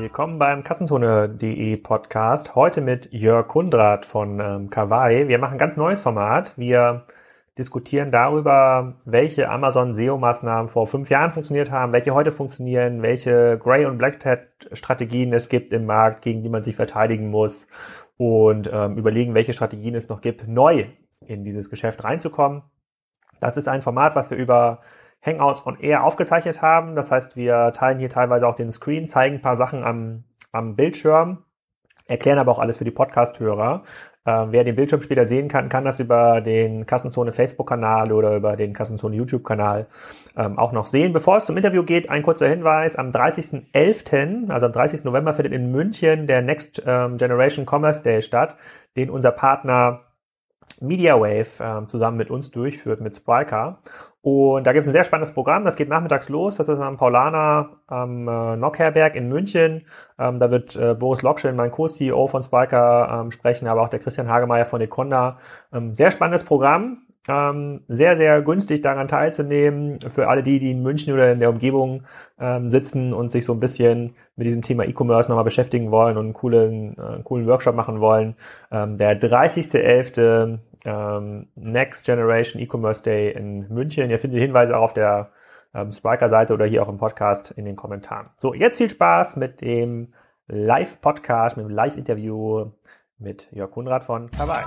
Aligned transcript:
Willkommen 0.00 0.38
beim 0.38 0.64
Kassenzone.de 0.64 1.76
Podcast. 1.76 2.54
Heute 2.54 2.80
mit 2.80 3.12
Jörg 3.12 3.46
Kundrat 3.48 4.06
von 4.06 4.40
ähm, 4.40 4.70
Kawaii. 4.70 5.28
Wir 5.28 5.38
machen 5.38 5.52
ein 5.52 5.58
ganz 5.58 5.76
neues 5.76 6.00
Format. 6.00 6.56
Wir 6.56 7.04
diskutieren 7.58 8.10
darüber, 8.10 8.94
welche 9.04 9.50
Amazon 9.50 9.92
SEO-Maßnahmen 9.92 10.68
vor 10.68 10.86
fünf 10.86 11.10
Jahren 11.10 11.30
funktioniert 11.30 11.70
haben, 11.70 11.92
welche 11.92 12.14
heute 12.14 12.32
funktionieren, 12.32 13.02
welche 13.02 13.58
Grey- 13.58 13.84
und 13.84 13.98
Black-Hat-Strategien 13.98 15.34
es 15.34 15.50
gibt 15.50 15.70
im 15.74 15.84
Markt, 15.84 16.22
gegen 16.22 16.42
die 16.42 16.48
man 16.48 16.62
sich 16.62 16.76
verteidigen 16.76 17.28
muss 17.28 17.66
und 18.16 18.70
ähm, 18.72 18.96
überlegen, 18.96 19.34
welche 19.34 19.52
Strategien 19.52 19.94
es 19.94 20.08
noch 20.08 20.22
gibt, 20.22 20.48
neu 20.48 20.86
in 21.26 21.44
dieses 21.44 21.68
Geschäft 21.68 22.04
reinzukommen. 22.04 22.62
Das 23.38 23.58
ist 23.58 23.68
ein 23.68 23.82
Format, 23.82 24.16
was 24.16 24.30
wir 24.30 24.38
über 24.38 24.80
Hangouts 25.24 25.66
on 25.66 25.78
Air 25.78 26.04
aufgezeichnet 26.04 26.62
haben. 26.62 26.96
Das 26.96 27.10
heißt, 27.10 27.36
wir 27.36 27.72
teilen 27.72 27.98
hier 27.98 28.08
teilweise 28.08 28.46
auch 28.46 28.54
den 28.54 28.72
Screen, 28.72 29.06
zeigen 29.06 29.36
ein 29.36 29.42
paar 29.42 29.56
Sachen 29.56 29.84
am, 29.84 30.24
am 30.52 30.76
Bildschirm, 30.76 31.44
erklären 32.06 32.38
aber 32.38 32.52
auch 32.52 32.58
alles 32.58 32.78
für 32.78 32.84
die 32.84 32.90
Podcast-Hörer. 32.90 33.82
Äh, 34.24 34.46
wer 34.50 34.64
den 34.64 34.76
Bildschirm 34.76 35.00
später 35.00 35.24
sehen 35.24 35.48
kann, 35.48 35.68
kann 35.68 35.84
das 35.84 35.98
über 35.98 36.40
den 36.40 36.86
Kassenzone 36.86 37.32
Facebook-Kanal 37.32 38.12
oder 38.12 38.36
über 38.36 38.56
den 38.56 38.72
Kassenzone 38.72 39.16
YouTube-Kanal 39.16 39.86
ähm, 40.36 40.58
auch 40.58 40.72
noch 40.72 40.86
sehen. 40.86 41.12
Bevor 41.12 41.38
es 41.38 41.46
zum 41.46 41.56
Interview 41.56 41.84
geht, 41.84 42.10
ein 42.10 42.22
kurzer 42.22 42.48
Hinweis. 42.48 42.96
Am 42.96 43.10
30.11., 43.10 44.50
also 44.50 44.66
am 44.66 44.72
30. 44.72 45.04
November, 45.04 45.34
findet 45.34 45.52
in 45.54 45.70
München 45.70 46.26
der 46.26 46.42
Next 46.42 46.82
ähm, 46.86 47.16
Generation 47.16 47.66
Commerce 47.66 48.02
Day 48.02 48.20
statt, 48.22 48.56
den 48.96 49.10
unser 49.10 49.32
Partner 49.32 50.00
MediaWave 50.80 51.84
äh, 51.84 51.86
zusammen 51.86 52.16
mit 52.16 52.30
uns 52.30 52.50
durchführt, 52.50 53.00
mit 53.00 53.16
Spriker. 53.16 53.78
Und 54.22 54.66
da 54.66 54.72
gibt 54.72 54.82
es 54.82 54.88
ein 54.88 54.92
sehr 54.92 55.04
spannendes 55.04 55.32
Programm, 55.32 55.64
das 55.64 55.76
geht 55.76 55.88
nachmittags 55.88 56.28
los. 56.28 56.56
Das 56.56 56.68
ist 56.68 56.78
am 56.78 56.98
Paulaner 56.98 57.70
am 57.86 58.28
äh, 58.28 58.56
Nockherberg 58.56 59.14
in 59.14 59.28
München. 59.28 59.86
Ähm, 60.18 60.38
da 60.38 60.50
wird 60.50 60.76
äh, 60.76 60.94
Boris 60.94 61.22
Lokschin, 61.22 61.56
mein 61.56 61.70
Co-CEO 61.70 62.26
von 62.26 62.42
Spiker, 62.42 63.22
ähm, 63.22 63.30
sprechen, 63.30 63.66
aber 63.66 63.80
auch 63.80 63.88
der 63.88 63.98
Christian 63.98 64.28
Hagemeyer 64.28 64.66
von 64.66 64.82
Econda. 64.82 65.38
Ähm, 65.72 65.94
sehr 65.94 66.10
spannendes 66.10 66.44
Programm. 66.44 66.98
Ähm, 67.28 67.82
sehr, 67.88 68.16
sehr 68.16 68.40
günstig 68.40 68.80
daran 68.80 69.06
teilzunehmen 69.06 70.00
für 70.08 70.28
alle 70.28 70.42
die, 70.42 70.58
die 70.58 70.70
in 70.70 70.82
München 70.82 71.12
oder 71.12 71.30
in 71.30 71.38
der 71.38 71.50
Umgebung 71.50 72.04
ähm, 72.38 72.70
sitzen 72.70 73.12
und 73.12 73.30
sich 73.30 73.44
so 73.44 73.52
ein 73.52 73.60
bisschen 73.60 74.14
mit 74.36 74.46
diesem 74.46 74.62
Thema 74.62 74.84
E-Commerce 74.84 75.28
nochmal 75.28 75.44
beschäftigen 75.44 75.90
wollen 75.90 76.16
und 76.16 76.24
einen 76.24 76.34
coolen, 76.34 76.96
äh, 76.98 77.22
coolen 77.22 77.46
Workshop 77.46 77.74
machen 77.74 78.00
wollen. 78.00 78.36
Ähm, 78.70 78.96
der 78.96 79.20
30.11. 79.20 80.60
Ähm, 80.84 81.48
Next 81.56 82.06
Generation 82.06 82.62
E-Commerce 82.62 83.02
Day 83.02 83.32
in 83.32 83.68
München. 83.68 84.10
Ihr 84.10 84.18
findet 84.18 84.40
Hinweise 84.40 84.76
auch 84.76 84.82
auf 84.82 84.94
der 84.94 85.30
ähm, 85.74 85.92
Spriker-Seite 85.92 86.54
oder 86.54 86.66
hier 86.66 86.82
auch 86.82 86.88
im 86.88 86.98
Podcast 86.98 87.50
in 87.52 87.64
den 87.64 87.76
Kommentaren. 87.76 88.30
So, 88.36 88.54
jetzt 88.54 88.78
viel 88.78 88.90
Spaß 88.90 89.36
mit 89.36 89.60
dem 89.60 90.14
Live-Podcast, 90.48 91.56
mit 91.56 91.66
dem 91.66 91.70
Live-Interview 91.70 92.70
mit 93.18 93.48
Jörg 93.52 93.70
Kunrad 93.70 94.02
von 94.02 94.30
Kawaii. 94.30 94.64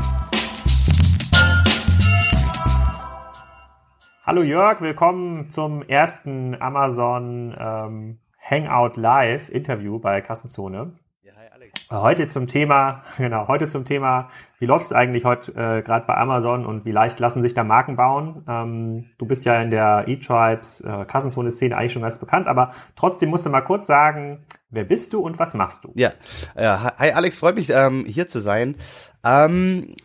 Hallo 4.26 4.42
Jörg, 4.42 4.80
willkommen 4.80 5.50
zum 5.50 5.84
ersten 5.84 6.56
Amazon 6.62 7.54
ähm, 7.60 8.20
Hangout 8.40 8.96
Live 8.96 9.50
Interview 9.50 10.00
bei 10.00 10.22
Kassenzone. 10.22 10.94
Ja, 11.24 11.34
hi 11.36 11.48
Alex. 11.54 11.74
Heute 11.92 12.30
zum 12.30 12.48
Thema, 12.48 13.04
genau, 13.18 13.50
heute 13.50 13.68
zum 13.68 13.84
Thema, 13.84 14.30
wie 14.60 14.66
läuft 14.66 14.86
es 14.86 14.94
eigentlich 14.94 15.26
heute 15.26 15.52
äh, 15.52 15.82
gerade 15.82 16.06
bei 16.06 16.16
Amazon 16.16 16.66
und 16.66 16.86
wie 16.86 16.94
leicht 16.94 17.20
lassen 17.20 17.42
sich 17.42 17.54
da 17.54 17.66
Marken 17.66 17.98
bauen? 17.98 18.46
Ähm, 18.48 19.10
du 19.18 19.26
bist 19.26 19.44
ja 19.44 19.62
in 19.62 19.72
der 19.72 20.06
E-Tribes 20.08 20.80
äh, 20.80 21.04
Kassenzone-Szene 21.04 21.76
eigentlich 21.76 21.92
schon 21.92 22.04
ganz 22.04 22.18
bekannt, 22.18 22.48
aber 22.48 22.72
trotzdem 22.96 23.30
musst 23.30 23.46
du 23.46 23.50
mal 23.50 23.60
kurz 23.60 23.88
sagen, 23.88 24.46
wer 24.70 24.86
bist 24.86 25.12
du 25.12 25.20
und 25.20 25.38
was 25.38 25.54
machst 25.54 25.84
du? 25.84 25.92
Ja, 25.96 26.14
ja 26.56 26.94
hi 26.98 27.12
Alex, 27.12 27.36
freut 27.36 27.58
mich 27.58 27.72
ähm, 27.72 28.06
hier 28.08 28.30
zu 28.30 28.40
sein. 28.40 28.78
Ähm, 29.26 29.98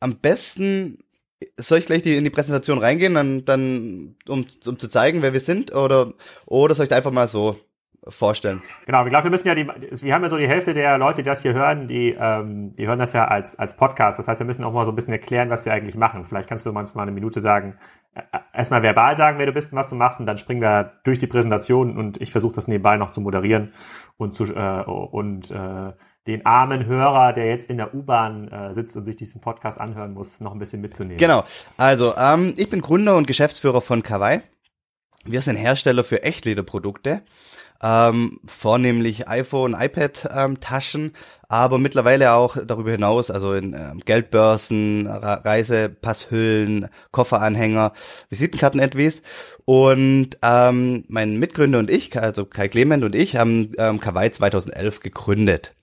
am 0.00 0.16
besten 0.16 0.96
soll 1.56 1.78
ich 1.78 1.86
gleich 1.86 2.02
die, 2.02 2.16
in 2.16 2.24
die 2.24 2.30
Präsentation 2.30 2.78
reingehen, 2.78 3.14
dann, 3.14 3.44
dann 3.44 4.16
um, 4.28 4.46
um 4.66 4.78
zu 4.78 4.88
zeigen, 4.88 5.22
wer 5.22 5.32
wir 5.32 5.40
sind, 5.40 5.74
oder, 5.74 6.14
oder 6.46 6.74
soll 6.74 6.84
ich 6.84 6.90
da 6.90 6.96
einfach 6.96 7.12
mal 7.12 7.28
so 7.28 7.56
vorstellen? 8.08 8.62
Genau, 8.86 9.04
ich 9.04 9.10
glaube, 9.10 9.24
wir 9.24 9.30
müssen 9.30 9.48
ja 9.48 9.54
die, 9.54 9.66
wir 9.66 10.14
haben 10.14 10.22
ja 10.22 10.28
so 10.28 10.36
die 10.36 10.48
Hälfte 10.48 10.74
der 10.74 10.96
Leute, 10.98 11.22
die 11.22 11.28
das 11.28 11.42
hier 11.42 11.54
hören, 11.54 11.88
die, 11.88 12.16
ähm, 12.18 12.74
die 12.76 12.86
hören 12.86 12.98
das 12.98 13.12
ja 13.12 13.26
als, 13.26 13.58
als 13.58 13.76
Podcast. 13.76 14.18
Das 14.18 14.28
heißt, 14.28 14.40
wir 14.40 14.46
müssen 14.46 14.64
auch 14.64 14.72
mal 14.72 14.84
so 14.84 14.92
ein 14.92 14.94
bisschen 14.94 15.12
erklären, 15.12 15.50
was 15.50 15.64
wir 15.64 15.72
eigentlich 15.72 15.96
machen. 15.96 16.24
Vielleicht 16.24 16.48
kannst 16.48 16.64
du 16.64 16.72
manchmal 16.72 17.02
eine 17.02 17.12
Minute 17.12 17.40
sagen, 17.40 17.78
äh, 18.14 18.22
erstmal 18.52 18.82
verbal 18.82 19.16
sagen, 19.16 19.38
wer 19.38 19.46
du 19.46 19.52
bist 19.52 19.72
und 19.72 19.78
was 19.78 19.88
du 19.88 19.96
machst, 19.96 20.20
und 20.20 20.26
dann 20.26 20.38
springen 20.38 20.62
wir 20.62 21.00
durch 21.04 21.18
die 21.18 21.26
Präsentation 21.26 21.96
und 21.96 22.20
ich 22.20 22.30
versuche 22.30 22.54
das 22.54 22.68
nebenbei 22.68 22.96
noch 22.96 23.10
zu 23.10 23.20
moderieren 23.20 23.72
und 24.16 24.34
zu, 24.34 24.44
äh, 24.44 24.84
und 24.84 25.50
äh, 25.50 25.92
den 26.26 26.44
armen 26.44 26.86
Hörer, 26.86 27.32
der 27.32 27.46
jetzt 27.46 27.70
in 27.70 27.76
der 27.76 27.94
U-Bahn 27.94 28.48
äh, 28.48 28.74
sitzt 28.74 28.96
und 28.96 29.04
sich 29.04 29.16
diesen 29.16 29.40
Podcast 29.40 29.80
anhören 29.80 30.12
muss, 30.12 30.40
noch 30.40 30.52
ein 30.52 30.58
bisschen 30.58 30.80
mitzunehmen. 30.80 31.18
Genau. 31.18 31.44
Also, 31.76 32.14
ähm, 32.16 32.54
ich 32.56 32.68
bin 32.68 32.80
Gründer 32.80 33.16
und 33.16 33.26
Geschäftsführer 33.26 33.80
von 33.80 34.02
Kawaii. 34.02 34.40
Wir 35.24 35.42
sind 35.42 35.56
Hersteller 35.56 36.04
für 36.04 36.22
Echtlederprodukte, 36.22 37.22
ähm, 37.82 38.38
vornehmlich 38.46 39.28
iPhone, 39.28 39.74
iPad-Taschen, 39.74 41.04
ähm, 41.04 41.12
aber 41.48 41.78
mittlerweile 41.78 42.32
auch 42.32 42.56
darüber 42.64 42.92
hinaus, 42.92 43.30
also 43.30 43.52
in 43.52 43.74
ähm, 43.74 44.00
Geldbörsen, 44.04 45.08
Reisepasshüllen, 45.08 46.88
Kofferanhänger, 47.10 47.92
Visitenkarten 48.30 48.80
etwas. 48.80 49.22
Und 49.64 50.38
ähm, 50.42 51.04
mein 51.08 51.38
Mitgründer 51.38 51.80
und 51.80 51.90
ich, 51.90 52.16
also 52.20 52.44
Kai 52.44 52.68
Clement 52.68 53.02
und 53.02 53.14
ich, 53.14 53.36
haben 53.36 53.72
ähm, 53.78 54.00
Kawaii 54.00 54.30
2011 54.30 55.00
gegründet. 55.00 55.74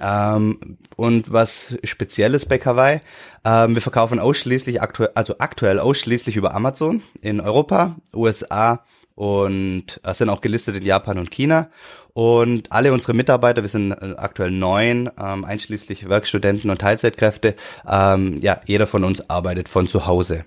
Ähm, 0.00 0.78
und 0.96 1.32
was 1.32 1.78
Spezielles 1.84 2.46
bei 2.46 2.58
Kawaii, 2.58 3.00
ähm, 3.44 3.74
wir 3.74 3.82
verkaufen 3.82 4.18
ausschließlich 4.18 4.82
aktuell, 4.82 5.10
also 5.14 5.36
aktuell 5.38 5.78
ausschließlich 5.78 6.36
über 6.36 6.54
Amazon 6.54 7.02
in 7.20 7.40
Europa, 7.40 7.96
USA 8.14 8.84
und 9.14 10.00
äh, 10.04 10.14
sind 10.14 10.28
auch 10.28 10.40
gelistet 10.40 10.76
in 10.76 10.84
Japan 10.84 11.18
und 11.18 11.30
China. 11.30 11.70
Und 12.12 12.72
alle 12.72 12.92
unsere 12.92 13.14
Mitarbeiter, 13.14 13.62
wir 13.62 13.68
sind 13.68 13.92
äh, 13.92 14.14
aktuell 14.16 14.50
neun, 14.50 15.10
ähm, 15.18 15.44
einschließlich 15.44 16.08
Werkstudenten 16.08 16.70
und 16.70 16.80
Teilzeitkräfte, 16.80 17.56
ähm, 17.86 18.38
ja, 18.40 18.60
jeder 18.64 18.86
von 18.86 19.04
uns 19.04 19.28
arbeitet 19.28 19.68
von 19.68 19.88
zu 19.88 20.06
Hause. 20.06 20.44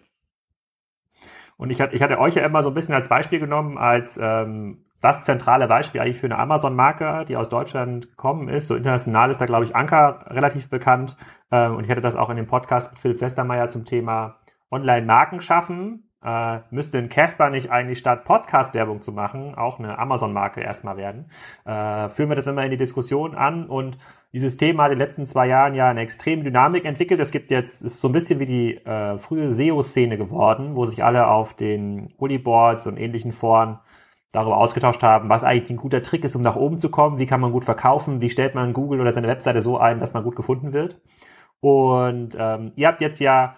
Und 1.58 1.72
ich 1.72 1.82
hatte, 1.82 1.96
ich 1.96 2.02
hatte 2.02 2.20
euch 2.20 2.36
ja 2.36 2.46
immer 2.46 2.64
so 2.64 2.70
ein 2.70 2.74
bisschen 2.74 2.96
als 2.96 3.10
Beispiel 3.10 3.40
genommen, 3.40 3.78
als 3.78 4.18
ähm, 4.22 4.86
das 5.02 5.24
zentrale 5.24 5.68
Beispiel 5.68 6.02
eigentlich 6.02 6.20
für 6.20 6.28
eine 6.28 6.38
Amazon-Marke, 6.38 7.26
die 7.28 7.38
aus 7.38 7.50
Deutschland 7.50 8.10
gekommen 8.10 8.50
ist. 8.50 8.68
So 8.68 8.76
international 8.76 9.32
ist 9.32 9.40
da, 9.40 9.46
glaube 9.46 9.66
ich, 9.66 9.76
Anker 9.76 10.26
relativ 10.28 10.70
bekannt. 10.70 11.16
Ähm, 11.52 11.76
und 11.76 11.86
ich 11.86 11.90
hatte 11.90 12.02
das 12.02 12.16
auch 12.16 12.30
in 12.30 12.36
dem 12.36 12.48
Podcast 12.48 12.92
mit 12.92 13.00
Philipp 13.00 13.22
Westermeier 13.22 13.70
zum 13.70 13.86
Thema 13.86 14.36
Online-Marken 14.72 15.42
schaffen. 15.42 16.10
Äh, 16.22 16.60
müsste 16.70 16.98
ein 16.98 17.08
Casper 17.08 17.50
nicht 17.50 17.72
eigentlich 17.72 18.00
statt 18.00 18.26
Podcast-Werbung 18.26 19.02
zu 19.02 19.14
machen, 19.14 19.56
auch 19.56 19.80
eine 19.80 19.98
Amazon-Marke 19.98 20.60
erstmal 20.60 20.98
werden? 20.98 21.30
Äh, 21.64 22.10
führen 22.10 22.28
wir 22.28 22.36
das 22.36 22.48
immer 22.48 22.66
in 22.66 22.72
die 22.72 22.78
Diskussion 22.78 23.36
an 23.36 23.68
und 23.68 23.98
dieses 24.34 24.58
Thema 24.58 24.84
hat 24.84 24.92
in 24.92 25.00
den 25.00 25.08
letzten 25.08 25.26
zwei 25.26 25.48
Jahren 25.48 25.76
ja 25.76 25.90
eine 25.90 26.02
extreme 26.02 26.44
Dynamik 26.44 26.84
entwickelt. 26.84 27.22
Es 27.22 27.32
gibt 27.32 27.52
jetzt, 27.52 27.84
ist 27.84 28.02
so 28.02 28.10
ein 28.10 28.12
bisschen 28.12 28.40
wie 28.40 28.46
die 28.46 28.76
äh, 28.86 29.18
frühe 29.18 29.54
SEO-Szene 29.54 30.18
geworden, 30.18 30.76
wo 30.76 30.86
sich 30.86 31.06
alle 31.06 31.28
auf 31.28 31.54
den 31.54 32.14
Bullyboards 32.18 32.86
und 32.86 32.98
ähnlichen 32.98 33.32
Foren 33.32 33.80
darüber 34.32 34.58
ausgetauscht 34.58 35.02
haben, 35.02 35.30
was 35.30 35.44
eigentlich 35.44 35.72
ein 35.72 35.78
guter 35.78 36.02
Trick 36.02 36.24
ist, 36.24 36.36
um 36.36 36.42
nach 36.42 36.56
oben 36.56 36.78
zu 36.78 36.90
kommen, 36.90 37.18
wie 37.18 37.26
kann 37.26 37.42
man 37.42 37.52
gut 37.52 37.66
verkaufen, 37.66 38.22
wie 38.22 38.30
stellt 38.30 38.56
man 38.56 38.74
Google 38.74 39.02
oder 39.02 39.12
seine 39.12 39.28
Webseite 39.28 39.62
so 39.62 39.78
ein, 39.78 40.00
dass 40.00 40.14
man 40.14 40.24
gut 40.24 40.36
gefunden 40.36 40.74
wird. 40.74 41.02
Und 41.62 42.38
ähm, 42.40 42.72
ihr 42.76 42.88
habt 42.88 43.02
jetzt 43.02 43.20
ja, 43.20 43.58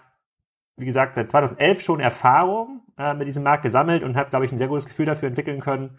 wie 0.76 0.86
gesagt, 0.86 1.14
seit 1.14 1.30
2011 1.30 1.80
schon 1.82 2.00
Erfahrung 2.00 2.80
äh, 2.98 3.14
mit 3.14 3.26
diesem 3.26 3.42
Markt 3.42 3.62
gesammelt 3.62 4.02
und 4.02 4.16
habt, 4.16 4.30
glaube 4.30 4.46
ich, 4.46 4.52
ein 4.52 4.58
sehr 4.58 4.68
gutes 4.68 4.86
Gefühl 4.86 5.06
dafür 5.06 5.28
entwickeln 5.28 5.60
können, 5.60 5.98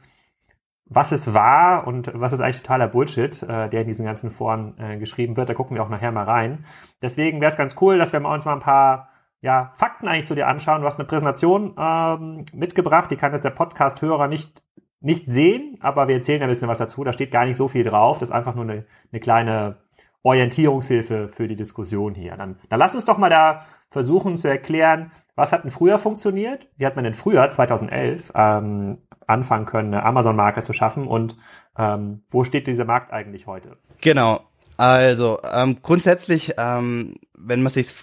was 0.85 1.11
es 1.11 1.33
war 1.33 1.87
und 1.87 2.11
was 2.13 2.33
ist 2.33 2.41
eigentlich 2.41 2.61
totaler 2.61 2.87
Bullshit, 2.87 3.43
äh, 3.43 3.69
der 3.69 3.81
in 3.81 3.87
diesen 3.87 4.05
ganzen 4.05 4.31
Foren 4.31 4.75
äh, 4.79 4.97
geschrieben 4.97 5.37
wird. 5.37 5.49
Da 5.49 5.53
gucken 5.53 5.75
wir 5.75 5.83
auch 5.83 5.89
nachher 5.89 6.11
mal 6.11 6.25
rein. 6.25 6.65
Deswegen 7.01 7.41
wäre 7.41 7.51
es 7.51 7.57
ganz 7.57 7.75
cool, 7.79 7.97
dass 7.97 8.11
wir 8.11 8.25
uns 8.25 8.45
mal 8.45 8.53
ein 8.53 8.59
paar 8.59 9.12
ja, 9.43 9.71
Fakten 9.75 10.07
eigentlich 10.07 10.25
zu 10.25 10.35
dir 10.35 10.47
anschauen. 10.47 10.81
Du 10.81 10.87
hast 10.87 10.97
eine 10.97 11.07
Präsentation 11.07 11.75
ähm, 11.77 12.45
mitgebracht, 12.53 13.11
die 13.11 13.17
kann 13.17 13.33
jetzt 13.33 13.43
der 13.43 13.49
Podcast-Hörer 13.49 14.29
nicht, 14.29 14.63
nicht 15.01 15.27
sehen, 15.27 15.77
aber 15.81 16.07
wir 16.07 16.15
erzählen 16.15 16.41
ein 16.41 16.49
bisschen 16.49 16.69
was 16.69 16.77
dazu. 16.77 17.03
Da 17.03 17.11
steht 17.11 17.29
gar 17.29 17.45
nicht 17.45 17.57
so 17.57 17.67
viel 17.67 17.83
drauf. 17.83 18.17
Das 18.17 18.29
ist 18.29 18.35
einfach 18.35 18.55
nur 18.55 18.63
eine, 18.63 18.85
eine 19.11 19.19
kleine 19.19 19.79
Orientierungshilfe 20.23 21.27
für 21.27 21.49
die 21.49 21.57
Diskussion 21.57 22.15
hier. 22.15 22.37
Dann, 22.37 22.57
dann 22.69 22.79
lass 22.79 22.95
uns 22.95 23.03
doch 23.03 23.17
mal 23.17 23.29
da 23.29 23.65
versuchen 23.89 24.37
zu 24.37 24.47
erklären, 24.47 25.11
was 25.35 25.51
hat 25.51 25.65
denn 25.65 25.71
früher 25.71 25.97
funktioniert? 25.97 26.69
Wie 26.77 26.85
hat 26.85 26.95
man 26.95 27.03
denn 27.03 27.13
früher, 27.13 27.49
2011, 27.49 28.31
ähm, 28.35 28.99
anfangen 29.27 29.65
können, 29.65 29.93
eine 29.93 30.05
Amazon-Marke 30.05 30.63
zu 30.63 30.71
schaffen? 30.71 31.05
Und 31.05 31.35
ähm, 31.77 32.23
wo 32.29 32.45
steht 32.45 32.67
dieser 32.67 32.85
Markt 32.85 33.11
eigentlich 33.11 33.45
heute? 33.45 33.75
Genau. 33.99 34.39
Also 34.77 35.39
ähm, 35.53 35.79
grundsätzlich, 35.81 36.53
ähm, 36.57 37.15
wenn 37.33 37.61
man 37.61 37.71
sich 37.71 37.93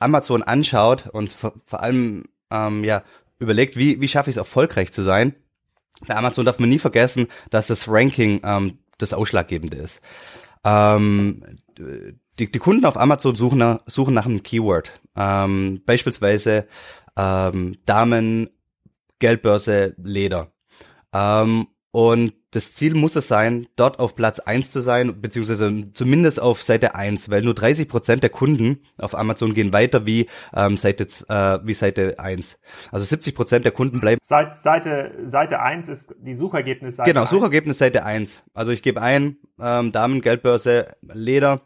Amazon 0.00 0.42
anschaut 0.42 1.08
und 1.12 1.32
vor, 1.32 1.54
vor 1.66 1.82
allem 1.82 2.24
ähm, 2.50 2.84
ja 2.84 3.02
überlegt, 3.38 3.76
wie, 3.76 4.00
wie 4.00 4.08
schaffe 4.08 4.30
ich 4.30 4.34
es 4.34 4.38
erfolgreich 4.38 4.92
zu 4.92 5.02
sein, 5.02 5.34
bei 6.06 6.14
Amazon 6.14 6.44
darf 6.44 6.58
man 6.58 6.68
nie 6.68 6.78
vergessen, 6.78 7.28
dass 7.50 7.68
das 7.68 7.88
Ranking 7.88 8.40
ähm, 8.44 8.78
das 8.98 9.12
Ausschlaggebende 9.12 9.76
ist. 9.76 10.00
Ähm, 10.64 11.42
die, 12.38 12.50
die 12.50 12.58
Kunden 12.58 12.84
auf 12.84 12.96
Amazon 12.96 13.34
suchen 13.34 13.58
nach, 13.58 13.80
suchen 13.86 14.14
nach 14.14 14.26
einem 14.26 14.42
Keyword. 14.42 15.00
Ähm, 15.16 15.82
beispielsweise 15.86 16.66
ähm, 17.16 17.78
Damen, 17.86 18.50
Geldbörse, 19.18 19.94
Leder. 20.02 20.52
Ähm, 21.12 21.68
und 21.92 22.34
das 22.56 22.74
Ziel 22.74 22.94
muss 22.94 23.14
es 23.16 23.28
sein, 23.28 23.68
dort 23.76 23.98
auf 23.98 24.16
Platz 24.16 24.38
eins 24.40 24.70
zu 24.70 24.80
sein, 24.80 25.20
beziehungsweise 25.20 25.92
zumindest 25.92 26.40
auf 26.40 26.62
Seite 26.62 26.94
eins, 26.94 27.28
weil 27.28 27.42
nur 27.42 27.52
30 27.52 27.86
Prozent 27.86 28.22
der 28.22 28.30
Kunden 28.30 28.78
auf 28.96 29.14
Amazon 29.14 29.52
gehen 29.52 29.74
weiter 29.74 30.06
wie 30.06 30.26
ähm, 30.54 30.78
Seite 30.78 31.06
äh, 31.28 31.58
wie 31.66 31.74
Seite 31.74 32.18
eins. 32.18 32.58
Also 32.90 33.04
70 33.04 33.34
Prozent 33.34 33.64
der 33.66 33.72
Kunden 33.72 34.00
bleiben. 34.00 34.20
Seite, 34.22 34.54
Seite, 34.54 35.14
Seite 35.24 35.60
eins 35.60 35.90
ist 35.90 36.14
die 36.18 36.32
Suchergebnis 36.32 36.96
Seite 36.96 37.10
Genau, 37.10 37.22
1. 37.22 37.30
Suchergebnis 37.30 37.76
Seite 37.76 38.06
eins. 38.06 38.42
Also 38.54 38.72
ich 38.72 38.80
gebe 38.80 39.02
ein, 39.02 39.36
ähm, 39.60 39.92
Damen, 39.92 40.22
Geldbörse, 40.22 40.96
Leder, 41.02 41.60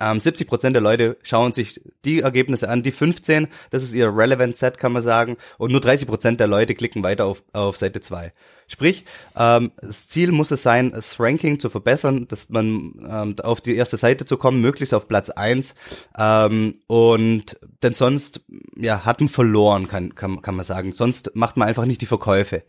ähm, 0.00 0.20
70 0.20 0.46
Prozent 0.46 0.74
der 0.74 0.82
Leute 0.82 1.16
schauen 1.22 1.52
sich 1.52 1.80
die 2.04 2.20
Ergebnisse 2.20 2.68
an, 2.68 2.82
die 2.82 2.90
15, 2.90 3.48
das 3.70 3.82
ist 3.82 3.92
ihr 3.92 4.14
Relevant 4.14 4.56
Set, 4.56 4.78
kann 4.78 4.92
man 4.92 5.02
sagen, 5.02 5.36
und 5.58 5.72
nur 5.72 5.80
30 5.80 6.06
Prozent 6.06 6.40
der 6.40 6.46
Leute 6.46 6.74
klicken 6.74 7.02
weiter 7.02 7.24
auf, 7.24 7.42
auf 7.52 7.76
Seite 7.76 8.00
2. 8.00 8.32
Sprich, 8.68 9.04
ähm, 9.36 9.70
das 9.80 10.08
Ziel 10.08 10.32
muss 10.32 10.50
es 10.50 10.62
sein, 10.62 10.90
das 10.90 11.20
Ranking 11.20 11.60
zu 11.60 11.70
verbessern, 11.70 12.26
dass 12.26 12.50
man 12.50 13.06
ähm, 13.08 13.36
auf 13.42 13.60
die 13.60 13.76
erste 13.76 13.96
Seite 13.96 14.26
zu 14.26 14.36
kommen, 14.36 14.60
möglichst 14.60 14.92
auf 14.92 15.06
Platz 15.06 15.30
1. 15.30 15.74
Ähm, 16.18 16.80
und 16.88 17.58
denn 17.82 17.94
sonst 17.94 18.40
ja, 18.76 19.04
hat 19.04 19.20
man 19.20 19.28
verloren, 19.28 19.86
kann, 19.86 20.16
kann, 20.16 20.42
kann 20.42 20.56
man 20.56 20.64
sagen. 20.64 20.92
Sonst 20.92 21.30
macht 21.34 21.56
man 21.56 21.68
einfach 21.68 21.84
nicht 21.84 22.00
die 22.00 22.06
Verkäufe. 22.06 22.64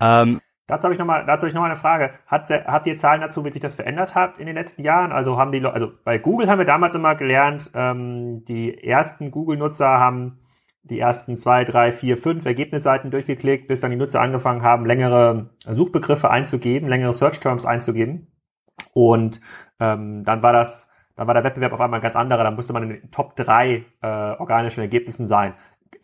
Ähm, 0.00 0.40
Dazu 0.66 0.84
habe 0.84 0.94
ich 0.94 0.98
nochmal, 0.98 1.24
dazu 1.26 1.42
habe 1.42 1.48
ich 1.48 1.54
noch 1.54 1.62
eine 1.62 1.76
Frage. 1.76 2.10
Hat, 2.26 2.50
habt 2.50 2.86
ihr 2.86 2.96
Zahlen 2.96 3.20
dazu, 3.20 3.44
wie 3.44 3.52
sich 3.52 3.62
das 3.62 3.74
verändert 3.74 4.14
hat 4.14 4.38
in 4.38 4.46
den 4.46 4.56
letzten 4.56 4.82
Jahren? 4.82 5.12
Also 5.12 5.38
haben 5.38 5.52
die, 5.52 5.64
also 5.64 5.92
bei 6.04 6.18
Google 6.18 6.50
haben 6.50 6.58
wir 6.58 6.64
damals 6.64 6.94
immer 6.94 7.14
gelernt, 7.14 7.70
ähm, 7.74 8.44
die 8.46 8.82
ersten 8.82 9.30
Google-Nutzer 9.30 9.86
haben 9.86 10.40
die 10.82 10.98
ersten 11.00 11.36
zwei, 11.36 11.64
drei, 11.64 11.92
vier, 11.92 12.16
fünf 12.16 12.46
Ergebnisseiten 12.46 13.10
durchgeklickt, 13.10 13.66
bis 13.66 13.80
dann 13.80 13.90
die 13.90 13.96
Nutzer 13.96 14.20
angefangen 14.20 14.62
haben, 14.62 14.86
längere 14.86 15.50
Suchbegriffe 15.66 16.30
einzugeben, 16.30 16.88
längere 16.88 17.12
Search-Terms 17.12 17.66
einzugeben. 17.66 18.28
Und 18.92 19.40
ähm, 19.80 20.22
dann 20.24 20.42
war 20.42 20.52
das, 20.52 20.90
dann 21.16 21.26
war 21.26 21.34
der 21.34 21.44
Wettbewerb 21.44 21.72
auf 21.72 21.80
einmal 21.80 22.00
ein 22.00 22.02
ganz 22.02 22.16
anderer. 22.16 22.44
Dann 22.44 22.54
musste 22.54 22.72
man 22.72 22.84
in 22.84 22.88
den 22.90 23.10
Top 23.10 23.36
drei 23.36 23.84
äh, 24.00 24.06
organischen 24.06 24.80
Ergebnissen 24.80 25.26
sein. 25.26 25.54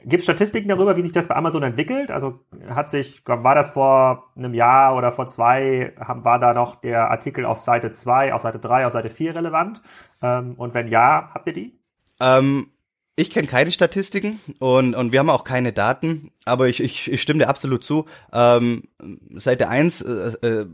Gibt 0.04 0.20
es 0.20 0.24
Statistiken 0.24 0.68
darüber, 0.68 0.96
wie 0.96 1.02
sich 1.02 1.12
das 1.12 1.28
bei 1.28 1.36
Amazon 1.36 1.62
entwickelt? 1.62 2.10
Also 2.10 2.40
hat 2.68 2.90
sich, 2.90 3.22
war 3.24 3.54
das 3.54 3.68
vor 3.68 4.30
einem 4.36 4.54
Jahr 4.54 4.96
oder 4.96 5.12
vor 5.12 5.26
zwei, 5.26 5.92
war 5.96 6.38
da 6.38 6.54
noch 6.54 6.76
der 6.76 7.10
Artikel 7.10 7.44
auf 7.44 7.60
Seite 7.60 7.90
2, 7.90 8.34
auf 8.34 8.42
Seite 8.42 8.58
3, 8.58 8.86
auf 8.86 8.92
Seite 8.92 9.10
4 9.10 9.34
relevant? 9.36 9.80
Ähm, 10.22 10.54
und 10.56 10.74
wenn 10.74 10.88
ja, 10.88 11.30
habt 11.32 11.46
ihr 11.46 11.52
die? 11.52 11.78
Ähm, 12.20 12.68
ich 13.14 13.30
kenne 13.30 13.46
keine 13.46 13.70
Statistiken 13.70 14.40
und, 14.58 14.94
und 14.94 15.12
wir 15.12 15.20
haben 15.20 15.30
auch 15.30 15.44
keine 15.44 15.72
Daten, 15.72 16.32
aber 16.44 16.68
ich, 16.68 16.80
ich, 16.80 17.10
ich 17.10 17.22
stimme 17.22 17.40
dir 17.40 17.48
absolut 17.48 17.84
zu. 17.84 18.06
Ähm, 18.32 18.82
Seite 19.36 19.68
1 19.68 20.02
äh, 20.02 20.32
äh, 20.42 20.66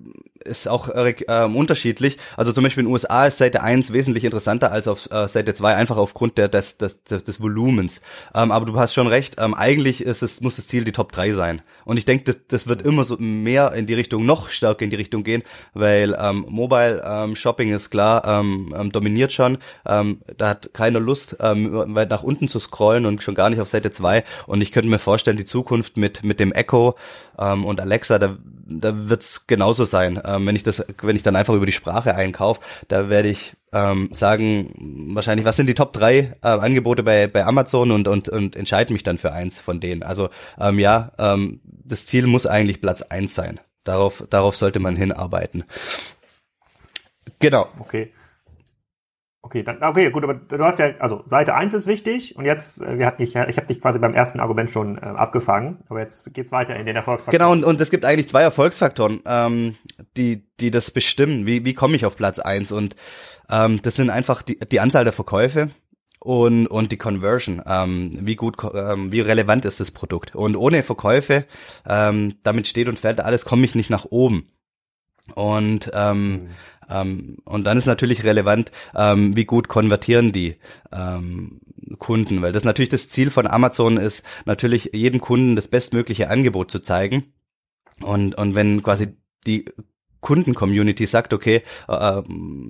ist 0.45 0.69
auch 0.69 0.89
äh, 0.89 1.15
unterschiedlich. 1.53 2.17
Also 2.37 2.53
zum 2.53 2.65
Beispiel 2.65 2.83
in 2.83 2.87
den 2.87 2.93
USA 2.93 3.27
ist 3.27 3.39
Seite 3.39 3.63
1 3.63 3.93
wesentlich 3.93 4.25
interessanter 4.25 4.73
als 4.73 4.89
auf 4.89 5.11
äh, 5.11 5.29
Seite 5.29 5.55
2, 5.55 5.75
einfach 5.75 5.97
aufgrund 5.97 6.39
der, 6.39 6.49
des, 6.49 6.79
des, 6.79 7.03
des, 7.05 7.25
des 7.25 7.41
Volumens. 7.41 8.01
Ähm, 8.35 8.51
aber 8.51 8.67
du 8.67 8.79
hast 8.79 8.95
schon 8.95 9.07
recht, 9.07 9.37
ähm, 9.39 9.55
eigentlich 9.55 10.03
ist 10.03 10.23
es, 10.23 10.41
muss 10.41 10.57
das 10.57 10.69
Ziel 10.69 10.85
die 10.85 10.93
Top 10.93 11.13
3 11.13 11.33
sein. 11.33 11.63
Und 11.85 11.97
ich 11.97 12.05
denke, 12.05 12.25
das, 12.25 12.37
das 12.49 12.69
wird 12.69 12.83
immer 12.83 13.05
so 13.05 13.17
mehr 13.19 13.73
in 13.73 13.87
die 13.87 13.95
Richtung, 13.95 14.27
noch 14.27 14.51
stärker 14.51 14.85
in 14.85 14.91
die 14.91 14.97
Richtung 14.97 15.25
gehen, 15.25 15.43
weil 15.75 16.17
ähm, 16.21 16.45
Mobile 16.49 17.03
ähm, 17.05 17.37
Shopping 17.37 17.73
ist 17.73 17.91
klar, 17.91 18.25
ähm, 18.27 18.75
ähm, 18.79 18.93
dominiert 18.93 19.33
schon. 19.33 19.59
Ähm, 19.87 20.21
da 20.37 20.51
hat 20.51 20.71
keiner 20.73 21.01
Lust, 21.01 21.37
ähm, 21.41 21.95
weit 21.95 22.11
nach 22.11 22.23
unten 22.23 22.49
zu 22.49 22.59
scrollen 22.59 23.07
und 23.07 23.23
schon 23.23 23.35
gar 23.35 23.51
nicht 23.51 23.61
auf 23.61 23.69
Seite 23.69 23.91
2. 23.91 24.25
Und 24.47 24.61
ich 24.61 24.73
könnte 24.73 24.89
mir 24.89 24.99
vorstellen, 24.99 25.37
die 25.37 25.45
Zukunft 25.45 25.58
mit, 25.97 26.25
mit 26.25 26.41
dem 26.41 26.53
Echo 26.53 26.97
ähm, 27.39 27.65
und 27.65 27.81
Alexa, 27.81 28.19
da, 28.19 28.37
da 28.67 29.09
wird's 29.09 29.47
genauso 29.47 29.85
sein. 29.85 30.21
Ähm, 30.25 30.47
wenn 30.47 30.57
ich 30.57 30.63
das, 30.63 30.85
wenn 31.03 31.17
ich 31.17 31.23
dann 31.23 31.37
einfach 31.37 31.55
über 31.55 31.67
die 31.67 31.73
Sprache 31.73 32.15
einkaufe, 32.15 32.61
da 32.89 33.09
werde 33.09 33.29
ich 33.29 33.55
ähm, 33.73 34.09
sagen, 34.13 35.13
wahrscheinlich, 35.15 35.45
was 35.45 35.57
sind 35.57 35.67
die 35.67 35.75
Top 35.75 35.93
3 35.93 36.17
äh, 36.17 36.37
Angebote 36.43 37.03
bei, 37.03 37.27
bei 37.27 37.45
Amazon 37.45 37.91
und, 37.91 38.09
und, 38.09 38.29
und 38.29 38.57
entscheide 38.57 38.93
mich 38.93 39.03
dann 39.03 39.19
für 39.19 39.33
eins 39.33 39.61
von 39.61 39.81
denen. 39.81 40.03
Also 40.03 40.31
ähm, 40.61 40.79
ja, 40.79 41.13
ähm, 41.19 41.61
das 41.65 42.07
Ziel 42.07 42.27
muss 42.27 42.47
eigentlich 42.47 42.81
Platz 42.81 43.03
eins 43.03 43.35
sein. 43.35 43.61
Darauf, 43.85 44.25
darauf 44.29 44.57
sollte 44.57 44.81
man 44.81 44.97
hinarbeiten. 44.97 45.65
Genau. 47.39 47.69
Okay. 47.79 48.13
Okay, 49.41 49.63
dann, 49.63 49.81
okay, 49.83 50.11
gut, 50.11 50.25
aber 50.25 50.35
du 50.35 50.65
hast 50.65 50.81
ja, 50.81 50.91
also 50.99 51.23
Seite 51.25 51.55
1 51.55 51.73
ist 51.73 51.87
wichtig 51.87 52.37
und 52.37 52.45
jetzt, 52.45 52.83
äh, 52.83 52.99
wir 52.99 53.07
hatten 53.07 53.23
dich, 53.23 53.37
ich 53.37 53.57
habe 53.57 53.67
dich 53.67 53.81
quasi 53.81 54.01
beim 54.01 54.13
ersten 54.13 54.41
Argument 54.41 54.69
schon 54.69 54.99
äh, 54.99 55.03
abgefangen, 55.03 55.79
aber 55.89 56.01
jetzt 56.01 56.35
geht's 56.35 56.51
weiter 56.51 56.75
in 56.75 56.87
den 56.87 56.97
Erfolgsfaktoren. 56.97 57.39
Genau, 57.39 57.53
und, 57.53 57.65
und 57.65 57.81
es 57.81 57.91
gibt 57.91 58.05
eigentlich 58.05 58.29
zwei 58.29 58.43
Erfolgsfaktoren, 58.43 59.23
ähm, 59.27 59.77
die, 60.17 60.45
die 60.59 60.73
das 60.73 60.91
bestimmen. 60.91 61.47
Wie, 61.47 61.65
wie 61.65 61.73
komme 61.73 61.95
ich 61.95 62.05
auf 62.05 62.17
Platz 62.17 62.41
1? 62.41 62.73
Und 62.73 62.97
ähm, 63.49 63.81
das 63.81 63.95
sind 63.95 64.11
einfach 64.11 64.43
die, 64.43 64.59
die 64.59 64.81
Anzahl 64.81 65.05
der 65.05 65.13
Verkäufe 65.13 65.71
und, 66.19 66.67
und 66.67 66.91
die 66.91 66.99
Conversion. 66.99 67.63
Ähm, 67.65 68.11
wie 68.21 68.35
gut, 68.35 68.57
ähm, 68.75 69.13
wie 69.13 69.21
relevant 69.21 69.65
ist 69.65 69.79
das 69.79 69.93
Produkt? 69.93 70.35
Und 70.35 70.57
ohne 70.57 70.83
Verkäufe, 70.83 71.45
ähm, 71.89 72.35
damit 72.43 72.67
steht 72.67 72.89
und 72.89 72.99
fällt 72.99 73.21
alles, 73.21 73.45
komme 73.45 73.65
ich 73.65 73.77
nicht 73.77 73.89
nach 73.89 74.07
oben. 74.11 74.49
Und 75.37 75.93
ähm, 75.95 76.31
mhm 76.31 76.49
ähm, 76.89 77.39
und 77.45 77.65
dann 77.65 77.79
ist 77.79 77.87
natürlich 77.87 78.25
relevant, 78.25 78.71
ähm, 78.95 79.37
wie 79.37 79.45
gut 79.45 79.69
konvertieren 79.69 80.33
die 80.33 80.57
ähm, 80.93 81.61
Kunden, 81.99 82.43
weil 82.43 82.53
das 82.53 82.65
natürlich 82.65 82.89
das 82.91 83.09
Ziel 83.09 83.31
von 83.31 83.47
Amazon 83.47 83.97
ist, 83.97 84.23
natürlich 84.45 84.91
jedem 84.93 85.21
Kunden 85.21 85.57
das 85.57 85.69
bestmögliche 85.69 86.31
Angebot 86.31 86.71
zu 86.71 86.81
zeigen. 86.81 87.33
Und, 88.03 88.37
und 88.37 88.55
wenn 88.55 88.83
quasi 88.83 89.17
die 89.47 89.65
Kunden-Community 90.21 91.07
sagt, 91.07 91.33
okay, 91.33 91.63
äh, 91.89 92.23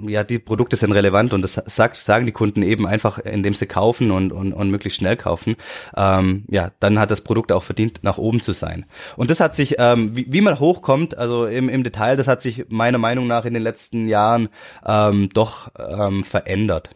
ja, 0.07 0.25
die 0.25 0.39
Produkte 0.39 0.77
sind 0.77 0.93
relevant 0.93 1.33
und 1.33 1.43
das 1.43 1.55
sagt, 1.55 1.97
sagen 1.97 2.27
die 2.27 2.33
Kunden 2.33 2.63
eben 2.63 2.87
einfach, 2.87 3.19
indem 3.19 3.55
sie 3.55 3.67
kaufen 3.67 4.11
und, 4.11 4.33
und, 4.33 4.53
und 4.53 4.71
möglichst 4.71 4.99
schnell 4.99 5.17
kaufen, 5.17 5.57
ähm, 5.97 6.45
ja, 6.49 6.71
dann 6.81 6.99
hat 6.99 7.11
das 7.11 7.23
Produkt 7.23 7.53
auch 7.53 7.63
verdient, 7.63 8.01
nach 8.03 8.19
oben 8.19 8.43
zu 8.43 8.53
sein. 8.53 8.87
Und 9.17 9.31
das 9.31 9.41
hat 9.41 9.55
sich, 9.55 9.77
ähm, 9.79 10.15
wie, 10.15 10.27
wie 10.31 10.41
man 10.41 10.59
hochkommt, 10.61 11.17
also 11.17 11.47
im, 11.47 11.69
im 11.69 11.85
Detail, 11.85 12.17
das 12.17 12.29
hat 12.29 12.43
sich 12.43 12.67
meiner 12.69 12.99
Meinung 12.99 13.27
nach 13.27 13.45
in 13.45 13.55
den 13.55 13.63
letzten 13.63 14.09
Jahren 14.09 14.49
ähm, 14.85 15.31
doch 15.33 15.71
ähm, 15.79 16.25
verändert. 16.25 16.91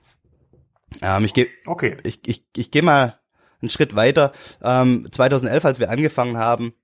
Ähm, 1.00 1.24
ich 1.24 1.34
gehe 1.34 1.48
okay. 1.66 1.96
ich, 2.02 2.20
ich, 2.26 2.44
ich 2.56 2.70
geh 2.70 2.82
mal 2.82 3.18
einen 3.62 3.70
Schritt 3.70 3.94
weiter. 3.94 4.32
Ähm, 4.62 5.08
2011, 5.10 5.64
als 5.64 5.80
wir 5.80 5.90
angefangen 5.90 6.36
haben, 6.36 6.74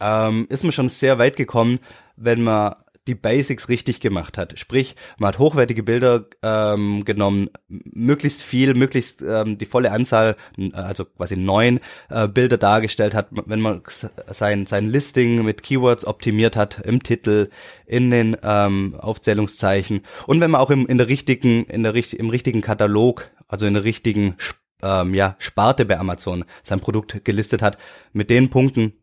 ähm, 0.00 0.46
ist 0.48 0.64
man 0.64 0.72
schon 0.72 0.88
sehr 0.88 1.18
weit 1.18 1.36
gekommen, 1.36 1.78
wenn 2.16 2.42
man 2.42 2.74
die 3.06 3.14
Basics 3.14 3.68
richtig 3.68 4.00
gemacht 4.00 4.38
hat. 4.38 4.58
Sprich, 4.58 4.96
man 5.18 5.28
hat 5.28 5.38
hochwertige 5.38 5.82
Bilder 5.82 6.24
ähm, 6.42 7.04
genommen, 7.04 7.50
möglichst 7.68 8.42
viel, 8.42 8.74
möglichst 8.74 9.22
ähm, 9.22 9.58
die 9.58 9.66
volle 9.66 9.92
Anzahl, 9.92 10.36
also 10.72 11.04
quasi 11.04 11.36
neun 11.36 11.80
äh, 12.08 12.28
Bilder 12.28 12.56
dargestellt 12.56 13.14
hat, 13.14 13.28
wenn 13.30 13.60
man 13.60 13.82
sein, 14.30 14.64
sein 14.64 14.88
Listing 14.88 15.44
mit 15.44 15.62
Keywords 15.62 16.06
optimiert 16.06 16.56
hat, 16.56 16.80
im 16.80 17.02
Titel, 17.02 17.50
in 17.86 18.10
den 18.10 18.36
ähm, 18.42 18.96
Aufzählungszeichen 18.98 20.02
und 20.26 20.40
wenn 20.40 20.50
man 20.50 20.60
auch 20.60 20.70
im, 20.70 20.86
in 20.86 20.96
der 20.96 21.08
richtigen, 21.08 21.64
in 21.64 21.82
der, 21.82 21.94
im 21.94 22.30
richtigen 22.30 22.62
Katalog, 22.62 23.30
also 23.48 23.66
in 23.66 23.74
der 23.74 23.84
richtigen 23.84 24.36
ähm, 24.82 25.12
ja, 25.14 25.36
Sparte 25.38 25.84
bei 25.84 25.98
Amazon 25.98 26.44
sein 26.62 26.80
Produkt 26.80 27.24
gelistet 27.24 27.60
hat, 27.60 27.76
mit 28.12 28.30
den 28.30 28.48
Punkten 28.48 28.94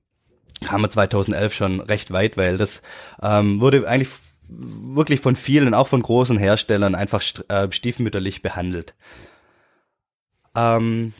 kam 0.66 0.84
er 0.84 0.90
2011 0.90 1.54
schon 1.54 1.80
recht 1.80 2.12
weit, 2.12 2.38
weil 2.38 2.58
das 2.58 2.82
ähm, 3.22 3.60
wurde 3.60 3.88
eigentlich 3.88 4.10
wirklich 4.48 5.22
von 5.22 5.36
vielen, 5.36 5.74
auch 5.74 5.88
von 5.88 6.02
großen 6.02 6.38
Herstellern, 6.38 6.96
einfach 6.96 7.24
äh, 7.48 7.72
stiefmütterlich 7.72 8.42
behandelt. 8.42 8.94
Ähm, 10.56 11.14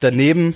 daneben 0.00 0.54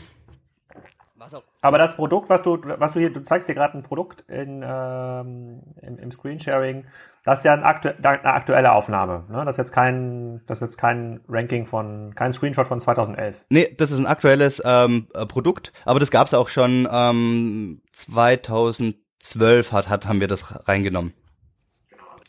aber 1.63 1.79
das 1.79 1.95
Produkt, 1.95 2.29
was 2.29 2.43
du, 2.43 2.59
was 2.61 2.93
du 2.93 2.99
hier, 2.99 3.13
du 3.13 3.23
zeigst 3.23 3.49
dir 3.49 3.55
gerade 3.55 3.79
ein 3.79 3.85
Produkt 3.85 4.23
in, 4.23 4.65
ähm, 4.67 5.63
im, 5.81 5.97
im 5.97 6.11
Screensharing, 6.11 6.85
das 7.25 7.41
ist 7.41 7.45
ja 7.45 7.55
ein 7.55 7.63
aktu 7.63 7.91
eine 8.03 8.25
aktuelle 8.25 8.73
Aufnahme. 8.73 9.25
Ne? 9.31 9.45
Das 9.45 9.55
ist 9.55 9.59
jetzt 9.59 9.73
kein, 9.73 10.43
das 10.47 10.59
ist 10.59 10.63
jetzt 10.63 10.77
kein 10.77 11.21
Ranking 11.29 11.67
von, 11.67 12.15
kein 12.15 12.33
Screenshot 12.33 12.67
von 12.67 12.81
2011. 12.81 13.47
Nee, 13.49 13.75
das 13.77 13.91
ist 13.91 13.99
ein 13.99 14.07
aktuelles 14.07 14.61
ähm, 14.65 15.07
äh, 15.15 15.27
Produkt, 15.27 15.73
aber 15.85 16.01
das 16.01 16.11
gab 16.11 16.27
es 16.27 16.35
auch 16.35 16.49
schon 16.49 16.89
ähm, 16.91 17.83
2012 17.93 19.73
hat, 19.73 19.89
hat, 19.89 20.07
haben 20.07 20.21
wir 20.21 20.29
das 20.29 20.69
reingenommen. 20.69 21.13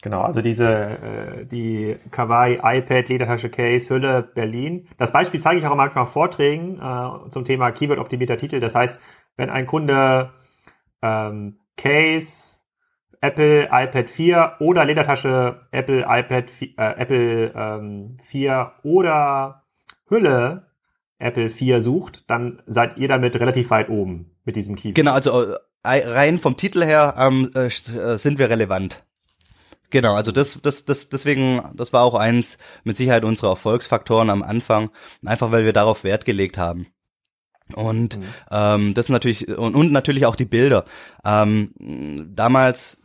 Genau, 0.04 0.22
also 0.22 0.42
diese 0.42 0.68
äh, 0.68 1.46
die 1.46 1.98
Kawaii 2.12 2.60
iPad 2.62 3.08
Ledertasche 3.08 3.50
Case 3.50 3.90
Hülle 3.90 4.22
Berlin. 4.22 4.90
Das 4.98 5.14
Beispiel 5.14 5.40
zeige 5.40 5.60
ich 5.60 5.66
auch 5.66 5.76
manchmal 5.76 6.06
Vorträgen 6.06 6.78
äh, 6.78 7.30
zum 7.30 7.46
Thema 7.46 7.72
Keyword 7.72 8.00
optimierter 8.00 8.38
Titel. 8.38 8.60
Das 8.60 8.76
heißt, 8.76 9.00
wenn 9.38 9.50
ein 9.50 9.66
Kunde 9.66 10.34
ähm, 11.02 11.58
Case 11.78 12.63
Apple 13.24 13.70
iPad 13.72 14.10
4 14.10 14.56
oder 14.60 14.84
Ledertasche 14.84 15.62
Apple 15.72 16.02
iPad 16.02 16.52
äh, 16.62 17.02
Apple 17.02 17.54
ähm, 17.56 18.18
4 18.22 18.74
oder 18.84 19.64
Hülle 20.10 20.68
Apple 21.20 21.50
4 21.50 21.82
sucht, 21.82 22.30
dann 22.30 22.62
seid 22.66 22.98
ihr 22.98 23.08
damit 23.08 23.40
relativ 23.40 23.70
weit 23.70 23.90
oben 23.90 24.32
mit 24.44 24.58
diesem 24.58 24.76
Key. 24.76 24.92
Genau, 24.92 25.14
also 25.14 25.54
äh, 25.54 25.58
rein 25.84 26.38
vom 26.38 26.58
Titel 26.58 26.84
her 26.84 27.16
ähm, 27.18 27.50
äh, 27.56 27.68
äh, 27.68 28.18
sind 28.18 28.40
wir 28.40 28.50
relevant. 28.50 28.98
Genau, 29.90 30.16
also 30.16 30.34
das, 30.34 30.60
das, 30.62 30.84
das, 30.84 31.08
deswegen, 31.08 31.62
das 31.76 31.94
war 31.94 32.04
auch 32.04 32.16
eins 32.16 32.58
mit 32.84 32.98
Sicherheit 32.98 33.24
unserer 33.24 33.52
Erfolgsfaktoren 33.52 34.32
am 34.32 34.44
Anfang, 34.44 34.90
einfach 35.24 35.52
weil 35.52 35.64
wir 35.64 35.74
darauf 35.74 36.04
Wert 36.04 36.26
gelegt 36.26 36.58
haben. 36.58 36.88
Und 37.74 38.18
mhm. 38.18 38.24
ähm, 38.52 38.94
das 38.94 39.08
natürlich 39.08 39.48
und, 39.48 39.76
und 39.76 39.92
natürlich 39.94 40.26
auch 40.26 40.36
die 40.36 40.46
Bilder. 40.46 40.84
Ähm, 41.24 41.74
damals 42.36 43.02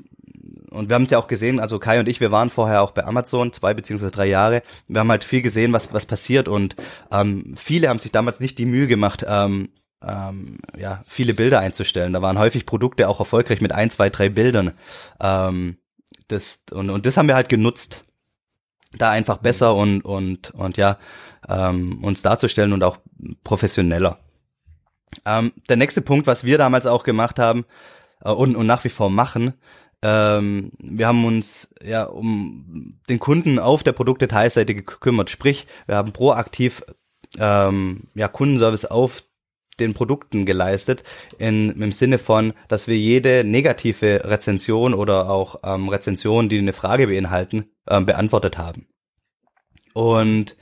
und 0.71 0.89
wir 0.89 0.95
haben 0.95 1.05
es 1.05 1.11
ja 1.11 1.19
auch 1.19 1.29
gesehen, 1.29 1.61
also 1.61 1.79
Kai 1.79 2.01
und 2.01 2.09
ich, 2.09 2.21
wir 2.21 2.31
waren 2.31 2.51
vorher 2.51 2.83
auch 2.83 2.93
bei 2.93 3.05
Amazon, 3.05 3.53
zwei 3.53 3.75
beziehungsweise 3.75 4.11
drei 4.11 4.27
Jahre. 4.27 4.63
Wir 4.87 5.01
haben 5.01 5.11
halt 5.11 5.25
viel 5.25 5.43
gesehen, 5.43 5.73
was, 5.73 5.93
was 5.93 6.07
passiert 6.07 6.49
und 6.49 6.77
ähm, 7.13 7.55
viele 7.57 7.89
haben 7.89 7.99
sich 7.99 8.13
damals 8.13 8.41
nicht 8.41 8.59
die 8.59 8.67
Mühe 8.67 8.87
gemacht, 8.87 9.25
ähm, 9.29 9.71
ähm, 10.07 10.59
ja, 10.77 11.03
viele 11.07 11.35
Bilder 11.35 11.61
einzustellen. 11.61 12.13
Da 12.13 12.23
waren 12.23 12.39
häufig 12.39 12.67
Produkte 12.67 13.09
auch 13.09 13.19
erfolgreich 13.19 13.61
mit 13.61 13.73
ein, 13.73 13.91
zwei, 13.91 14.11
drei 14.11 14.29
Bildern. 14.29 14.73
Ähm, 15.21 15.79
das, 16.29 16.61
und, 16.71 16.91
und 16.91 17.07
das 17.07 17.17
haben 17.17 17.29
wir 17.29 17.35
halt 17.35 17.49
genutzt, 17.49 18.05
da 18.97 19.11
einfach 19.11 19.39
besser 19.39 19.75
und, 19.75 20.03
und, 20.03 20.51
und 20.51 20.77
ja, 20.77 20.99
ähm, 21.49 22.03
uns 22.05 22.23
darzustellen 22.23 22.73
und 22.73 22.83
auch 22.83 22.99
professioneller. 23.45 24.19
Ähm, 25.25 25.53
der 25.69 25.77
nächste 25.77 26.03
Punkt, 26.03 26.27
was 26.27 26.45
wir 26.45 26.59
damals 26.59 26.87
auch 26.87 27.03
gemacht 27.03 27.39
haben 27.39 27.65
äh, 28.23 28.31
und, 28.31 28.57
und 28.57 28.67
nach 28.67 28.85
wie 28.85 28.91
vor 28.91 29.11
machen, 29.11 29.55
ähm, 30.03 30.71
wir 30.79 31.09
haben 31.09 31.25
uns 31.25 31.69
ja 31.85 32.05
um 32.05 32.99
den 33.09 33.19
Kunden 33.19 33.59
auf 33.59 33.83
der 33.83 33.93
Produktdetailseite 33.93 34.75
gekümmert. 34.75 35.31
Sprich, 35.31 35.67
wir 35.87 35.97
haben 35.97 36.13
proaktiv 36.13 36.83
ähm, 37.39 38.05
ja, 38.15 38.29
Kundenservice 38.29 38.85
auf 38.85 39.25
den 39.81 39.95
Produkten 39.95 40.45
geleistet, 40.45 41.05
in, 41.39 41.71
im 41.71 41.93
Sinne 41.93 42.19
von, 42.19 42.53
dass 42.67 42.89
wir 42.89 42.97
jede 42.97 43.45
negative 43.45 44.23
Rezension 44.25 44.93
oder 44.93 45.31
auch 45.31 45.61
ähm, 45.63 45.89
Rezension, 45.89 46.49
die 46.49 46.59
eine 46.59 46.73
Frage 46.73 47.07
beinhalten, 47.07 47.71
ähm, 47.89 48.05
beantwortet 48.05 48.59
haben. 48.59 48.89
Und 49.95 50.57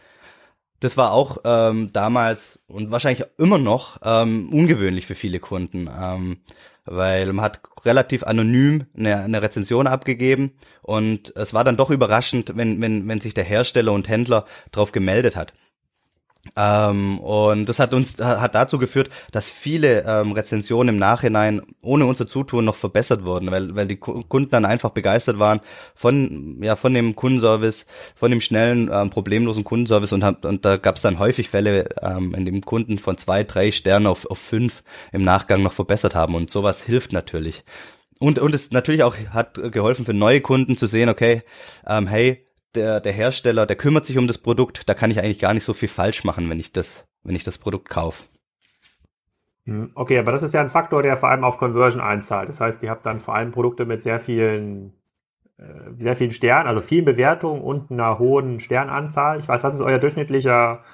das 0.80 0.98
war 0.98 1.12
auch 1.12 1.38
ähm, 1.44 1.92
damals 1.92 2.58
und 2.66 2.90
wahrscheinlich 2.90 3.26
immer 3.38 3.58
noch 3.58 3.98
ähm, 4.04 4.50
ungewöhnlich 4.52 5.06
für 5.06 5.14
viele 5.14 5.40
Kunden. 5.40 5.88
Ähm, 5.88 6.38
weil 6.86 7.32
man 7.32 7.44
hat 7.44 7.62
relativ 7.86 8.24
anonym 8.24 8.84
eine, 8.96 9.20
eine 9.20 9.42
Rezension 9.42 9.86
abgegeben 9.86 10.52
und 10.82 11.34
es 11.36 11.54
war 11.54 11.64
dann 11.64 11.76
doch 11.76 11.90
überraschend, 11.90 12.52
wenn, 12.56 12.80
wenn, 12.80 13.08
wenn 13.08 13.20
sich 13.20 13.34
der 13.34 13.44
Hersteller 13.44 13.92
und 13.92 14.08
Händler 14.08 14.44
darauf 14.72 14.92
gemeldet 14.92 15.36
hat. 15.36 15.52
Ähm, 16.56 17.18
und 17.18 17.68
das 17.68 17.78
hat 17.78 17.94
uns 17.94 18.18
hat 18.18 18.54
dazu 18.54 18.78
geführt, 18.78 19.10
dass 19.32 19.48
viele 19.48 20.04
ähm, 20.06 20.32
Rezensionen 20.32 20.94
im 20.94 20.98
Nachhinein 20.98 21.62
ohne 21.82 22.06
unser 22.06 22.26
Zutun 22.26 22.64
noch 22.64 22.76
verbessert 22.76 23.24
wurden, 23.24 23.50
weil 23.50 23.74
weil 23.74 23.88
die 23.88 23.96
Kunden 23.96 24.50
dann 24.50 24.64
einfach 24.64 24.90
begeistert 24.90 25.38
waren 25.38 25.60
von 25.94 26.58
ja 26.62 26.76
von 26.76 26.94
dem 26.94 27.16
Kundenservice, 27.16 27.86
von 28.14 28.30
dem 28.30 28.40
schnellen 28.40 28.90
ähm, 28.92 29.10
problemlosen 29.10 29.64
Kundenservice 29.64 30.12
und 30.12 30.44
und 30.44 30.64
da 30.64 30.76
gab 30.76 30.96
es 30.96 31.02
dann 31.02 31.18
häufig 31.18 31.48
Fälle, 31.50 31.88
ähm, 32.02 32.34
in 32.34 32.44
dem 32.44 32.60
Kunden 32.62 32.98
von 32.98 33.18
zwei 33.18 33.44
drei 33.44 33.72
Sternen 33.72 34.06
auf 34.06 34.26
auf 34.26 34.38
fünf 34.38 34.82
im 35.12 35.22
Nachgang 35.22 35.62
noch 35.62 35.72
verbessert 35.72 36.14
haben 36.14 36.34
und 36.34 36.50
sowas 36.50 36.82
hilft 36.82 37.12
natürlich. 37.12 37.64
Und, 38.18 38.38
und 38.38 38.54
es 38.54 38.70
natürlich 38.70 39.02
auch 39.02 39.16
hat 39.30 39.60
geholfen 39.72 40.06
für 40.06 40.14
neue 40.14 40.40
Kunden 40.40 40.76
zu 40.78 40.86
sehen, 40.86 41.10
okay, 41.10 41.42
ähm, 41.86 42.06
hey, 42.06 42.45
der, 42.76 43.00
der 43.00 43.12
Hersteller, 43.12 43.66
der 43.66 43.76
kümmert 43.76 44.06
sich 44.06 44.18
um 44.18 44.26
das 44.26 44.38
Produkt, 44.38 44.88
da 44.88 44.94
kann 44.94 45.10
ich 45.10 45.18
eigentlich 45.18 45.38
gar 45.38 45.54
nicht 45.54 45.64
so 45.64 45.74
viel 45.74 45.88
falsch 45.88 46.24
machen, 46.24 46.48
wenn 46.50 46.60
ich 46.60 46.72
das, 46.72 47.04
wenn 47.24 47.34
ich 47.34 47.44
das 47.44 47.58
Produkt 47.58 47.88
kaufe. 47.88 48.24
Hm, 49.64 49.90
okay, 49.94 50.18
aber 50.18 50.32
das 50.32 50.42
ist 50.42 50.54
ja 50.54 50.60
ein 50.60 50.68
Faktor, 50.68 51.02
der 51.02 51.16
vor 51.16 51.30
allem 51.30 51.44
auf 51.44 51.58
Conversion 51.58 52.00
einzahlt. 52.00 52.48
Das 52.48 52.60
heißt, 52.60 52.82
ihr 52.82 52.90
habt 52.90 53.04
dann 53.04 53.20
vor 53.20 53.34
allem 53.34 53.50
Produkte 53.50 53.84
mit 53.84 54.02
sehr 54.02 54.20
vielen, 54.20 54.92
äh, 55.58 55.64
sehr 55.98 56.14
vielen 56.14 56.30
Sternen, 56.30 56.68
also 56.68 56.80
vielen 56.80 57.04
Bewertungen 57.04 57.62
und 57.62 57.90
einer 57.90 58.18
hohen 58.18 58.60
Sternanzahl. 58.60 59.40
Ich 59.40 59.48
weiß, 59.48 59.64
was 59.64 59.74
ist 59.74 59.80
euer 59.80 59.98
durchschnittlicher 59.98 60.84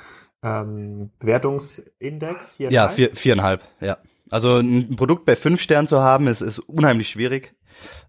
ähm, 0.42 1.10
Bewertungsindex? 1.18 2.56
Viereinhalb? 2.56 2.90
Ja, 2.90 2.94
vier, 2.94 3.14
viereinhalb, 3.14 3.62
ja. 3.80 3.98
Also 4.30 4.56
ein 4.56 4.96
Produkt 4.96 5.26
bei 5.26 5.36
fünf 5.36 5.60
Sternen 5.60 5.86
zu 5.86 6.00
haben, 6.00 6.26
ist, 6.26 6.40
ist 6.40 6.58
unheimlich 6.58 7.10
schwierig. 7.10 7.54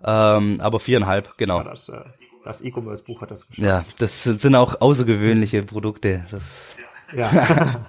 Ähm, 0.04 0.60
aber 0.62 0.80
viereinhalb, 0.80 1.38
genau. 1.38 1.58
Ja, 1.58 1.64
das, 1.66 1.90
äh, 1.90 2.00
das 2.44 2.62
E-Commerce-Buch 2.62 3.22
hat 3.22 3.32
das 3.32 3.48
geschrieben. 3.48 3.68
Ja, 3.68 3.86
das 4.00 4.24
sind 4.24 4.56
auch 4.56 4.82
außergewöhnliche 4.82 5.64
Produkte. 5.64 6.26
Das 6.32 6.76
ja. 7.16 7.30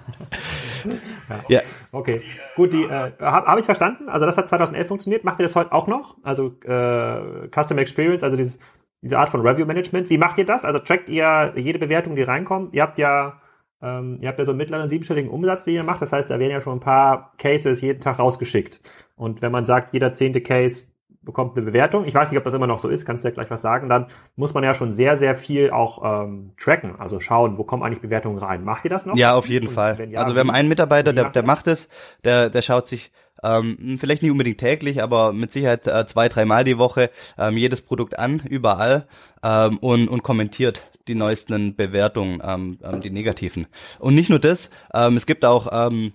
ja. 1.29 1.43
ja. 1.49 1.61
Okay. 1.91 2.21
Gut, 2.55 2.73
die 2.73 2.83
äh, 2.83 3.11
habe 3.19 3.47
hab 3.47 3.57
ich 3.57 3.65
verstanden. 3.65 4.07
Also 4.09 4.25
das 4.25 4.37
hat 4.37 4.47
2011 4.47 4.87
funktioniert. 4.87 5.23
Macht 5.23 5.39
ihr 5.39 5.43
das 5.43 5.55
heute 5.55 5.71
auch 5.71 5.87
noch? 5.87 6.17
Also 6.23 6.55
äh, 6.63 7.49
Customer 7.49 7.81
Experience, 7.81 8.23
also 8.23 8.37
dieses, 8.37 8.59
diese 9.01 9.17
Art 9.17 9.29
von 9.29 9.41
Review 9.41 9.65
Management. 9.65 10.09
Wie 10.09 10.17
macht 10.17 10.37
ihr 10.37 10.45
das? 10.45 10.63
Also 10.63 10.79
trackt 10.79 11.09
ihr 11.09 11.53
jede 11.55 11.79
Bewertung, 11.79 12.15
die 12.15 12.23
reinkommt? 12.23 12.73
Ihr 12.73 12.83
habt 12.83 12.97
ja 12.97 13.41
ähm, 13.81 14.19
ihr 14.21 14.29
habt 14.29 14.39
ja 14.39 14.45
so 14.45 14.51
einen 14.51 14.57
mittleren 14.57 14.89
siebenstelligen 14.89 15.29
Umsatz, 15.29 15.65
den 15.65 15.75
ihr 15.75 15.83
macht. 15.83 16.01
Das 16.01 16.11
heißt, 16.11 16.29
da 16.29 16.39
werden 16.39 16.51
ja 16.51 16.61
schon 16.61 16.77
ein 16.77 16.81
paar 16.81 17.33
Cases 17.37 17.81
jeden 17.81 18.01
Tag 18.01 18.19
rausgeschickt. 18.19 18.79
Und 19.15 19.41
wenn 19.41 19.51
man 19.51 19.65
sagt, 19.65 19.93
jeder 19.93 20.11
zehnte 20.11 20.41
Case 20.41 20.85
bekommt 21.25 21.57
eine 21.57 21.65
Bewertung. 21.65 22.05
Ich 22.05 22.13
weiß 22.13 22.29
nicht, 22.29 22.37
ob 22.37 22.43
das 22.43 22.53
immer 22.53 22.67
noch 22.67 22.79
so 22.79 22.87
ist, 22.87 23.05
kannst 23.05 23.23
du 23.23 23.27
ja 23.27 23.33
gleich 23.33 23.49
was 23.49 23.61
sagen. 23.61 23.89
Dann 23.89 24.07
muss 24.35 24.53
man 24.53 24.63
ja 24.63 24.73
schon 24.73 24.91
sehr, 24.91 25.17
sehr 25.17 25.35
viel 25.35 25.71
auch 25.71 26.23
ähm, 26.23 26.51
tracken, 26.57 26.95
also 26.97 27.19
schauen, 27.19 27.57
wo 27.57 27.63
kommen 27.63 27.83
eigentlich 27.83 28.01
Bewertungen 28.01 28.37
rein. 28.37 28.63
Macht 28.63 28.85
ihr 28.85 28.89
das 28.89 29.05
noch? 29.05 29.15
Ja, 29.15 29.35
auf 29.35 29.47
jeden 29.49 29.67
Und 29.67 29.73
Fall. 29.73 30.09
Ja, 30.09 30.21
also 30.21 30.35
wir 30.35 30.39
haben 30.39 30.51
einen 30.51 30.69
Mitarbeiter, 30.69 31.11
der, 31.13 31.29
der 31.29 31.43
macht 31.43 31.67
es, 31.67 31.89
der, 32.23 32.49
der 32.49 32.61
schaut 32.61 32.87
sich 32.87 33.11
ähm, 33.43 33.97
vielleicht 33.99 34.21
nicht 34.21 34.31
unbedingt 34.31 34.59
täglich, 34.59 35.01
aber 35.03 35.33
mit 35.33 35.51
Sicherheit 35.51 35.87
äh, 35.87 36.05
zwei, 36.05 36.29
dreimal 36.29 36.63
die 36.63 36.77
Woche 36.77 37.11
ähm, 37.37 37.57
jedes 37.57 37.81
Produkt 37.81 38.17
an, 38.17 38.41
überall 38.47 39.07
ähm, 39.43 39.77
und, 39.79 40.07
und 40.07 40.23
kommentiert 40.23 40.89
die 41.07 41.15
neuesten 41.15 41.75
Bewertungen, 41.75 42.41
ähm, 42.43 42.79
ähm, 42.83 43.01
die 43.01 43.11
negativen. 43.11 43.67
Und 43.99 44.15
nicht 44.15 44.29
nur 44.29 44.39
das, 44.39 44.69
ähm, 44.93 45.17
es 45.17 45.25
gibt 45.25 45.45
auch 45.45 45.67
ähm, 45.71 46.13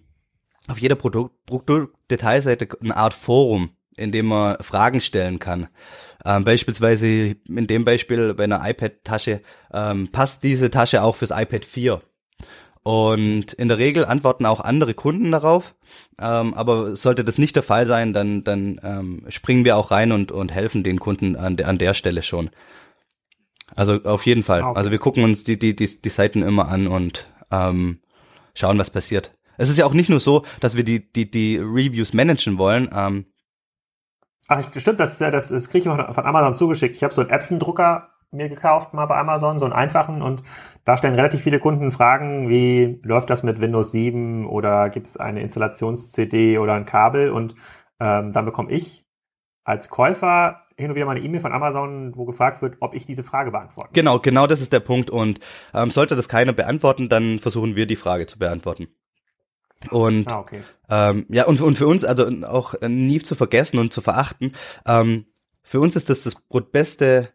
auf 0.68 0.78
jeder 0.78 0.96
Produkt, 0.96 1.34
Produktdetailseite 1.46 2.68
eine 2.80 2.96
Art 2.96 3.14
Forum, 3.14 3.70
in 4.00 4.12
dem 4.12 4.26
man 4.26 4.56
Fragen 4.60 5.00
stellen 5.00 5.38
kann. 5.38 5.68
Ähm, 6.24 6.44
beispielsweise 6.44 7.36
in 7.48 7.66
dem 7.66 7.84
Beispiel 7.84 8.34
bei 8.34 8.44
einer 8.44 8.68
iPad-Tasche 8.68 9.40
ähm, 9.72 10.08
passt 10.08 10.42
diese 10.42 10.70
Tasche 10.70 11.02
auch 11.02 11.16
fürs 11.16 11.30
iPad 11.30 11.64
4. 11.64 12.02
Und 12.82 13.52
in 13.52 13.68
der 13.68 13.78
Regel 13.78 14.06
antworten 14.06 14.46
auch 14.46 14.60
andere 14.60 14.94
Kunden 14.94 15.30
darauf. 15.30 15.74
Ähm, 16.18 16.54
aber 16.54 16.96
sollte 16.96 17.24
das 17.24 17.38
nicht 17.38 17.56
der 17.56 17.62
Fall 17.62 17.86
sein, 17.86 18.12
dann, 18.12 18.42
dann 18.42 18.80
ähm, 18.82 19.26
springen 19.28 19.64
wir 19.64 19.76
auch 19.76 19.90
rein 19.90 20.12
und, 20.12 20.32
und 20.32 20.50
helfen 20.50 20.82
den 20.82 20.98
Kunden 20.98 21.36
an, 21.36 21.56
de, 21.56 21.66
an 21.66 21.78
der 21.78 21.94
Stelle 21.94 22.22
schon. 22.22 22.50
Also 23.76 24.02
auf 24.04 24.26
jeden 24.26 24.42
Fall. 24.42 24.62
Okay. 24.62 24.76
Also 24.76 24.90
wir 24.90 24.98
gucken 24.98 25.24
uns 25.24 25.44
die, 25.44 25.58
die, 25.58 25.76
die, 25.76 26.00
die 26.00 26.08
Seiten 26.08 26.42
immer 26.42 26.68
an 26.68 26.86
und 26.86 27.26
ähm, 27.50 28.00
schauen, 28.54 28.78
was 28.78 28.90
passiert. 28.90 29.32
Es 29.58 29.68
ist 29.68 29.76
ja 29.76 29.84
auch 29.84 29.92
nicht 29.92 30.08
nur 30.08 30.20
so, 30.20 30.44
dass 30.60 30.76
wir 30.76 30.84
die, 30.84 31.12
die, 31.12 31.30
die 31.30 31.58
Reviews 31.58 32.14
managen 32.14 32.56
wollen. 32.56 32.88
Ähm, 32.94 33.26
Ach, 34.52 34.64
stimmt, 34.76 34.98
das, 34.98 35.18
das, 35.18 35.50
das 35.50 35.68
kriege 35.70 35.88
ich 35.88 36.14
von 36.14 36.26
Amazon 36.26 36.56
zugeschickt. 36.56 36.96
Ich 36.96 37.04
habe 37.04 37.14
so 37.14 37.20
einen 37.20 37.30
Epson-Drucker 37.30 38.08
mir 38.32 38.48
gekauft, 38.48 38.92
mal 38.94 39.06
bei 39.06 39.16
Amazon, 39.16 39.60
so 39.60 39.64
einen 39.64 39.72
einfachen. 39.72 40.22
Und 40.22 40.42
da 40.84 40.96
stellen 40.96 41.14
relativ 41.14 41.40
viele 41.40 41.60
Kunden 41.60 41.92
Fragen, 41.92 42.48
wie 42.48 43.00
läuft 43.04 43.30
das 43.30 43.44
mit 43.44 43.60
Windows 43.60 43.92
7 43.92 44.48
oder 44.48 44.90
gibt 44.90 45.06
es 45.06 45.16
eine 45.16 45.40
Installations-CD 45.40 46.58
oder 46.58 46.74
ein 46.74 46.84
Kabel? 46.84 47.30
Und 47.30 47.54
ähm, 48.00 48.32
dann 48.32 48.44
bekomme 48.44 48.72
ich 48.72 49.06
als 49.62 49.88
Käufer 49.88 50.62
hin 50.76 50.90
und 50.90 50.96
wieder 50.96 51.06
mal 51.06 51.14
eine 51.14 51.24
E-Mail 51.24 51.40
von 51.40 51.52
Amazon, 51.52 52.16
wo 52.16 52.24
gefragt 52.24 52.60
wird, 52.60 52.78
ob 52.80 52.94
ich 52.94 53.04
diese 53.04 53.22
Frage 53.22 53.52
beantworte. 53.52 53.90
Genau, 53.92 54.18
genau 54.18 54.48
das 54.48 54.60
ist 54.60 54.72
der 54.72 54.80
Punkt. 54.80 55.10
Und 55.10 55.38
ähm, 55.74 55.92
sollte 55.92 56.16
das 56.16 56.28
keiner 56.28 56.52
beantworten, 56.52 57.08
dann 57.08 57.38
versuchen 57.38 57.76
wir 57.76 57.86
die 57.86 57.94
Frage 57.94 58.26
zu 58.26 58.36
beantworten. 58.36 58.88
Und 59.90 60.28
ah, 60.30 60.40
okay. 60.40 60.60
ähm, 60.90 61.26
ja, 61.30 61.46
und, 61.46 61.60
und 61.60 61.76
für 61.76 61.86
uns, 61.86 62.04
also 62.04 62.26
auch 62.46 62.74
nie 62.82 63.20
zu 63.20 63.34
vergessen 63.34 63.78
und 63.78 63.92
zu 63.92 64.00
verachten, 64.00 64.52
ähm, 64.86 65.24
für 65.62 65.80
uns 65.80 65.96
ist 65.96 66.10
das 66.10 66.22
das 66.22 66.36
beste 66.70 67.30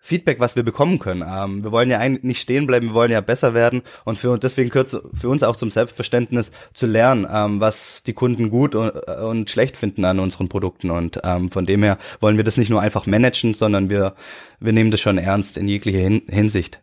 Feedback, 0.00 0.38
was 0.38 0.54
wir 0.54 0.62
bekommen 0.62 0.98
können. 0.98 1.24
Ähm, 1.28 1.64
wir 1.64 1.72
wollen 1.72 1.90
ja 1.90 1.98
eigentlich 1.98 2.24
nicht 2.24 2.40
stehen 2.40 2.66
bleiben, 2.66 2.88
wir 2.88 2.94
wollen 2.94 3.10
ja 3.10 3.20
besser 3.20 3.52
werden 3.52 3.82
und 4.04 4.16
für 4.16 4.38
deswegen 4.38 4.70
gehört 4.70 4.88
für 4.88 5.28
uns 5.28 5.42
auch 5.42 5.56
zum 5.56 5.70
Selbstverständnis 5.70 6.52
zu 6.72 6.86
lernen, 6.86 7.26
ähm, 7.30 7.60
was 7.60 8.04
die 8.04 8.12
Kunden 8.12 8.50
gut 8.50 8.74
und, 8.74 8.90
und, 8.90 9.50
schlecht 9.50 9.76
finden 9.76 10.04
an 10.04 10.20
unseren 10.20 10.48
Produkten 10.48 10.90
und 10.90 11.20
ähm, 11.24 11.50
von 11.50 11.64
dem 11.64 11.82
her 11.82 11.98
wollen 12.20 12.36
wir 12.36 12.44
das 12.44 12.56
nicht 12.56 12.70
nur 12.70 12.80
einfach 12.80 13.06
managen, 13.06 13.54
sondern 13.54 13.90
wir 13.90 14.14
wir 14.60 14.72
nehmen 14.72 14.90
das 14.90 15.00
schon 15.00 15.18
ernst 15.18 15.56
in 15.56 15.68
jeglicher 15.68 15.98
Hin 15.98 16.22
Hinsicht. 16.28 16.82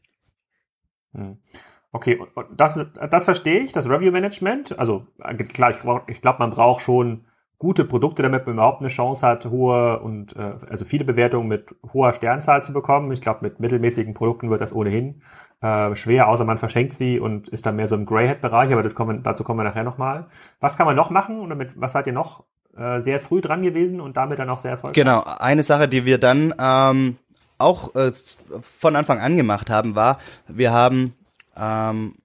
Okay, 1.95 2.19
das, 2.57 2.77
das 3.09 3.23
verstehe 3.23 3.61
ich, 3.61 3.71
das 3.71 3.89
Review 3.89 4.11
Management. 4.11 4.77
Also 4.77 5.07
klar, 5.53 5.69
ich, 5.69 5.77
ich 6.07 6.21
glaube, 6.21 6.39
man 6.39 6.49
braucht 6.49 6.81
schon 6.81 7.23
gute 7.57 7.85
Produkte, 7.85 8.21
damit 8.21 8.45
man 8.45 8.55
überhaupt 8.55 8.81
eine 8.81 8.89
Chance 8.89 9.25
hat, 9.25 9.45
hohe 9.45 10.01
und 10.01 10.35
äh, 10.35 10.55
also 10.69 10.83
viele 10.83 11.05
Bewertungen 11.05 11.47
mit 11.47 11.73
hoher 11.93 12.11
Sternzahl 12.11 12.61
zu 12.65 12.73
bekommen. 12.73 13.13
Ich 13.13 13.21
glaube, 13.21 13.39
mit 13.43 13.61
mittelmäßigen 13.61 14.13
Produkten 14.13 14.49
wird 14.49 14.59
das 14.59 14.75
ohnehin 14.75 15.21
äh, 15.61 15.95
schwer, 15.95 16.27
außer 16.27 16.43
man 16.43 16.57
verschenkt 16.57 16.95
sie 16.95 17.17
und 17.17 17.47
ist 17.47 17.65
dann 17.65 17.77
mehr 17.77 17.87
so 17.87 17.95
im 17.95 18.05
Greyhead-Bereich, 18.05 18.73
aber 18.73 18.83
das 18.83 18.93
kommen, 18.93 19.23
dazu 19.23 19.45
kommen 19.45 19.61
wir 19.61 19.63
nachher 19.63 19.85
nochmal. 19.85 20.25
Was 20.59 20.75
kann 20.75 20.87
man 20.87 20.97
noch 20.97 21.11
machen 21.11 21.39
und 21.39 21.49
damit, 21.49 21.79
was 21.79 21.93
seid 21.93 22.07
ihr 22.07 22.13
noch 22.13 22.43
äh, 22.75 22.99
sehr 22.99 23.21
früh 23.21 23.39
dran 23.39 23.61
gewesen 23.61 24.01
und 24.01 24.17
damit 24.17 24.39
dann 24.39 24.49
auch 24.49 24.59
sehr 24.59 24.71
erfolgreich? 24.71 24.95
Genau, 24.95 25.23
eine 25.39 25.63
Sache, 25.63 25.87
die 25.87 26.03
wir 26.03 26.17
dann 26.17 26.53
ähm, 26.59 27.15
auch 27.57 27.95
äh, 27.95 28.11
von 28.59 28.97
Anfang 28.97 29.19
an 29.19 29.37
gemacht 29.37 29.69
haben, 29.69 29.95
war, 29.95 30.17
wir 30.49 30.73
haben 30.73 31.13
ähm, 31.57 32.15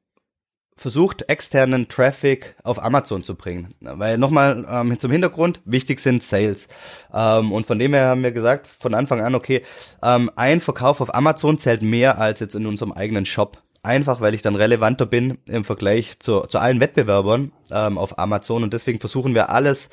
versucht, 0.80 1.28
externen 1.28 1.88
Traffic 1.88 2.56
auf 2.64 2.82
Amazon 2.82 3.22
zu 3.22 3.34
bringen. 3.34 3.68
Weil 3.80 4.16
nochmal 4.16 4.66
ähm, 4.68 4.98
zum 4.98 5.10
Hintergrund, 5.10 5.60
wichtig 5.66 6.00
sind 6.00 6.22
Sales. 6.22 6.68
Ähm, 7.12 7.52
und 7.52 7.66
von 7.66 7.78
dem 7.78 7.92
her 7.92 8.06
haben 8.06 8.22
wir 8.22 8.32
gesagt, 8.32 8.66
von 8.66 8.94
Anfang 8.94 9.20
an, 9.20 9.34
okay, 9.34 9.62
ähm, 10.02 10.30
ein 10.36 10.62
Verkauf 10.62 11.02
auf 11.02 11.14
Amazon 11.14 11.58
zählt 11.58 11.82
mehr 11.82 12.18
als 12.18 12.40
jetzt 12.40 12.54
in 12.54 12.66
unserem 12.66 12.92
eigenen 12.92 13.26
Shop. 13.26 13.62
Einfach, 13.82 14.22
weil 14.22 14.34
ich 14.34 14.42
dann 14.42 14.56
relevanter 14.56 15.04
bin 15.04 15.38
im 15.44 15.64
Vergleich 15.64 16.18
zu, 16.18 16.40
zu 16.42 16.58
allen 16.58 16.80
Wettbewerbern 16.80 17.52
ähm, 17.70 17.98
auf 17.98 18.18
Amazon. 18.18 18.62
Und 18.62 18.72
deswegen 18.72 19.00
versuchen 19.00 19.34
wir 19.34 19.50
alles, 19.50 19.90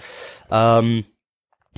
ähm, 0.50 1.04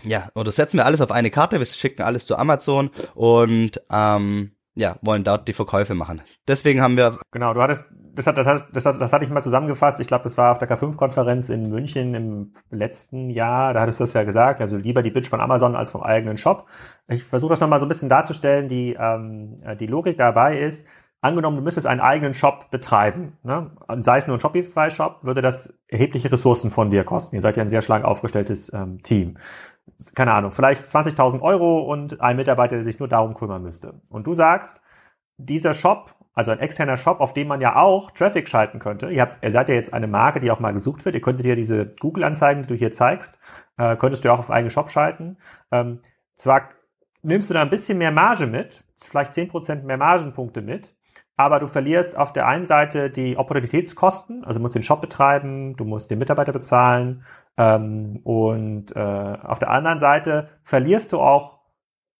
ja, 0.03 0.29
oder 0.35 0.51
setzen 0.51 0.77
wir 0.77 0.85
alles 0.85 1.01
auf 1.01 1.11
eine 1.11 1.31
Karte, 1.31 1.59
wir 1.59 1.65
schicken 1.65 2.03
alles 2.03 2.25
zu 2.27 2.37
Amazon 2.37 2.91
und 3.15 3.81
ähm, 3.91 4.51
ja, 4.79 4.95
wollen 5.01 5.25
dort 5.25 5.47
die 5.47 5.53
Verkäufe 5.53 5.93
machen. 5.93 6.21
Deswegen 6.47 6.81
haben 6.81 6.95
wir. 6.95 7.19
Genau, 7.31 7.53
du 7.53 7.61
hattest, 7.61 7.83
das 8.15 8.25
hat, 8.27 8.37
das 8.37 8.47
hat, 8.47 8.67
das 8.71 8.85
hat, 8.85 9.01
das 9.01 9.11
hatte 9.11 9.25
ich 9.25 9.29
mal 9.29 9.43
zusammengefasst. 9.43 9.99
Ich 9.99 10.07
glaube, 10.07 10.23
das 10.23 10.37
war 10.37 10.51
auf 10.51 10.57
der 10.57 10.69
K5-Konferenz 10.69 11.49
in 11.49 11.69
München 11.69 12.15
im 12.15 12.53
letzten 12.71 13.29
Jahr. 13.29 13.73
Da 13.73 13.81
hattest 13.81 13.99
du 13.99 14.05
das 14.05 14.13
ja 14.13 14.23
gesagt. 14.23 14.61
Also 14.61 14.77
lieber 14.77 15.03
die 15.03 15.11
Bitch 15.11 15.29
von 15.29 15.41
Amazon 15.41 15.75
als 15.75 15.91
vom 15.91 16.01
eigenen 16.01 16.37
Shop. 16.37 16.67
Ich 17.09 17.25
versuche 17.25 17.51
das 17.51 17.59
nochmal 17.59 17.81
so 17.81 17.85
ein 17.85 17.89
bisschen 17.89 18.09
darzustellen. 18.09 18.69
Die, 18.69 18.95
ähm, 18.97 19.57
die 19.79 19.87
Logik 19.87 20.17
dabei 20.17 20.57
ist, 20.59 20.87
angenommen, 21.21 21.57
du 21.57 21.63
müsstest 21.63 21.85
einen 21.85 21.99
eigenen 21.99 22.33
Shop 22.33 22.71
betreiben, 22.71 23.37
ne? 23.43 23.71
sei 24.01 24.19
es 24.19 24.27
nur 24.27 24.37
ein 24.37 24.39
Shopify-Shop, 24.39 25.23
würde 25.23 25.41
das 25.41 25.73
erhebliche 25.87 26.31
Ressourcen 26.31 26.71
von 26.71 26.89
dir 26.89 27.03
kosten. 27.03 27.35
Ihr 27.35 27.41
seid 27.41 27.57
ja 27.57 27.63
ein 27.63 27.69
sehr 27.69 27.81
schlank 27.81 28.05
aufgestelltes 28.05 28.71
ähm, 28.73 29.03
Team 29.03 29.37
keine 30.15 30.33
Ahnung, 30.33 30.51
vielleicht 30.51 30.85
20.000 30.85 31.41
Euro 31.41 31.79
und 31.81 32.21
ein 32.21 32.35
Mitarbeiter, 32.35 32.75
der 32.75 32.83
sich 32.83 32.99
nur 32.99 33.07
darum 33.07 33.33
kümmern 33.33 33.63
müsste. 33.63 34.01
Und 34.09 34.27
du 34.27 34.33
sagst, 34.33 34.81
dieser 35.37 35.73
Shop, 35.73 36.15
also 36.33 36.51
ein 36.51 36.59
externer 36.59 36.97
Shop, 36.97 37.19
auf 37.19 37.33
dem 37.33 37.47
man 37.47 37.61
ja 37.61 37.75
auch 37.75 38.11
Traffic 38.11 38.47
schalten 38.47 38.79
könnte. 38.79 39.09
Ihr, 39.09 39.21
habt, 39.21 39.39
ihr 39.41 39.51
seid 39.51 39.69
ja 39.69 39.75
jetzt 39.75 39.93
eine 39.93 40.07
Marke, 40.07 40.39
die 40.39 40.51
auch 40.51 40.59
mal 40.59 40.73
gesucht 40.73 41.05
wird. 41.05 41.15
Ihr 41.15 41.21
könntet 41.21 41.45
ja 41.45 41.55
diese 41.55 41.87
Google-Anzeigen, 41.99 42.63
die 42.63 42.67
du 42.67 42.75
hier 42.75 42.91
zeigst, 42.91 43.39
äh, 43.77 43.95
könntest 43.95 44.23
du 44.23 44.29
ja 44.29 44.35
auch 44.35 44.39
auf 44.39 44.51
eigenen 44.51 44.71
Shop 44.71 44.91
schalten. 44.91 45.37
Ähm, 45.71 45.99
zwar 46.35 46.69
nimmst 47.21 47.49
du 47.49 47.53
da 47.53 47.61
ein 47.61 47.69
bisschen 47.69 47.97
mehr 47.97 48.11
Marge 48.11 48.47
mit, 48.47 48.83
vielleicht 48.97 49.33
10% 49.33 49.83
mehr 49.83 49.97
Margenpunkte 49.97 50.61
mit, 50.61 50.95
aber 51.35 51.59
du 51.59 51.67
verlierst 51.67 52.17
auf 52.17 52.33
der 52.33 52.47
einen 52.47 52.65
Seite 52.65 53.09
die 53.09 53.37
Opportunitätskosten, 53.37 54.43
also 54.43 54.59
du 54.59 54.61
musst 54.61 54.75
den 54.75 54.83
Shop 54.83 55.01
betreiben, 55.01 55.75
du 55.77 55.85
musst 55.85 56.11
den 56.11 56.19
Mitarbeiter 56.19 56.51
bezahlen 56.51 57.23
ähm, 57.57 58.19
und 58.23 58.95
äh, 58.95 58.99
auf 59.43 59.59
der 59.59 59.69
anderen 59.69 59.99
Seite 59.99 60.49
verlierst 60.63 61.13
du 61.13 61.19
auch 61.19 61.59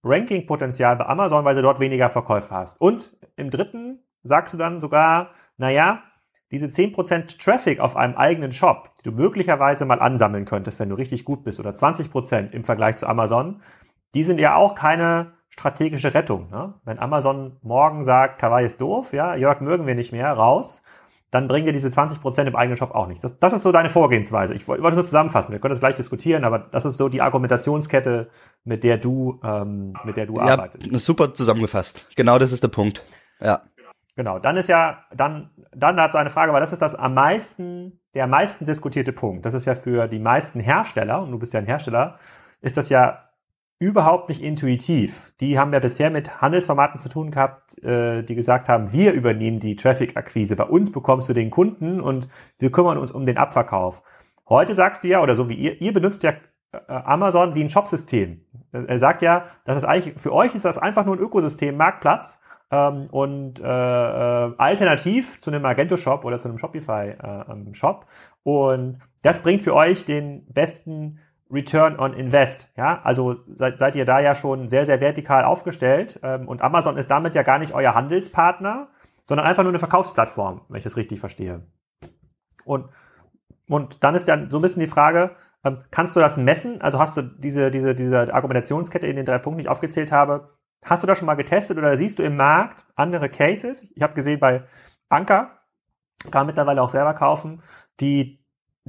Ranking-Potenzial 0.04 0.96
bei 0.96 1.06
Amazon, 1.06 1.46
weil 1.46 1.56
du 1.56 1.62
dort 1.62 1.80
weniger 1.80 2.10
Verkäufe 2.10 2.54
hast. 2.54 2.80
Und 2.80 3.18
im 3.36 3.50
dritten 3.50 4.00
sagst 4.24 4.54
du 4.54 4.58
dann 4.58 4.80
sogar, 4.82 5.32
naja, 5.58 6.04
diese 6.52 6.68
10% 6.68 7.44
Traffic 7.44 7.80
auf 7.80 7.96
einem 7.96 8.16
eigenen 8.16 8.52
Shop, 8.52 8.96
die 8.96 9.04
du 9.04 9.12
möglicherweise 9.12 9.86
mal 9.86 10.00
ansammeln 10.00 10.46
könntest, 10.46 10.80
wenn 10.80 10.90
du 10.90 10.96
richtig 10.96 11.26
gut 11.26 11.44
bist, 11.44 11.60
oder 11.60 11.72
20% 11.72 12.52
im 12.52 12.64
Vergleich 12.64 12.98
zu 12.98 13.08
Amazon, 13.08 13.62
die 14.16 14.24
sind 14.24 14.40
ja 14.40 14.56
auch 14.56 14.74
keine 14.74 15.34
strategische 15.50 16.14
Rettung. 16.14 16.50
Ne? 16.50 16.74
Wenn 16.86 17.00
Amazon 17.00 17.58
morgen 17.62 18.04
sagt, 18.04 18.40
Kawaii 18.40 18.66
ist 18.66 18.82
doof, 18.82 19.14
ja, 19.14 19.36
Jörg 19.36 19.62
mögen 19.62 19.86
wir 19.86 19.96
nicht 19.96 20.12
mehr, 20.12 20.32
raus, 20.32 20.82
dann 21.32 21.48
bringen 21.48 21.68
dir 21.68 21.74
diese 21.74 21.90
20% 21.90 22.46
im 22.46 22.56
eigenen 22.56 22.78
Shop 22.78 22.92
auch 22.92 23.08
nichts. 23.08 23.22
Das, 23.22 23.38
das 23.40 23.54
ist 23.54 23.64
so 23.64 23.72
deine 23.72 23.90
Vorgehensweise. 23.90 24.54
Ich 24.54 24.68
wollte, 24.68 24.82
wollte 24.82 24.96
so 24.96 25.04
zusammenfassen. 25.04 25.52
Wir 25.52 25.60
können 25.60 25.72
das 25.72 25.80
gleich 25.80 25.96
diskutieren, 25.96 26.44
aber 26.44 26.60
das 26.60 26.86
ist 26.86 26.98
so 26.98 27.10
die 27.10 27.22
Argumentationskette, 27.22 28.30
mit 28.64 28.84
der 28.84 28.98
du, 28.98 29.40
ähm, 29.44 29.94
mit 30.04 30.18
der 30.18 30.26
du 30.26 30.36
ja, 30.36 30.42
arbeitest. 30.42 31.06
Super 31.06 31.34
zusammengefasst. 31.34 32.06
Genau 32.16 32.40
das 32.40 32.52
ist 32.52 32.64
der 32.64 32.70
Punkt. 32.70 33.06
Ja. 33.40 33.62
Genau. 34.16 34.40
Dann 34.40 34.58
ist 34.58 34.68
ja, 34.68 35.06
dann, 35.16 35.52
dann 35.72 35.96
dazu 35.96 36.18
eine 36.18 36.30
Frage, 36.30 36.52
weil 36.52 36.62
das 36.62 36.74
ist 36.74 36.82
das 36.82 36.96
am 36.96 37.14
meisten, 37.14 38.02
der 38.16 38.26
am 38.26 38.32
meisten 38.32 38.66
diskutierte 38.66 39.14
Punkt. 39.14 39.46
Das 39.46 39.54
ist 39.54 39.66
ja 39.66 39.76
für 39.76 40.08
die 40.08 40.20
meisten 40.20 40.60
Hersteller, 40.60 41.22
und 41.22 41.32
du 41.32 41.40
bist 41.40 41.54
ja 41.54 41.60
ein 41.60 41.68
Hersteller, 41.68 42.18
ist 42.60 42.76
das 42.76 42.90
ja 42.90 43.29
überhaupt 43.80 44.28
nicht 44.28 44.44
intuitiv. 44.44 45.34
Die 45.40 45.58
haben 45.58 45.72
ja 45.72 45.80
bisher 45.80 46.10
mit 46.10 46.42
Handelsformaten 46.42 47.00
zu 47.00 47.08
tun 47.08 47.32
gehabt, 47.32 47.82
äh, 47.82 48.24
die 48.24 48.36
gesagt 48.36 48.68
haben, 48.68 48.92
wir 48.92 49.14
übernehmen 49.14 49.60
die 49.60 49.78
Traffic-Akquise. 49.78 50.58
Bei 50.58 50.66
uns 50.66 50.92
bekommst 50.92 51.30
du 51.30 51.34
den 51.34 51.50
Kunden 51.50 52.02
und 52.02 52.28
wir 52.60 52.72
kümmern 52.72 52.98
uns 52.98 53.12
um 53.12 53.26
den 53.26 53.38
Abverkauf. 53.38 54.04
Heute 54.50 54.76
sagst 54.76 55.04
du 55.04 55.08
ja, 55.08 55.22
oder 55.22 55.36
so 55.36 55.48
wie 55.48 55.56
ihr, 55.56 55.82
ihr 55.82 55.94
benutzt 55.94 56.24
ja 56.24 56.34
äh, 56.74 56.78
Amazon 56.88 57.56
wie 57.56 57.64
ein 57.64 57.70
Shopsystem. 57.70 58.42
Er 58.72 59.00
sagt 59.00 59.22
ja, 59.22 59.46
das 59.64 59.78
ist 59.78 59.86
eigentlich, 59.86 60.20
für 60.20 60.34
euch 60.34 60.54
ist 60.56 60.66
das 60.66 60.78
einfach 60.78 61.06
nur 61.06 61.16
ein 61.16 61.22
Ökosystem, 61.22 61.78
Marktplatz. 61.78 62.40
Ähm, 62.72 63.08
und 63.10 63.60
äh, 63.60 63.64
äh, 63.64 64.54
alternativ 64.58 65.40
zu 65.40 65.50
einem 65.50 65.64
Magento-Shop 65.64 66.24
oder 66.24 66.38
zu 66.40 66.50
einem 66.50 66.60
Shopify-Shop. 66.60 68.06
Äh, 68.06 68.50
und 68.50 69.00
das 69.24 69.40
bringt 69.40 69.64
für 69.64 69.74
euch 69.74 70.06
den 70.06 70.46
besten 70.54 71.20
Return 71.52 72.00
on 72.00 72.14
Invest. 72.14 72.72
Ja, 72.78 73.02
also 73.04 73.38
seid, 73.54 73.80
seid 73.80 73.96
ihr 73.96 74.06
da 74.06 74.20
ja 74.20 74.36
schon 74.36 74.70
sehr, 74.70 74.86
sehr 74.86 75.02
vertikal 75.02 75.44
aufgestellt. 75.44 76.20
Ähm, 76.24 76.48
und 76.48 76.62
Amazon 76.62 76.98
ist 76.98 77.10
damit 77.10 77.36
ja 77.36 77.44
gar 77.44 77.60
nicht 77.60 77.74
euer 77.74 77.96
Handelspartner, 77.96 78.90
sondern 79.26 79.48
einfach 79.48 79.64
nur 79.64 79.72
eine 79.72 79.80
Verkaufsplattform, 79.80 80.62
wenn 80.70 80.78
ich 80.78 80.84
das 80.84 80.98
richtig 80.98 81.20
verstehe. 81.20 81.66
Und, 82.66 82.90
und 83.68 84.04
dann 84.04 84.16
ist 84.16 84.28
ja 84.28 84.38
so 84.50 84.60
ein 84.60 84.62
bisschen 84.62 84.82
die 84.82 84.88
Frage, 84.88 85.32
ähm, 85.64 85.80
kannst 85.92 86.16
du 86.16 86.20
das 86.20 86.38
messen? 86.38 86.82
Also 86.82 87.00
hast 87.00 87.18
du 87.18 87.24
diese, 87.24 87.72
diese, 87.72 87.96
diese 87.96 88.34
Argumentationskette 88.34 89.08
in 89.08 89.16
den 89.16 89.26
drei 89.26 89.40
Punkten, 89.40 89.60
die 89.60 89.64
ich 89.64 89.70
aufgezählt 89.70 90.12
habe, 90.12 90.56
hast 90.86 91.04
du 91.04 91.08
das 91.08 91.18
schon 91.18 91.26
mal 91.26 91.36
getestet 91.36 91.78
oder 91.78 91.98
siehst 91.98 92.20
du 92.20 92.24
im 92.24 92.38
Markt 92.38 92.86
andere 92.96 93.30
Cases? 93.30 93.92
Ich 93.96 94.02
habe 94.02 94.14
gesehen 94.14 94.40
bei 94.40 94.64
Anker, 95.10 95.60
kann 96.32 96.48
mittlerweile 96.48 96.82
auch 96.82 96.90
selber 96.90 97.14
kaufen, 97.14 97.62
die 98.00 98.39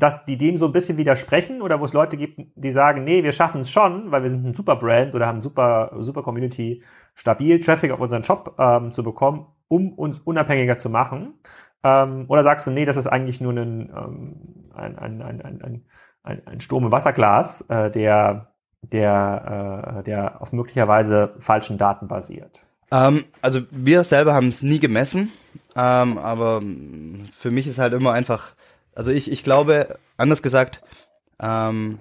dass 0.00 0.24
die 0.24 0.36
dem 0.36 0.56
so 0.56 0.66
ein 0.66 0.72
bisschen 0.72 0.96
widersprechen 0.96 1.62
oder 1.62 1.80
wo 1.80 1.84
es 1.84 1.92
Leute 1.92 2.16
gibt, 2.16 2.40
die 2.54 2.72
sagen, 2.72 3.04
nee, 3.04 3.22
wir 3.22 3.32
schaffen 3.32 3.60
es 3.60 3.70
schon, 3.70 4.10
weil 4.10 4.22
wir 4.22 4.30
sind 4.30 4.44
ein 4.44 4.54
super 4.54 4.76
Brand 4.76 5.14
oder 5.14 5.26
haben 5.26 5.42
super, 5.42 5.92
super 5.98 6.22
Community, 6.22 6.82
stabil 7.14 7.60
Traffic 7.60 7.92
auf 7.92 8.00
unseren 8.00 8.22
Shop 8.22 8.56
ähm, 8.58 8.90
zu 8.90 9.02
bekommen, 9.02 9.46
um 9.68 9.92
uns 9.92 10.18
unabhängiger 10.18 10.78
zu 10.78 10.90
machen? 10.90 11.34
Ähm, 11.84 12.24
oder 12.28 12.42
sagst 12.42 12.66
du, 12.66 12.70
nee, 12.70 12.84
das 12.84 12.96
ist 12.96 13.06
eigentlich 13.06 13.40
nur 13.40 13.52
ein, 13.52 13.92
ähm, 13.94 14.70
ein, 14.74 14.98
ein, 14.98 15.22
ein, 15.22 15.42
ein, 15.42 15.84
ein, 16.22 16.46
ein 16.46 16.60
Sturm 16.60 16.84
im 16.84 16.92
Wasserglas, 16.92 17.62
äh, 17.68 17.90
der, 17.90 18.52
der, 18.82 19.98
äh, 19.98 20.02
der 20.02 20.40
auf 20.40 20.52
möglicherweise 20.52 21.34
falschen 21.38 21.78
Daten 21.78 22.08
basiert? 22.08 22.64
Ähm, 22.90 23.24
also 23.42 23.60
wir 23.70 24.02
selber 24.04 24.34
haben 24.34 24.48
es 24.48 24.62
nie 24.62 24.78
gemessen, 24.78 25.30
ähm, 25.76 26.18
aber 26.18 26.62
für 27.32 27.50
mich 27.50 27.66
ist 27.66 27.78
halt 27.78 27.92
immer 27.92 28.12
einfach 28.12 28.54
also 29.00 29.12
ich, 29.12 29.30
ich 29.30 29.42
glaube, 29.42 29.98
anders 30.18 30.42
gesagt, 30.42 30.82
ähm, 31.40 32.00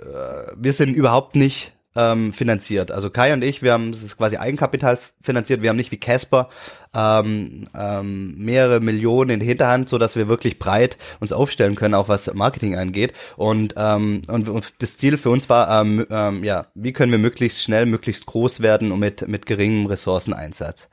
äh, 0.00 0.50
wir 0.56 0.72
sind 0.72 0.94
überhaupt 0.94 1.36
nicht 1.36 1.74
ähm, 1.94 2.32
finanziert. 2.32 2.90
Also 2.90 3.08
Kai 3.08 3.32
und 3.32 3.44
ich, 3.44 3.62
wir 3.62 3.72
haben 3.72 3.90
es 3.90 4.02
ist 4.02 4.18
quasi 4.18 4.36
Eigenkapital 4.36 4.98
finanziert. 5.20 5.62
Wir 5.62 5.68
haben 5.68 5.76
nicht 5.76 5.92
wie 5.92 6.00
Casper 6.00 6.48
ähm, 6.92 7.68
ähm, 7.78 8.34
mehrere 8.36 8.80
Millionen 8.80 9.30
in 9.30 9.38
der 9.38 9.46
Hinterhand, 9.46 9.88
so 9.88 9.96
dass 9.96 10.16
wir 10.16 10.26
wirklich 10.26 10.58
breit 10.58 10.98
uns 11.20 11.32
aufstellen 11.32 11.76
können, 11.76 11.94
auch 11.94 12.08
was 12.08 12.34
Marketing 12.34 12.76
angeht. 12.76 13.12
Und 13.36 13.74
ähm, 13.76 14.22
und, 14.26 14.48
und 14.48 14.82
das 14.82 14.98
Ziel 14.98 15.18
für 15.18 15.30
uns 15.30 15.48
war, 15.48 15.82
ähm, 15.82 16.04
ähm, 16.10 16.42
ja, 16.42 16.66
wie 16.74 16.92
können 16.92 17.12
wir 17.12 17.20
möglichst 17.20 17.62
schnell, 17.62 17.86
möglichst 17.86 18.26
groß 18.26 18.58
werden 18.58 18.90
und 18.90 18.98
mit 18.98 19.28
mit 19.28 19.46
geringem 19.46 19.86
Ressourceneinsatz. 19.86 20.88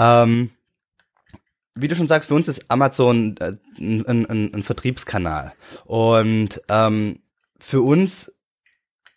Ähm, 0.00 0.50
wie 1.74 1.88
du 1.88 1.96
schon 1.96 2.06
sagst, 2.06 2.28
für 2.28 2.34
uns 2.34 2.48
ist 2.48 2.70
Amazon 2.70 3.36
äh, 3.38 3.54
ein, 3.78 4.26
ein, 4.26 4.54
ein 4.54 4.62
Vertriebskanal. 4.62 5.52
Und 5.84 6.60
ähm, 6.68 7.20
für 7.58 7.82
uns 7.82 8.32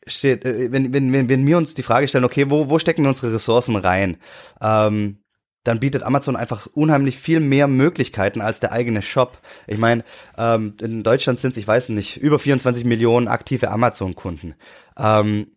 steht, 0.08 0.46
äh, 0.46 0.72
wenn, 0.72 0.94
wenn, 0.94 1.12
wenn, 1.12 1.30
wenn 1.30 1.48
wir 1.48 1.58
uns 1.58 1.74
die 1.74 1.84
Frage 1.84 2.08
stellen, 2.08 2.26
okay, 2.26 2.50
wo, 2.50 2.70
wo 2.70 2.80
stecken 2.80 3.04
wir 3.04 3.10
unsere 3.10 3.34
Ressourcen 3.34 3.76
rein? 3.76 4.18
Ähm, 4.62 5.20
dann 5.64 5.80
bietet 5.80 6.04
Amazon 6.04 6.36
einfach 6.36 6.68
unheimlich 6.68 7.18
viel 7.18 7.40
mehr 7.40 7.68
Möglichkeiten 7.68 8.40
als 8.40 8.60
der 8.60 8.72
eigene 8.72 9.02
Shop. 9.02 9.40
Ich 9.66 9.80
meine, 9.80 10.04
ähm, 10.38 10.76
in 10.80 11.02
Deutschland 11.04 11.40
sind 11.40 11.52
es, 11.52 11.58
ich 11.58 11.68
weiß 11.68 11.90
nicht, 11.90 12.18
über 12.18 12.38
24 12.38 12.86
Millionen 12.86 13.28
aktive 13.28 13.72
Amazon-Kunden. 13.72 14.54
Ähm, 14.96 15.55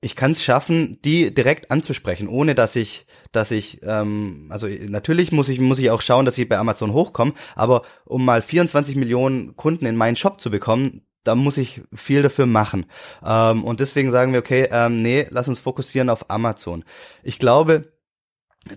ich 0.00 0.14
kann 0.14 0.32
es 0.32 0.42
schaffen, 0.42 0.98
die 1.04 1.32
direkt 1.34 1.70
anzusprechen, 1.70 2.28
ohne 2.28 2.54
dass 2.54 2.76
ich, 2.76 3.06
dass 3.32 3.50
ich, 3.50 3.80
ähm, 3.82 4.48
also 4.50 4.66
natürlich 4.66 5.32
muss 5.32 5.48
ich 5.48 5.58
muss 5.58 5.78
ich 5.78 5.90
auch 5.90 6.02
schauen, 6.02 6.26
dass 6.26 6.38
ich 6.38 6.48
bei 6.48 6.58
Amazon 6.58 6.92
hochkomme, 6.92 7.32
aber 7.54 7.82
um 8.04 8.24
mal 8.24 8.42
24 8.42 8.96
Millionen 8.96 9.56
Kunden 9.56 9.86
in 9.86 9.96
meinen 9.96 10.16
Shop 10.16 10.40
zu 10.40 10.50
bekommen, 10.50 11.02
da 11.24 11.34
muss 11.34 11.56
ich 11.56 11.82
viel 11.92 12.22
dafür 12.22 12.46
machen. 12.46 12.86
Ähm, 13.24 13.64
und 13.64 13.80
deswegen 13.80 14.10
sagen 14.10 14.32
wir, 14.32 14.40
okay, 14.40 14.68
ähm, 14.70 15.02
nee, 15.02 15.26
lass 15.30 15.48
uns 15.48 15.58
fokussieren 15.58 16.10
auf 16.10 16.30
Amazon. 16.30 16.84
Ich 17.24 17.38
glaube, 17.38 17.92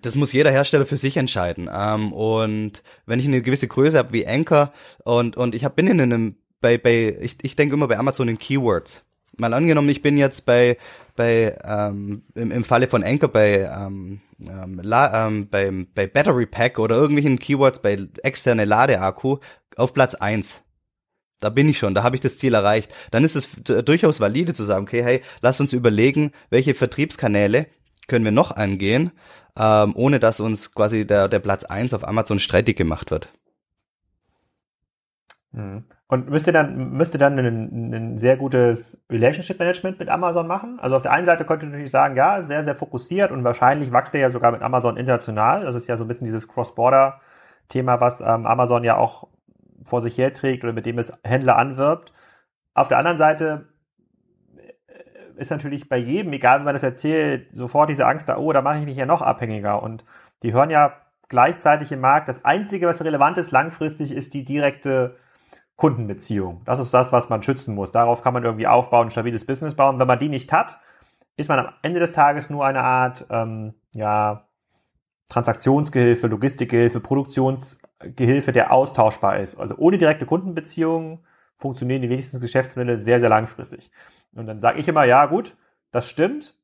das 0.01 0.15
muss 0.15 0.33
jeder 0.33 0.51
Hersteller 0.51 0.85
für 0.85 0.97
sich 0.97 1.17
entscheiden. 1.17 1.69
Ähm, 1.71 2.11
und 2.13 2.83
wenn 3.05 3.19
ich 3.19 3.27
eine 3.27 3.41
gewisse 3.41 3.67
Größe 3.67 3.97
habe 3.97 4.13
wie 4.13 4.27
Anchor 4.27 4.71
und, 5.03 5.37
und 5.37 5.55
ich 5.55 5.65
hab, 5.65 5.75
bin 5.75 5.87
in 5.87 6.01
einem, 6.01 6.37
bei, 6.61 6.77
bei, 6.77 7.17
ich, 7.19 7.37
ich 7.41 7.55
denke 7.55 7.75
immer 7.75 7.87
bei 7.87 7.97
Amazon 7.97 8.27
in 8.27 8.39
Keywords. 8.39 9.03
Mal 9.39 9.53
angenommen, 9.53 9.89
ich 9.89 10.01
bin 10.01 10.17
jetzt 10.17 10.45
bei, 10.45 10.77
bei 11.15 11.57
ähm, 11.63 12.23
im, 12.35 12.51
im 12.51 12.63
Falle 12.63 12.87
von 12.87 13.03
Anchor 13.03 13.29
bei, 13.29 13.61
ähm, 13.61 14.21
ähm, 14.41 14.79
la, 14.83 15.27
ähm, 15.27 15.49
bei, 15.49 15.71
bei 15.93 16.07
Battery 16.07 16.45
Pack 16.45 16.79
oder 16.79 16.95
irgendwelchen 16.95 17.39
Keywords 17.39 17.81
bei 17.81 17.97
externe 18.23 18.65
Ladeakku 18.65 19.37
auf 19.75 19.93
Platz 19.93 20.15
eins 20.15 20.61
da 21.39 21.49
bin 21.49 21.69
ich 21.69 21.77
schon, 21.77 21.95
da 21.95 22.03
habe 22.03 22.15
ich 22.15 22.21
das 22.21 22.37
Ziel 22.37 22.53
erreicht. 22.53 22.93
Dann 23.11 23.23
ist 23.23 23.35
es 23.35 23.49
durchaus 23.63 24.19
valide 24.19 24.53
zu 24.53 24.63
sagen, 24.63 24.83
okay, 24.83 25.03
hey, 25.03 25.21
lass 25.41 25.59
uns 25.59 25.73
überlegen, 25.73 26.31
welche 26.49 26.73
Vertriebskanäle 26.73 27.67
können 28.07 28.25
wir 28.25 28.31
noch 28.31 28.51
angehen, 28.51 29.11
ähm, 29.57 29.93
ohne 29.95 30.19
dass 30.19 30.39
uns 30.39 30.73
quasi 30.73 31.05
der, 31.07 31.27
der 31.27 31.39
Platz 31.39 31.63
eins 31.63 31.93
auf 31.93 32.07
Amazon 32.07 32.39
streitig 32.39 32.77
gemacht 32.77 33.11
wird. 33.11 33.29
Mhm. 35.51 35.85
Und 36.11 36.27
müsst 36.27 36.47
ihr 36.47 36.53
dann, 36.53 36.89
müsst 36.89 37.13
ihr 37.13 37.19
dann 37.19 37.37
ein, 37.37 37.93
ein 37.93 38.17
sehr 38.17 38.35
gutes 38.35 38.99
Relationship 39.11 39.59
Management 39.59 39.99
mit 39.99 40.09
Amazon 40.09 40.47
machen? 40.47 40.79
Also 40.79 40.95
auf 40.95 41.03
der 41.03 41.11
einen 41.11 41.27
Seite 41.27 41.45
könnt 41.45 41.61
ihr 41.61 41.69
natürlich 41.69 41.91
sagen, 41.91 42.15
ja, 42.15 42.41
sehr, 42.41 42.63
sehr 42.63 42.73
fokussiert 42.73 43.31
und 43.31 43.43
wahrscheinlich 43.43 43.93
wächst 43.93 44.15
ihr 44.15 44.19
ja 44.19 44.31
sogar 44.31 44.51
mit 44.51 44.63
Amazon 44.63 44.97
international. 44.97 45.65
Das 45.65 45.75
ist 45.75 45.87
ja 45.87 45.97
so 45.97 46.05
ein 46.05 46.07
bisschen 46.07 46.25
dieses 46.25 46.47
Cross-Border-Thema, 46.47 48.01
was 48.01 48.21
ähm, 48.21 48.47
Amazon 48.47 48.83
ja 48.83 48.97
auch 48.97 49.27
vor 49.83 50.01
sich 50.01 50.17
herträgt 50.17 50.63
oder 50.63 50.73
mit 50.73 50.87
dem 50.87 50.97
es 50.97 51.13
Händler 51.23 51.57
anwirbt. 51.57 52.11
Auf 52.73 52.87
der 52.87 52.97
anderen 52.97 53.17
Seite 53.17 53.67
ist 55.35 55.51
natürlich 55.51 55.89
bei 55.89 55.97
jedem, 55.97 56.33
egal 56.33 56.61
wie 56.61 56.65
man 56.65 56.73
das 56.73 56.81
erzählt, 56.81 57.53
sofort 57.53 57.87
diese 57.87 58.07
Angst 58.07 58.27
da, 58.29 58.37
oh, 58.37 58.51
da 58.51 58.63
mache 58.63 58.79
ich 58.79 58.85
mich 58.85 58.97
ja 58.97 59.05
noch 59.05 59.21
abhängiger. 59.21 59.83
Und 59.83 60.05
die 60.41 60.53
hören 60.53 60.71
ja 60.71 60.93
gleichzeitig 61.27 61.91
im 61.91 61.99
Markt, 61.99 62.27
das 62.27 62.45
Einzige, 62.45 62.87
was 62.87 63.03
relevant 63.03 63.37
ist 63.37 63.51
langfristig, 63.51 64.11
ist 64.11 64.33
die 64.33 64.43
direkte 64.43 65.15
Kundenbeziehung. 65.79 66.61
Das 66.65 66.77
ist 66.77 66.93
das, 66.93 67.13
was 67.13 67.29
man 67.29 67.41
schützen 67.41 67.73
muss. 67.73 67.93
Darauf 67.93 68.21
kann 68.21 68.33
man 68.33 68.43
irgendwie 68.43 68.67
aufbauen, 68.67 69.07
ein 69.07 69.11
stabiles 69.11 69.45
Business 69.45 69.75
bauen. 69.75 69.97
Wenn 69.97 70.07
man 70.07 70.19
die 70.19 70.27
nicht 70.27 70.51
hat, 70.51 70.77
ist 71.37 71.47
man 71.47 71.57
am 71.57 71.73
Ende 71.81 72.01
des 72.01 72.11
Tages 72.11 72.49
nur 72.49 72.65
eine 72.65 72.83
Art, 72.83 73.25
ähm, 73.29 73.73
ja, 73.95 74.45
Transaktionsgehilfe, 75.29 76.27
Logistikgehilfe, 76.27 76.99
Produktionsgehilfe, 76.99 78.51
der 78.51 78.73
austauschbar 78.73 79.39
ist. 79.39 79.57
Also 79.57 79.75
ohne 79.77 79.97
direkte 79.97 80.25
Kundenbeziehungen 80.25 81.19
funktionieren 81.55 82.01
die 82.01 82.09
wenigsten 82.09 82.41
Geschäftsmodelle 82.41 82.99
sehr, 82.99 83.21
sehr 83.21 83.29
langfristig. 83.29 83.89
Und 84.35 84.47
dann 84.47 84.59
sage 84.59 84.79
ich 84.79 84.87
immer, 84.89 85.05
ja 85.05 85.27
gut, 85.27 85.55
das 85.91 86.09
stimmt. 86.09 86.57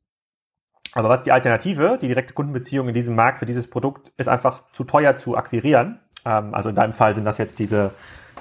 Aber 0.91 1.07
was 1.07 1.19
ist 1.19 1.25
die 1.25 1.31
Alternative? 1.31 1.97
Die 2.01 2.09
direkte 2.09 2.33
Kundenbeziehung 2.33 2.89
in 2.89 2.93
diesem 2.93 3.15
Markt 3.15 3.39
für 3.39 3.45
dieses 3.45 3.69
Produkt 3.69 4.11
ist 4.17 4.27
einfach 4.27 4.69
zu 4.73 4.83
teuer 4.83 5.15
zu 5.15 5.37
akquirieren. 5.37 6.01
Ähm, 6.25 6.53
also 6.53 6.67
in 6.67 6.75
deinem 6.75 6.93
Fall 6.93 7.15
sind 7.15 7.23
das 7.23 7.37
jetzt 7.37 7.59
diese, 7.59 7.91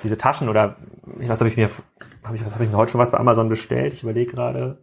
diese 0.04 0.16
Taschen 0.16 0.48
oder 0.48 0.76
was 1.02 1.40
habe 1.40 1.48
ich 1.48 1.56
mir, 1.56 1.68
habe 2.22 2.36
ich, 2.36 2.44
was 2.44 2.54
habe 2.54 2.64
ich 2.64 2.70
mir 2.70 2.76
heute 2.76 2.92
schon 2.92 3.00
was 3.00 3.10
bei 3.10 3.18
Amazon 3.18 3.48
bestellt? 3.48 3.92
Ich 3.92 4.02
überlege 4.02 4.32
gerade. 4.32 4.78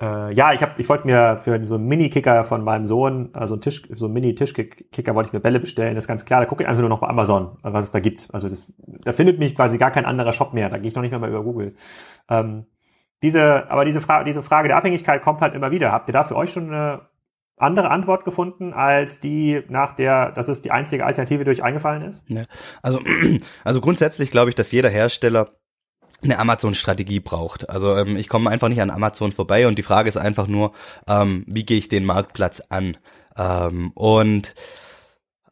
Äh, 0.00 0.34
ja, 0.34 0.52
ich 0.52 0.62
habe, 0.62 0.72
ich 0.78 0.88
wollte 0.88 1.06
mir 1.06 1.38
für 1.38 1.64
so 1.64 1.76
einen 1.76 1.86
Mini-Kicker 1.86 2.44
von 2.44 2.64
meinem 2.64 2.86
Sohn, 2.86 3.30
also 3.34 3.54
einen 3.54 3.60
Tisch, 3.60 3.82
so 3.94 4.06
einen 4.06 4.14
Mini-Tischkicker 4.14 5.14
wollte 5.14 5.28
ich 5.28 5.32
mir 5.32 5.40
Bälle 5.40 5.60
bestellen. 5.60 5.94
Das 5.94 6.04
ist 6.04 6.08
ganz 6.08 6.24
klar. 6.24 6.40
Da 6.40 6.46
gucke 6.46 6.64
ich 6.64 6.68
einfach 6.68 6.80
nur 6.80 6.88
noch 6.88 7.00
bei 7.00 7.06
Amazon, 7.06 7.56
was 7.62 7.84
es 7.84 7.92
da 7.92 8.00
gibt. 8.00 8.28
Also 8.32 8.48
das, 8.48 8.74
da 9.04 9.12
findet 9.12 9.38
mich 9.38 9.54
quasi 9.54 9.78
gar 9.78 9.92
kein 9.92 10.04
anderer 10.04 10.32
Shop 10.32 10.52
mehr. 10.52 10.68
Da 10.68 10.78
gehe 10.78 10.88
ich 10.88 10.94
noch 10.94 11.02
nicht 11.02 11.12
mehr 11.12 11.20
mal 11.20 11.30
über 11.30 11.44
Google. 11.44 11.74
Ähm, 12.28 12.66
diese, 13.22 13.70
aber 13.70 13.84
diese 13.84 14.00
Frage, 14.00 14.24
diese 14.24 14.42
Frage 14.42 14.68
der 14.68 14.76
Abhängigkeit 14.76 15.22
kommt 15.22 15.40
halt 15.40 15.54
immer 15.54 15.70
wieder. 15.70 15.92
Habt 15.92 16.08
ihr 16.08 16.12
da 16.12 16.24
für 16.24 16.34
euch 16.34 16.50
schon 16.50 16.72
eine 16.72 17.02
andere 17.62 17.90
Antwort 17.90 18.24
gefunden 18.24 18.72
als 18.72 19.20
die 19.20 19.62
nach 19.68 19.94
der, 19.94 20.32
dass 20.32 20.48
es 20.48 20.62
die 20.62 20.70
einzige 20.70 21.06
Alternative, 21.06 21.44
die 21.44 21.62
eingefallen 21.62 22.02
ist? 22.02 22.24
Ja, 22.28 22.44
also, 22.82 23.00
also 23.64 23.80
grundsätzlich 23.80 24.30
glaube 24.30 24.50
ich, 24.50 24.54
dass 24.54 24.72
jeder 24.72 24.90
Hersteller 24.90 25.50
eine 26.22 26.38
Amazon-Strategie 26.38 27.20
braucht. 27.20 27.68
Also 27.68 27.96
ähm, 27.96 28.16
ich 28.16 28.28
komme 28.28 28.50
einfach 28.50 28.68
nicht 28.68 28.80
an 28.80 28.90
Amazon 28.90 29.32
vorbei 29.32 29.66
und 29.66 29.78
die 29.78 29.82
Frage 29.82 30.08
ist 30.08 30.16
einfach 30.16 30.46
nur, 30.46 30.72
ähm, 31.08 31.44
wie 31.46 31.64
gehe 31.64 31.78
ich 31.78 31.88
den 31.88 32.04
Marktplatz 32.04 32.62
an? 32.68 32.96
Ähm, 33.36 33.90
und 33.94 34.54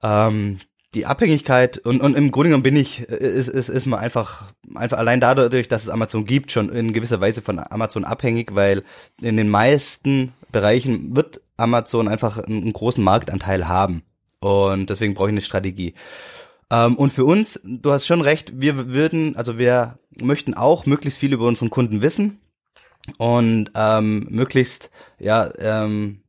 ähm, 0.03 0.61
die 0.95 1.07
Abhängigkeit 1.07 1.79
und, 1.79 2.01
und 2.01 2.17
im 2.17 2.33
Grunde 2.33 2.49
genommen 2.49 2.65
bin 2.65 2.77
ich, 2.77 3.01
ist, 3.01 3.49
ist, 3.49 3.69
ist 3.69 3.87
man 3.87 4.01
einfach, 4.01 4.53
einfach 4.75 4.99
allein 4.99 5.21
dadurch, 5.21 5.69
dass 5.69 5.85
es 5.85 5.89
Amazon 5.89 6.25
gibt, 6.25 6.51
schon 6.51 6.69
in 6.69 6.93
gewisser 6.93 7.21
Weise 7.21 7.43
von 7.43 7.61
Amazon 7.61 8.05
abhängig, 8.05 8.55
weil 8.55 8.83
in 9.21 9.37
den 9.37 9.49
meisten 9.49 10.33
Bereichen 10.51 11.15
wird 11.15 11.43
Amazon 11.61 12.09
einfach 12.09 12.39
einen, 12.39 12.73
großen 12.73 13.03
Marktanteil 13.03 13.69
haben. 13.69 14.03
Und 14.41 14.91
deswegen 14.91 15.15
brauche 15.15 15.29
ich 15.29 15.35
eine 15.35 15.43
Strategie. 15.43 15.95
Ähm, 16.71 16.97
und 16.97 17.13
für 17.13 17.25
uns, 17.25 17.61
du 17.63 17.93
hast 17.93 18.07
schon 18.07 18.21
recht, 18.21 18.61
wir 18.61 18.89
würden, 18.93 19.37
also 19.37 19.59
wir 19.59 19.99
möchten 20.21 20.55
auch 20.55 20.87
möglichst 20.87 21.19
viel 21.19 21.33
über 21.33 21.47
unseren 21.47 21.71
Kunden 21.71 22.03
wissen 22.03 22.41
und 23.19 23.71
ähm, 23.75 24.27
möglichst 24.31 24.91
ja 25.19 25.51
ähm, 25.59 26.23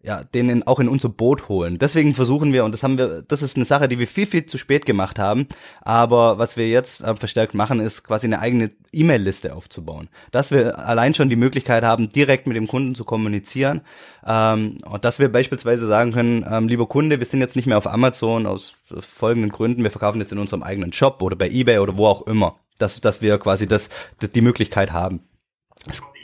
ja, 0.00 0.22
den 0.22 0.48
in, 0.48 0.62
auch 0.62 0.78
in 0.78 0.88
unser 0.88 1.08
Boot 1.08 1.48
holen. 1.48 1.78
Deswegen 1.78 2.14
versuchen 2.14 2.52
wir, 2.52 2.64
und 2.64 2.72
das 2.72 2.84
haben 2.84 2.98
wir, 2.98 3.22
das 3.22 3.42
ist 3.42 3.56
eine 3.56 3.64
Sache, 3.64 3.88
die 3.88 3.98
wir 3.98 4.06
viel, 4.06 4.26
viel 4.26 4.46
zu 4.46 4.56
spät 4.56 4.86
gemacht 4.86 5.18
haben, 5.18 5.48
aber 5.82 6.38
was 6.38 6.56
wir 6.56 6.68
jetzt 6.68 7.02
äh, 7.02 7.16
verstärkt 7.16 7.54
machen, 7.54 7.80
ist 7.80 8.04
quasi 8.04 8.26
eine 8.26 8.38
eigene 8.38 8.70
E-Mail-Liste 8.92 9.54
aufzubauen. 9.54 10.08
Dass 10.30 10.52
wir 10.52 10.78
allein 10.78 11.14
schon 11.14 11.28
die 11.28 11.36
Möglichkeit 11.36 11.82
haben, 11.82 12.08
direkt 12.08 12.46
mit 12.46 12.56
dem 12.56 12.68
Kunden 12.68 12.94
zu 12.94 13.04
kommunizieren 13.04 13.80
ähm, 14.24 14.78
und 14.86 15.04
dass 15.04 15.18
wir 15.18 15.32
beispielsweise 15.32 15.86
sagen 15.86 16.12
können, 16.12 16.46
ähm, 16.48 16.68
lieber 16.68 16.86
Kunde, 16.86 17.18
wir 17.18 17.26
sind 17.26 17.40
jetzt 17.40 17.56
nicht 17.56 17.66
mehr 17.66 17.78
auf 17.78 17.88
Amazon 17.88 18.46
aus 18.46 18.74
folgenden 19.00 19.50
Gründen, 19.50 19.82
wir 19.82 19.90
verkaufen 19.90 20.20
jetzt 20.20 20.32
in 20.32 20.38
unserem 20.38 20.62
eigenen 20.62 20.92
Shop 20.92 21.20
oder 21.22 21.34
bei 21.34 21.50
Ebay 21.50 21.78
oder 21.78 21.98
wo 21.98 22.06
auch 22.06 22.22
immer, 22.22 22.60
dass, 22.78 23.00
dass 23.00 23.20
wir 23.20 23.38
quasi 23.38 23.66
das, 23.66 23.88
die 24.22 24.42
Möglichkeit 24.42 24.92
haben. 24.92 25.24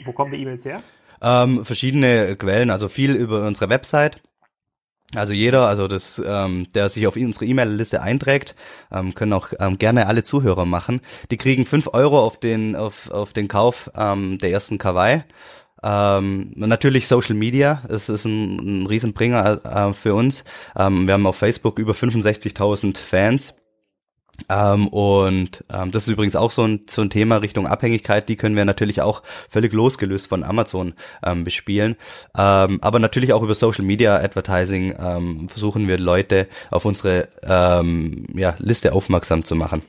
Wo 0.05 0.13
kommen 0.13 0.31
die 0.31 0.41
E-Mails 0.41 0.63
her? 0.63 0.81
Ähm, 1.21 1.65
verschiedene 1.65 2.35
Quellen, 2.35 2.69
also 2.69 2.87
viel 2.87 3.15
über 3.15 3.45
unsere 3.45 3.69
Website. 3.69 4.21
Also 5.13 5.33
jeder, 5.33 5.67
also 5.67 5.87
das, 5.87 6.21
ähm, 6.25 6.67
der 6.73 6.89
sich 6.89 7.07
auf 7.07 7.15
unsere 7.15 7.45
E-Mail-Liste 7.45 8.01
einträgt, 8.01 8.55
ähm, 8.91 9.13
können 9.13 9.33
auch 9.33 9.49
ähm, 9.59 9.77
gerne 9.77 10.07
alle 10.07 10.23
Zuhörer 10.23 10.65
machen. 10.65 11.01
Die 11.31 11.37
kriegen 11.37 11.65
fünf 11.65 11.87
Euro 11.93 12.19
auf 12.19 12.39
den 12.39 12.75
auf, 12.75 13.09
auf 13.11 13.31
den 13.31 13.47
Kauf 13.47 13.91
ähm, 13.95 14.39
der 14.39 14.51
ersten 14.51 14.77
Kawaii. 14.77 15.23
Ähm, 15.83 16.51
natürlich 16.55 17.07
Social 17.07 17.35
Media, 17.35 17.83
es 17.87 18.09
ist 18.09 18.25
ein, 18.25 18.57
ein 18.83 18.87
Riesenbringer 18.87 19.61
äh, 19.63 19.93
für 19.93 20.15
uns. 20.15 20.43
Ähm, 20.75 21.05
wir 21.05 21.13
haben 21.13 21.27
auf 21.27 21.37
Facebook 21.37 21.77
über 21.77 21.93
65.000 21.93 22.97
Fans. 22.97 23.53
Ähm, 24.49 24.87
und 24.87 25.63
ähm, 25.73 25.91
das 25.91 26.03
ist 26.03 26.13
übrigens 26.13 26.35
auch 26.35 26.51
so 26.51 26.63
ein, 26.63 26.81
so 26.89 27.01
ein 27.01 27.09
Thema 27.09 27.37
Richtung 27.37 27.67
Abhängigkeit, 27.67 28.29
die 28.29 28.35
können 28.35 28.55
wir 28.55 28.65
natürlich 28.65 29.01
auch 29.01 29.23
völlig 29.49 29.73
losgelöst 29.73 30.27
von 30.27 30.43
Amazon 30.43 30.93
ähm, 31.25 31.43
bespielen. 31.43 31.95
Ähm, 32.37 32.79
aber 32.81 32.99
natürlich 32.99 33.33
auch 33.33 33.43
über 33.43 33.55
Social 33.55 33.85
Media 33.85 34.15
Advertising 34.17 34.95
ähm, 34.99 35.49
versuchen 35.49 35.87
wir 35.87 35.97
Leute 35.97 36.47
auf 36.71 36.85
unsere 36.85 37.29
ähm, 37.43 38.25
ja, 38.33 38.55
Liste 38.59 38.93
aufmerksam 38.93 39.43
zu 39.43 39.55
machen. 39.55 39.81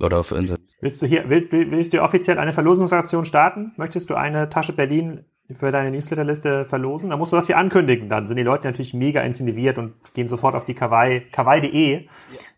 Oder 0.00 0.18
auf 0.20 0.32
unsere 0.32 0.58
Willst 0.80 1.02
du 1.02 1.06
hier, 1.06 1.28
willst, 1.28 1.52
willst 1.52 1.92
du 1.92 2.02
offiziell 2.02 2.38
eine 2.38 2.54
Verlosungsaktion 2.54 3.26
starten? 3.26 3.72
Möchtest 3.76 4.08
du 4.08 4.14
eine 4.14 4.48
Tasche 4.48 4.72
Berlin 4.72 5.26
für 5.54 5.72
deine 5.72 5.90
Newsletterliste 5.90 6.66
verlosen? 6.66 7.10
Dann 7.10 7.18
musst 7.18 7.32
du 7.32 7.36
das 7.36 7.46
hier 7.46 7.58
ankündigen. 7.58 8.08
Dann 8.08 8.26
sind 8.26 8.36
die 8.36 8.42
Leute 8.42 8.66
natürlich 8.66 8.94
mega 8.94 9.20
incentiviert 9.22 9.78
und 9.78 9.94
gehen 10.14 10.28
sofort 10.28 10.54
auf 10.54 10.64
die 10.64 10.74
kawaii, 10.74 11.20
kawaii.de 11.32 12.06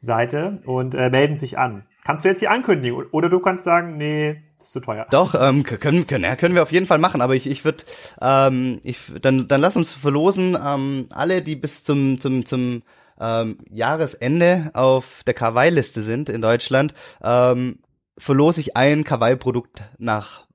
Seite 0.01 0.63
und 0.65 0.95
äh, 0.95 1.11
melden 1.11 1.37
sich 1.37 1.59
an. 1.59 1.87
Kannst 2.05 2.25
du 2.25 2.29
jetzt 2.29 2.41
hier 2.41 2.51
ankündigen? 2.51 3.07
Oder 3.13 3.29
du 3.29 3.39
kannst 3.39 3.65
sagen, 3.65 3.97
nee, 3.97 4.43
ist 4.59 4.73
zu 4.73 4.81
teuer. 4.81 5.07
Doch, 5.11 5.35
ähm, 5.41 5.63
können, 5.63 6.07
können, 6.07 6.25
ja, 6.25 6.37
können 6.37 6.55
wir 6.55 6.63
auf 6.63 6.73
jeden 6.73 6.87
Fall 6.87 6.99
machen, 6.99 7.21
aber 7.21 7.35
ich, 7.35 7.49
ich 7.49 7.65
würde, 7.65 7.85
ähm, 8.21 8.81
ich, 8.83 8.99
dann, 9.21 9.47
dann 9.47 9.61
lass 9.61 9.77
uns 9.77 9.93
verlosen, 9.93 10.57
ähm, 10.61 11.09
alle, 11.11 11.43
die 11.43 11.57
bis 11.57 11.85
zum, 11.85 12.21
zum, 12.21 12.45
zum 12.45 12.83
ähm, 13.21 13.59
Jahresende 13.71 14.71
auf 14.75 15.23
der 15.25 15.35
Kawaii-Liste 15.35 16.03
sind 16.03 16.29
in 16.29 16.43
Deutschland, 16.43 16.93
ähm, 17.23 17.79
verlose 18.19 18.61
ich 18.61 18.77
ein 18.77 19.05
Kawaii-Produkt 19.05 19.83
nach 19.99 20.47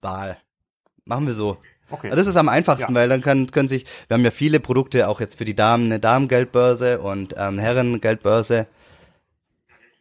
Wahl. 0.00 0.38
Machen 1.04 1.26
wir 1.26 1.34
so. 1.34 1.58
Okay. 1.90 2.10
Das 2.14 2.26
ist 2.26 2.36
am 2.36 2.48
einfachsten, 2.48 2.92
ja. 2.92 3.00
weil 3.00 3.08
dann 3.08 3.20
können, 3.20 3.50
können 3.50 3.68
sich, 3.68 3.84
wir 4.08 4.16
haben 4.16 4.24
ja 4.24 4.30
viele 4.30 4.60
Produkte, 4.60 5.08
auch 5.08 5.20
jetzt 5.20 5.36
für 5.38 5.44
die 5.44 5.54
Damen, 5.54 5.86
eine 5.86 6.00
Damengeldbörse 6.00 7.00
und 7.00 7.34
ähm, 7.38 7.58
Herrengeldbörse. 7.58 8.66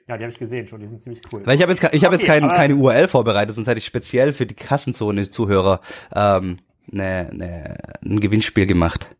Ja, 0.08 0.18
die 0.18 0.24
habe 0.24 0.32
ich 0.32 0.38
gesehen 0.38 0.68
schon, 0.68 0.80
die 0.80 0.88
sind 0.88 1.02
ziemlich 1.02 1.22
cool. 1.32 1.42
Weil 1.46 1.56
ich 1.56 1.62
habe 1.62 1.72
jetzt, 1.72 1.84
ich 1.84 2.04
hab 2.04 2.14
okay, 2.14 2.22
jetzt 2.22 2.28
kein, 2.28 2.48
keine 2.50 2.76
URL 2.76 3.08
vorbereitet, 3.08 3.56
sonst 3.56 3.68
hätte 3.68 3.80
ich 3.80 3.86
speziell 3.86 4.34
für 4.34 4.46
die 4.46 4.54
Kassenzone-Zuhörer 4.54 5.82
ähm, 6.14 6.60
ne, 6.88 7.30
ne, 7.34 7.78
ein 8.04 8.20
Gewinnspiel 8.20 8.68
gemacht. 8.68 9.16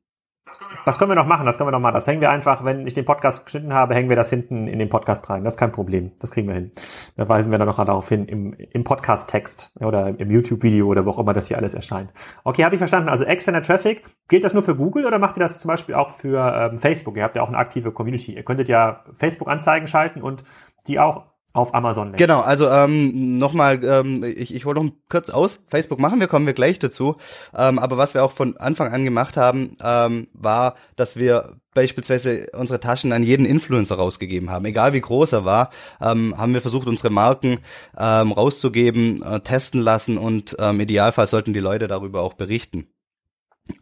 Das 0.86 1.00
können 1.00 1.10
wir 1.10 1.16
noch 1.16 1.26
machen, 1.26 1.48
das 1.48 1.58
können 1.58 1.68
wir 1.68 1.72
noch 1.72 1.80
machen. 1.80 1.96
Das 1.96 2.06
hängen 2.06 2.22
wir 2.22 2.30
einfach, 2.30 2.64
wenn 2.64 2.86
ich 2.86 2.94
den 2.94 3.06
Podcast 3.06 3.44
geschnitten 3.44 3.74
habe, 3.74 3.96
hängen 3.96 4.08
wir 4.08 4.16
das 4.16 4.30
hinten 4.30 4.68
in 4.68 4.78
den 4.78 4.88
Podcast 4.88 5.28
rein. 5.30 5.44
Das 5.44 5.56
ist 5.56 5.60
kein 5.60 5.72
Problem. 5.72 6.12
Das 6.20 6.30
kriegen 6.30 6.48
wir 6.48 6.54
hin. 6.54 6.72
Da 7.18 7.28
weisen 7.28 7.52
wir 7.52 7.58
dann 7.58 7.68
noch 7.68 7.84
darauf 7.84 8.08
hin 8.08 8.28
im, 8.28 8.54
im 8.54 8.84
Podcast-Text 8.84 9.72
oder 9.80 10.20
im 10.20 10.30
YouTube-Video 10.30 10.86
oder 10.86 11.06
wo 11.06 11.10
auch 11.10 11.20
immer 11.20 11.34
das 11.34 11.48
hier 11.48 11.58
alles 11.58 11.74
erscheint. 11.74 12.14
Okay, 12.44 12.64
habe 12.64 12.76
ich 12.76 12.80
verstanden. 12.80 13.10
Also 13.10 13.26
externer 13.26 13.64
Traffic. 13.64 14.04
Gilt 14.28 14.44
das 14.44 14.54
nur 14.54 14.62
für 14.62 14.76
Google 14.76 15.06
oder 15.06 15.18
macht 15.18 15.38
ihr 15.38 15.42
das 15.42 15.60
zum 15.60 15.70
Beispiel 15.70 15.96
auch 15.96 16.12
für 16.12 16.72
ähm, 16.72 16.78
Facebook? 16.78 17.18
Ihr 17.18 17.24
habt 17.24 17.36
ja 17.36 17.42
auch 17.42 17.48
eine 17.48 17.58
aktive 17.58 17.92
Community. 17.92 18.36
Ihr 18.36 18.44
könntet 18.44 18.70
ja 18.70 19.04
Facebook-Anzeigen 19.14 19.88
schalten 19.88 20.22
und 20.22 20.44
die 20.88 21.00
auch 21.00 21.24
auf 21.56 21.74
Amazon 21.74 22.08
lenken. 22.08 22.18
Genau, 22.18 22.42
also 22.42 22.68
ähm, 22.70 23.38
nochmal, 23.38 23.84
ähm, 23.84 24.24
ich, 24.24 24.54
ich 24.54 24.66
hole 24.66 24.84
noch 24.84 24.92
kurz 25.10 25.30
aus. 25.30 25.62
Facebook 25.68 26.00
machen 26.00 26.20
wir, 26.20 26.28
kommen 26.28 26.46
wir 26.46 26.54
gleich 26.54 26.80
dazu. 26.80 27.16
Ähm, 27.56 27.80
aber 27.80 27.98
was 27.98 28.14
wir 28.14 28.24
auch 28.24 28.32
von 28.32 28.58
Anfang 28.58 28.94
an 28.94 29.06
gemacht 29.06 29.38
haben, 29.38 29.78
ähm, 29.82 30.28
war, 30.34 30.76
dass 30.98 31.16
wir 31.16 31.56
beispielsweise 31.74 32.48
unsere 32.54 32.80
Taschen 32.80 33.14
an 33.14 33.24
jeden 33.24 33.46
Influencer 33.46 33.96
rausgegeben 33.96 34.50
haben. 34.50 34.66
Egal 34.66 34.94
wie 34.94 35.02
groß 35.02 35.32
er 35.32 35.46
war, 35.46 35.70
ähm, 36.02 36.38
haben 36.38 36.54
wir 36.54 36.62
versucht, 36.62 36.88
unsere 36.88 37.10
Marken 37.10 37.60
ähm, 37.98 38.34
rauszugeben, 38.34 39.24
äh, 39.24 39.40
testen 39.40 39.82
lassen 39.82 40.18
und 40.18 40.58
ähm, 40.60 40.76
im 40.76 40.82
Idealfall 40.82 41.28
sollten 41.28 41.54
die 41.54 41.60
Leute 41.62 41.88
darüber 41.88 42.22
auch 42.22 42.34
berichten. 42.34 42.88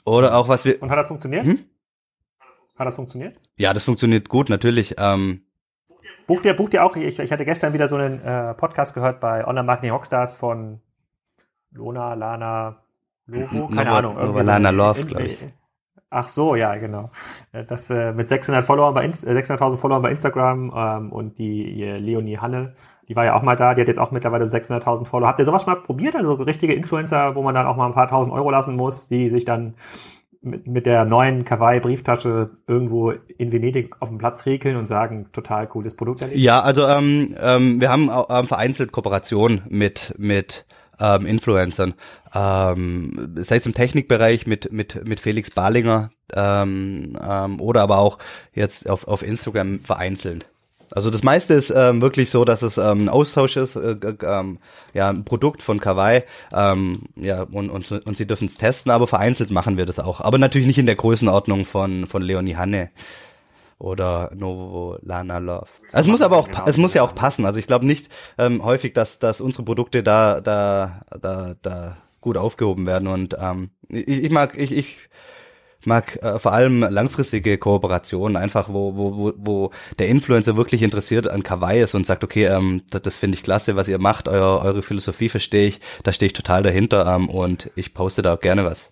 Oder 0.05 0.37
auch 0.37 0.47
was 0.47 0.63
wir. 0.63 0.81
Und 0.81 0.91
hat 0.91 0.99
das 0.99 1.07
funktioniert? 1.07 1.45
Hm? 1.45 1.59
Hat 2.75 2.87
das 2.87 2.95
funktioniert? 2.95 3.35
Ja, 3.57 3.73
das 3.73 3.83
funktioniert 3.83 4.29
gut, 4.29 4.49
natürlich. 4.49 4.95
Ähm, 4.97 5.41
Bucht 6.27 6.45
ihr, 6.45 6.55
bucht 6.55 6.73
ihr 6.73 6.83
auch, 6.83 6.95
ich, 6.95 7.19
ich 7.19 7.31
hatte 7.31 7.45
gestern 7.45 7.73
wieder 7.73 7.87
so 7.87 7.95
einen 7.97 8.23
äh, 8.23 8.53
Podcast 8.53 8.93
gehört 8.93 9.19
bei 9.19 9.45
Online 9.45 9.65
Marketing 9.65 9.91
Rockstars 9.91 10.35
von 10.35 10.79
Lona, 11.71 12.13
Lana, 12.13 12.77
Lovo, 13.25 13.67
keine 13.67 13.85
Nova, 13.85 13.97
Ahnung. 13.97 14.15
Nova 14.15 14.41
Lana 14.41 14.69
so 14.69 14.75
Love, 14.75 15.05
glaube 15.05 15.23
ich. 15.23 15.45
Ach 16.09 16.23
so, 16.23 16.55
ja, 16.55 16.75
genau. 16.75 17.09
Äh, 17.51 17.65
das 17.65 17.89
äh, 17.89 18.13
mit 18.13 18.27
600 18.27 18.63
Followern 18.63 18.93
bei 18.93 19.05
600.000 19.05 19.73
äh, 19.73 19.77
Followern 19.77 20.01
bei 20.03 20.11
Instagram 20.11 20.71
ähm, 20.75 21.11
und 21.11 21.39
die 21.39 21.83
Leonie 21.97 22.37
Hanne, 22.37 22.75
die 23.07 23.15
war 23.15 23.25
ja 23.25 23.35
auch 23.35 23.41
mal 23.41 23.55
da, 23.55 23.73
die 23.73 23.81
hat 23.81 23.87
jetzt 23.87 23.99
auch 23.99 24.11
mittlerweile 24.11 24.45
600.000 24.45 25.05
Follower. 25.05 25.27
Habt 25.27 25.39
ihr 25.39 25.45
sowas 25.45 25.65
mal 25.65 25.75
probiert? 25.75 26.15
Also 26.15 26.35
richtige 26.35 26.73
Influencer, 26.73 27.35
wo 27.35 27.41
man 27.41 27.55
dann 27.55 27.65
auch 27.65 27.75
mal 27.75 27.87
ein 27.87 27.93
paar 27.93 28.07
tausend 28.07 28.33
Euro 28.33 28.51
lassen 28.51 28.75
muss, 28.75 29.07
die 29.07 29.29
sich 29.29 29.43
dann 29.43 29.73
mit, 30.43 30.67
mit 30.67 30.85
der 30.85 31.05
neuen 31.05 31.45
Kawaii-Brieftasche 31.45 32.51
irgendwo 32.67 33.11
in 33.11 33.51
Venedig 33.51 33.95
auf 33.99 34.09
dem 34.09 34.17
Platz 34.17 34.45
regeln 34.45 34.75
und 34.75 34.85
sagen, 34.85 35.27
total 35.31 35.67
cooles 35.67 35.95
Produkt 35.95 36.21
erlebt? 36.21 36.39
Ja, 36.39 36.61
also 36.61 36.87
ähm, 36.87 37.35
ähm, 37.39 37.81
wir 37.81 37.89
haben 37.89 38.09
ähm, 38.29 38.47
vereinzelt 38.47 38.91
Kooperationen 38.91 39.63
mit, 39.69 40.13
mit 40.17 40.65
ähm, 40.99 41.25
Influencern. 41.25 41.93
Ähm, 42.33 43.35
sei 43.37 43.57
es 43.57 43.65
im 43.65 43.73
Technikbereich 43.73 44.47
mit, 44.47 44.71
mit, 44.71 45.07
mit 45.07 45.19
Felix 45.19 45.51
Barlinger 45.51 46.11
ähm, 46.33 47.17
ähm, 47.21 47.59
oder 47.59 47.81
aber 47.81 47.99
auch 47.99 48.19
jetzt 48.53 48.89
auf, 48.89 49.07
auf 49.07 49.23
Instagram 49.23 49.79
vereinzelt. 49.79 50.47
Also 50.91 51.09
das 51.09 51.23
meiste 51.23 51.53
ist 51.53 51.71
ähm, 51.75 52.01
wirklich 52.01 52.29
so, 52.29 52.45
dass 52.45 52.61
es 52.61 52.77
ähm, 52.77 53.05
ein 53.05 53.09
Austausch 53.09 53.57
ist, 53.57 53.75
äh, 53.75 53.95
ähm, 54.23 54.59
ja, 54.93 55.09
ein 55.09 55.25
Produkt 55.25 55.61
von 55.61 55.79
Kawaii, 55.79 56.23
ähm, 56.53 57.03
ja, 57.15 57.43
und, 57.43 57.69
und, 57.69 57.91
und 57.91 58.17
sie 58.17 58.27
dürfen 58.27 58.45
es 58.45 58.57
testen, 58.57 58.91
aber 58.91 59.07
vereinzelt 59.07 59.49
machen 59.51 59.77
wir 59.77 59.85
das 59.85 59.99
auch. 59.99 60.21
Aber 60.21 60.37
natürlich 60.37 60.67
nicht 60.67 60.77
in 60.77 60.85
der 60.85 60.95
Größenordnung 60.95 61.65
von, 61.65 62.05
von 62.05 62.21
Leonie 62.21 62.55
Hanne 62.55 62.91
oder 63.79 64.31
Novo 64.33 64.97
Lana 65.01 65.39
Love. 65.39 65.67
Also 65.91 66.07
es 66.07 66.07
muss 66.07 66.21
aber 66.21 66.37
auch, 66.37 66.47
genau 66.47 66.63
es 66.65 66.77
muss 66.77 66.93
ja 66.93 67.03
auch 67.03 67.15
passen. 67.15 67.45
Also 67.45 67.59
ich 67.59 67.67
glaube 67.67 67.85
nicht 67.85 68.09
ähm, 68.37 68.63
häufig, 68.63 68.93
dass, 68.93 69.19
dass 69.19 69.41
unsere 69.41 69.63
Produkte 69.63 70.03
da, 70.03 70.41
da, 70.41 71.01
da, 71.19 71.55
da 71.61 71.97
gut 72.21 72.37
aufgehoben 72.37 72.85
werden. 72.85 73.07
Und 73.07 73.35
ähm, 73.39 73.71
ich, 73.89 74.07
ich 74.07 74.31
mag, 74.31 74.57
ich, 74.57 74.71
ich 74.71 74.97
mag 75.85 76.21
äh, 76.21 76.39
vor 76.39 76.53
allem 76.53 76.81
langfristige 76.81 77.57
Kooperationen, 77.57 78.37
einfach 78.37 78.69
wo, 78.69 78.95
wo, 78.95 79.17
wo, 79.17 79.33
wo 79.37 79.71
der 79.99 80.07
Influencer 80.07 80.55
wirklich 80.55 80.81
interessiert 80.81 81.29
an 81.29 81.43
Kawaii 81.43 81.81
ist 81.81 81.95
und 81.95 82.05
sagt, 82.05 82.23
okay, 82.23 82.45
ähm, 82.45 82.81
das, 82.89 83.01
das 83.01 83.17
finde 83.17 83.35
ich 83.35 83.43
klasse, 83.43 83.75
was 83.75 83.87
ihr 83.87 83.99
macht, 83.99 84.27
euer, 84.27 84.61
eure 84.63 84.81
Philosophie 84.81 85.29
verstehe 85.29 85.67
ich, 85.67 85.79
da 86.03 86.11
stehe 86.11 86.27
ich 86.27 86.33
total 86.33 86.63
dahinter 86.63 87.05
ähm, 87.15 87.29
und 87.29 87.71
ich 87.75 87.93
poste 87.93 88.21
da 88.21 88.33
auch 88.33 88.39
gerne 88.39 88.65
was. 88.65 88.91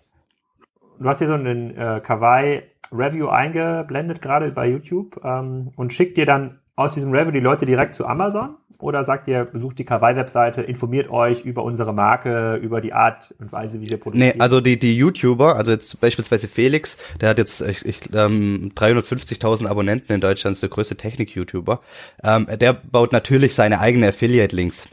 Du 0.98 1.08
hast 1.08 1.18
hier 1.18 1.26
so 1.26 1.34
einen 1.34 1.76
äh, 1.76 2.00
Kawaii 2.02 2.62
Review 2.92 3.28
eingeblendet 3.28 4.20
gerade 4.20 4.52
bei 4.52 4.68
YouTube 4.68 5.20
ähm, 5.24 5.72
und 5.76 5.92
schickt 5.92 6.16
dir 6.16 6.26
dann 6.26 6.58
aus 6.74 6.94
diesem 6.94 7.12
Review 7.12 7.32
die 7.32 7.40
Leute 7.40 7.66
direkt 7.66 7.94
zu 7.94 8.06
Amazon? 8.06 8.56
Oder 8.78 9.04
sagt 9.04 9.28
ihr, 9.28 9.44
besucht 9.44 9.78
die 9.78 9.84
Kawaii-Webseite, 9.84 10.62
informiert 10.62 11.08
euch 11.08 11.42
über 11.42 11.62
unsere 11.62 11.92
Marke, 11.92 12.56
über 12.56 12.80
die 12.80 12.92
Art 12.92 13.32
und 13.38 13.52
Weise, 13.52 13.80
wie 13.80 13.86
wir 13.86 14.00
produzieren? 14.00 14.32
Nee, 14.34 14.40
also 14.40 14.60
die, 14.60 14.76
die 14.76 14.96
YouTuber, 14.96 15.54
also 15.54 15.70
jetzt 15.70 16.00
beispielsweise 16.00 16.48
Felix, 16.48 16.96
der 17.20 17.28
hat 17.28 17.38
jetzt 17.38 17.60
ich, 17.60 17.84
ich, 17.86 18.12
ähm, 18.12 18.72
350.000 18.74 19.68
Abonnenten 19.68 20.12
in 20.12 20.20
Deutschland, 20.20 20.56
ist 20.56 20.62
der 20.62 20.68
größte 20.70 20.96
Technik-YouTuber. 20.96 21.80
Ähm, 22.24 22.48
der 22.50 22.72
baut 22.72 23.12
natürlich 23.12 23.54
seine 23.54 23.78
eigene 23.78 24.08
Affiliate-Links 24.08 24.88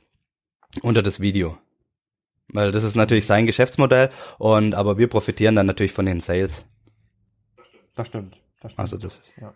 unter 0.84 1.02
das 1.02 1.20
Video. 1.20 1.58
Weil 2.50 2.72
das 2.72 2.84
ist 2.84 2.96
natürlich 2.96 3.26
sein 3.26 3.48
Geschäftsmodell 3.48 4.10
und 4.38 4.76
aber 4.76 4.98
wir 4.98 5.08
profitieren 5.08 5.56
dann 5.56 5.66
natürlich 5.66 5.94
von 5.94 6.06
den 6.06 6.20
Sales. 6.20 6.64
Das 7.96 8.08
stimmt. 8.08 8.38
Das 8.62 8.74
stimmt. 8.74 8.80
Also 8.80 8.98
das 8.98 9.20
ist. 9.20 9.32
Ja. 9.40 9.54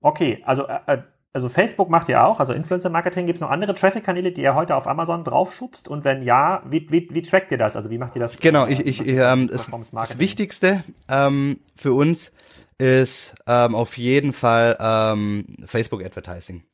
Okay, 0.00 0.42
also 0.44 0.66
äh, 0.66 0.80
äh 0.86 1.02
also 1.32 1.48
Facebook 1.48 1.88
macht 1.88 2.08
ihr 2.08 2.22
auch, 2.22 2.40
also 2.40 2.52
Influencer-Marketing. 2.52 3.26
Gibt 3.26 3.38
es 3.38 3.40
noch 3.40 3.50
andere 3.50 3.74
Traffic-Kanäle, 3.74 4.32
die 4.32 4.42
ihr 4.42 4.54
heute 4.54 4.76
auf 4.76 4.86
Amazon 4.86 5.24
draufschubst? 5.24 5.88
Und 5.88 6.04
wenn 6.04 6.22
ja, 6.22 6.62
wie, 6.68 6.86
wie, 6.90 7.08
wie 7.10 7.22
trackt 7.22 7.50
ihr 7.50 7.58
das? 7.58 7.74
Also 7.74 7.90
wie 7.90 7.98
macht 7.98 8.14
ihr 8.16 8.20
das? 8.20 8.38
Genau, 8.38 8.66
ich, 8.66 8.80
ich, 8.80 9.06
ähm, 9.06 9.48
das, 9.48 9.70
das 9.92 10.18
Wichtigste 10.18 10.84
ähm, 11.08 11.60
für 11.74 11.94
uns 11.94 12.32
ist 12.76 13.34
ähm, 13.46 13.74
auf 13.74 13.96
jeden 13.96 14.32
Fall 14.32 14.76
ähm, 14.78 15.46
Facebook-Advertising. 15.64 16.64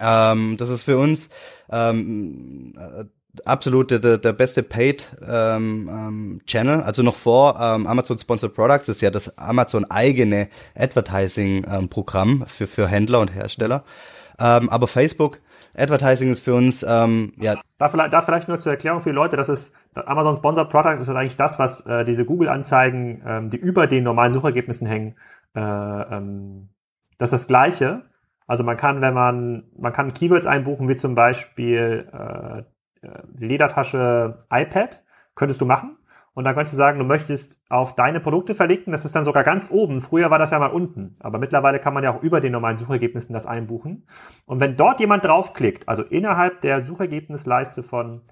Ähm, 0.00 0.56
das 0.56 0.70
ist 0.70 0.82
für 0.82 0.98
uns 0.98 1.28
ähm, 1.70 2.72
absolut 3.44 3.90
der, 3.90 4.18
der 4.18 4.32
beste 4.32 4.62
Paid 4.62 5.08
ähm, 5.26 5.88
ähm, 5.88 6.40
Channel. 6.46 6.82
Also 6.82 7.02
noch 7.02 7.16
vor 7.16 7.58
ähm, 7.60 7.86
Amazon 7.86 8.18
Sponsored 8.18 8.54
Products 8.54 8.88
ist 8.88 9.00
ja 9.00 9.10
das 9.10 9.36
Amazon 9.38 9.90
eigene 9.90 10.48
Advertising 10.74 11.64
ähm, 11.70 11.88
Programm 11.88 12.44
für 12.46 12.66
für 12.66 12.88
Händler 12.88 13.20
und 13.20 13.34
Hersteller. 13.34 13.84
Ähm, 14.38 14.68
aber 14.70 14.88
Facebook 14.88 15.40
Advertising 15.76 16.30
ist 16.30 16.40
für 16.40 16.54
uns 16.54 16.84
ähm, 16.86 17.32
ja. 17.36 17.60
Da 17.78 17.88
vielleicht, 17.88 18.12
da 18.12 18.20
vielleicht 18.20 18.48
nur 18.48 18.58
zur 18.58 18.72
Erklärung 18.72 19.00
für 19.00 19.10
die 19.10 19.14
Leute, 19.14 19.36
das 19.36 19.48
ist 19.48 19.72
Amazon 19.94 20.36
Sponsored 20.36 20.68
Products 20.68 21.00
ist 21.00 21.08
eigentlich 21.08 21.36
das, 21.36 21.58
was 21.58 21.86
äh, 21.86 22.04
diese 22.04 22.24
Google 22.24 22.48
Anzeigen, 22.48 23.22
ähm, 23.24 23.50
die 23.50 23.56
über 23.56 23.86
den 23.86 24.04
normalen 24.04 24.32
Suchergebnissen 24.32 24.86
hängen, 24.86 25.14
äh, 25.54 25.60
ähm, 25.60 26.70
das 27.18 27.32
ist 27.32 27.42
das 27.42 27.48
Gleiche. 27.48 28.02
Also 28.46 28.64
man 28.64 28.76
kann, 28.76 29.00
wenn 29.00 29.14
man, 29.14 29.64
man 29.78 29.92
kann 29.92 30.12
Keywords 30.12 30.46
einbuchen, 30.46 30.88
wie 30.88 30.96
zum 30.96 31.14
Beispiel 31.14 32.08
äh, 32.12 32.62
Ledertasche 33.36 34.38
iPad, 34.50 35.02
könntest 35.34 35.60
du 35.60 35.66
machen. 35.66 35.96
Und 36.32 36.44
dann 36.44 36.54
könntest 36.54 36.74
du 36.74 36.76
sagen, 36.76 36.98
du 36.98 37.04
möchtest 37.04 37.60
auf 37.68 37.96
deine 37.96 38.20
Produkte 38.20 38.54
verlinken. 38.54 38.92
Das 38.92 39.04
ist 39.04 39.16
dann 39.16 39.24
sogar 39.24 39.42
ganz 39.42 39.70
oben. 39.70 40.00
Früher 40.00 40.30
war 40.30 40.38
das 40.38 40.52
ja 40.52 40.58
mal 40.58 40.70
unten. 40.70 41.16
Aber 41.20 41.38
mittlerweile 41.38 41.80
kann 41.80 41.92
man 41.92 42.04
ja 42.04 42.14
auch 42.14 42.22
über 42.22 42.40
den 42.40 42.52
normalen 42.52 42.78
Suchergebnissen 42.78 43.34
das 43.34 43.46
einbuchen. 43.46 44.06
Und 44.46 44.60
wenn 44.60 44.76
dort 44.76 45.00
jemand 45.00 45.24
draufklickt, 45.24 45.88
also 45.88 46.02
innerhalb 46.04 46.60
der 46.60 46.86
Suchergebnisleiste 46.86 47.82
von 47.82 48.22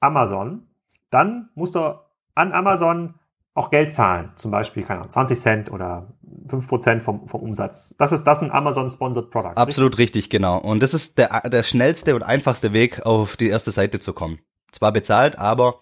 Amazon, 0.00 0.66
dann 1.10 1.50
musst 1.54 1.74
du 1.74 2.00
an 2.34 2.52
Amazon 2.52 3.14
auch 3.54 3.70
Geld 3.70 3.92
zahlen. 3.92 4.32
Zum 4.36 4.50
Beispiel, 4.50 4.82
keine 4.82 5.00
Ahnung, 5.00 5.10
20 5.10 5.38
Cent 5.38 5.72
oder 5.72 6.14
5 6.48 6.68
Prozent 6.68 7.02
vom, 7.02 7.28
vom 7.28 7.42
Umsatz. 7.42 7.94
Das 7.98 8.12
ist 8.12 8.24
das 8.24 8.42
ein 8.42 8.50
Amazon-Sponsored 8.50 9.30
Product. 9.30 9.56
Absolut 9.56 9.98
richtig? 9.98 10.24
richtig, 10.24 10.30
genau. 10.30 10.58
Und 10.58 10.82
das 10.82 10.94
ist 10.94 11.18
der, 11.18 11.48
der 11.48 11.62
schnellste 11.62 12.14
und 12.14 12.22
einfachste 12.22 12.72
Weg, 12.72 13.04
auf 13.04 13.36
die 13.36 13.48
erste 13.48 13.70
Seite 13.70 14.00
zu 14.00 14.12
kommen. 14.12 14.38
Zwar 14.70 14.92
bezahlt, 14.92 15.38
aber 15.38 15.80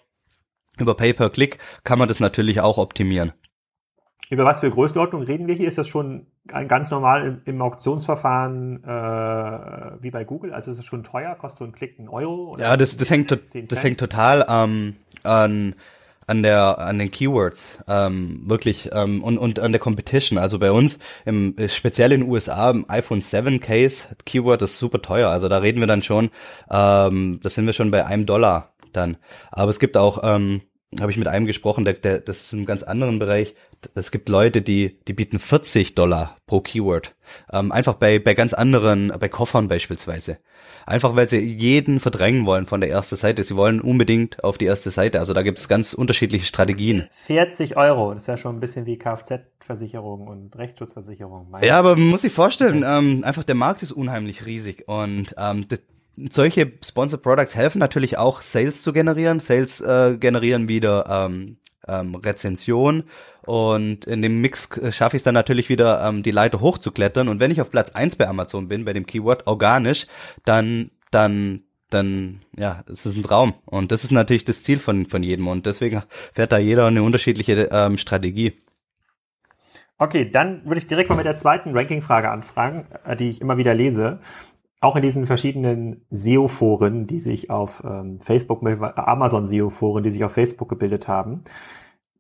über 0.78 0.96
Pay-per-Click 0.96 1.59
kann 1.85 1.98
man 1.98 2.09
das 2.09 2.18
natürlich 2.18 2.61
auch 2.61 2.78
optimieren. 2.78 3.33
Über 4.30 4.44
was 4.44 4.61
für 4.61 4.70
Größenordnung 4.70 5.22
reden 5.22 5.48
wir 5.48 5.56
hier? 5.56 5.66
Ist 5.66 5.78
das 5.78 5.88
schon 5.88 6.28
ganz 6.46 6.90
normal 6.90 7.24
im, 7.24 7.42
im 7.44 7.62
Auktionsverfahren 7.62 8.83
äh, 8.85 10.02
wie 10.02 10.11
bei 10.11 10.24
Google? 10.24 10.54
Also 10.54 10.70
ist 10.70 10.78
es 10.78 10.85
schon 10.85 11.02
teuer? 11.02 11.35
Kostet 11.35 11.59
so 11.59 11.64
ein 11.64 11.72
Klick 11.72 11.98
einen 11.98 12.09
Euro? 12.09 12.56
ja, 12.59 12.76
das, 12.76 12.96
das, 12.96 13.11
hängt, 13.11 13.30
das 13.33 13.83
hängt 13.83 13.98
total 13.98 14.46
ähm, 14.48 14.96
an 15.24 15.74
an 16.30 16.42
der 16.44 16.78
an 16.78 16.98
den 16.98 17.10
Keywords 17.10 17.78
ähm, 17.88 18.42
wirklich 18.44 18.88
ähm, 18.92 19.22
und 19.24 19.36
und 19.36 19.58
an 19.58 19.72
der 19.72 19.80
Competition. 19.80 20.38
Also 20.38 20.60
bei 20.60 20.70
uns 20.70 20.98
im 21.24 21.56
speziell 21.66 22.12
in 22.12 22.20
den 22.20 22.30
USA 22.30 22.70
im 22.70 22.88
iPhone 22.88 23.20
7 23.20 23.60
Case 23.60 24.08
Keyword 24.24 24.62
ist 24.62 24.78
super 24.78 25.02
teuer. 25.02 25.28
Also 25.28 25.48
da 25.48 25.58
reden 25.58 25.80
wir 25.80 25.88
dann 25.88 26.02
schon, 26.02 26.30
ähm, 26.70 27.40
das 27.42 27.54
sind 27.54 27.66
wir 27.66 27.72
schon 27.72 27.90
bei 27.90 28.06
einem 28.06 28.26
Dollar 28.26 28.72
dann. 28.92 29.16
Aber 29.50 29.70
es 29.70 29.80
gibt 29.80 29.96
auch 29.96 30.20
ähm, 30.22 30.62
habe 30.98 31.12
ich 31.12 31.18
mit 31.18 31.29
einem 31.29 31.46
gesprochen, 31.46 31.85
der, 31.85 31.94
der, 31.94 32.18
das 32.18 32.40
ist 32.40 32.53
in 32.53 32.61
einem 32.61 32.66
ganz 32.66 32.83
anderen 32.83 33.18
Bereich. 33.20 33.55
Es 33.94 34.11
gibt 34.11 34.29
Leute, 34.29 34.61
die, 34.61 34.98
die 35.07 35.12
bieten 35.12 35.38
40 35.38 35.94
Dollar 35.94 36.37
pro 36.46 36.61
Keyword. 36.61 37.14
Ähm, 37.53 37.70
einfach 37.70 37.94
bei, 37.94 38.18
bei 38.18 38.35
ganz 38.35 38.55
anderen, 38.55 39.12
bei 39.20 39.29
Koffern 39.29 39.68
beispielsweise. 39.68 40.38
Einfach 40.87 41.14
weil 41.14 41.29
sie 41.29 41.38
jeden 41.38 42.00
verdrängen 42.00 42.44
wollen 42.44 42.66
von 42.66 42.81
der 42.81 42.90
ersten 42.90 43.14
Seite. 43.14 43.44
Sie 43.44 43.55
wollen 43.55 43.81
unbedingt 43.81 44.42
auf 44.42 44.59
die 44.59 44.64
erste 44.64 44.90
Seite. 44.90 45.20
Also 45.20 45.33
da 45.33 45.42
gibt 45.42 45.59
es 45.59 45.68
ganz 45.68 45.92
unterschiedliche 45.92 46.44
Strategien. 46.44 47.07
40 47.12 47.76
Euro, 47.76 48.12
das 48.12 48.24
ist 48.24 48.26
ja 48.26 48.37
schon 48.37 48.57
ein 48.57 48.61
bisschen 48.61 48.87
wie 48.87 48.98
Kfz-Versicherung 48.98 50.26
und 50.26 50.57
Rechtsschutzversicherung. 50.57 51.55
Ja, 51.62 51.79
aber 51.79 51.94
man 51.94 52.09
muss 52.09 52.22
sich 52.22 52.33
vorstellen, 52.33 52.85
ähm, 52.85 53.22
einfach 53.22 53.44
der 53.44 53.55
Markt 53.55 53.83
ist 53.83 53.92
unheimlich 53.92 54.46
riesig 54.46 54.88
und 54.88 55.35
ähm, 55.38 55.66
das, 55.68 55.81
solche 56.30 56.72
Sponsored 56.85 57.22
Products 57.22 57.54
helfen 57.54 57.78
natürlich 57.78 58.18
auch, 58.18 58.42
Sales 58.42 58.83
zu 58.83 58.92
generieren. 58.92 59.40
Sales 59.40 59.80
äh, 59.80 60.16
generieren 60.18 60.68
wieder 60.68 61.06
ähm, 61.09 61.56
ähm, 61.87 62.14
Rezension 62.14 63.04
und 63.42 64.04
in 64.04 64.22
dem 64.22 64.40
Mix 64.40 64.68
schaffe 64.90 65.16
ich 65.16 65.20
es 65.20 65.24
dann 65.24 65.35
natürlich 65.35 65.68
wieder, 65.68 66.06
ähm, 66.06 66.22
die 66.22 66.30
Leiter 66.30 66.61
hochzuklettern. 66.61 67.28
Und 67.28 67.40
wenn 67.40 67.50
ich 67.50 67.61
auf 67.61 67.70
Platz 67.70 67.90
eins 67.90 68.16
bei 68.16 68.28
Amazon 68.28 68.68
bin, 68.68 68.85
bei 68.85 68.92
dem 68.92 69.06
Keyword 69.06 69.46
organisch, 69.46 70.06
dann, 70.44 70.90
dann, 71.11 71.62
dann, 71.88 72.40
ja, 72.56 72.85
es 72.90 73.06
ist 73.06 73.16
ein 73.16 73.22
Traum. 73.22 73.54
Und 73.64 73.92
das 73.92 74.04
ist 74.04 74.12
natürlich 74.12 74.44
das 74.44 74.62
Ziel 74.62 74.78
von, 74.78 75.06
von 75.06 75.22
jedem. 75.22 75.48
Und 75.48 75.66
deswegen 75.66 76.02
fährt 76.33 76.52
da 76.52 76.59
jeder 76.59 76.87
eine 76.87 77.02
unterschiedliche 77.02 77.68
ähm, 77.72 77.98
Strategie. 77.98 78.52
Okay, 79.98 80.30
dann 80.30 80.64
würde 80.64 80.80
ich 80.80 80.87
direkt 80.87 81.11
mal 81.11 81.16
mit 81.16 81.26
der 81.26 81.35
zweiten 81.35 81.76
Ranking-Frage 81.76 82.30
anfragen, 82.30 82.87
äh, 83.04 83.16
die 83.16 83.30
ich 83.30 83.40
immer 83.40 83.56
wieder 83.56 83.74
lese 83.74 84.20
auch 84.80 84.96
in 84.96 85.02
diesen 85.02 85.26
verschiedenen 85.26 86.06
SEO-Foren, 86.10 87.06
die 87.06 87.18
sich 87.18 87.50
auf 87.50 87.82
ähm, 87.84 88.18
Facebook, 88.20 88.62
Amazon-SEO-Foren, 88.62 90.02
die 90.02 90.10
sich 90.10 90.24
auf 90.24 90.32
Facebook 90.32 90.68
gebildet 90.68 91.06
haben. 91.06 91.44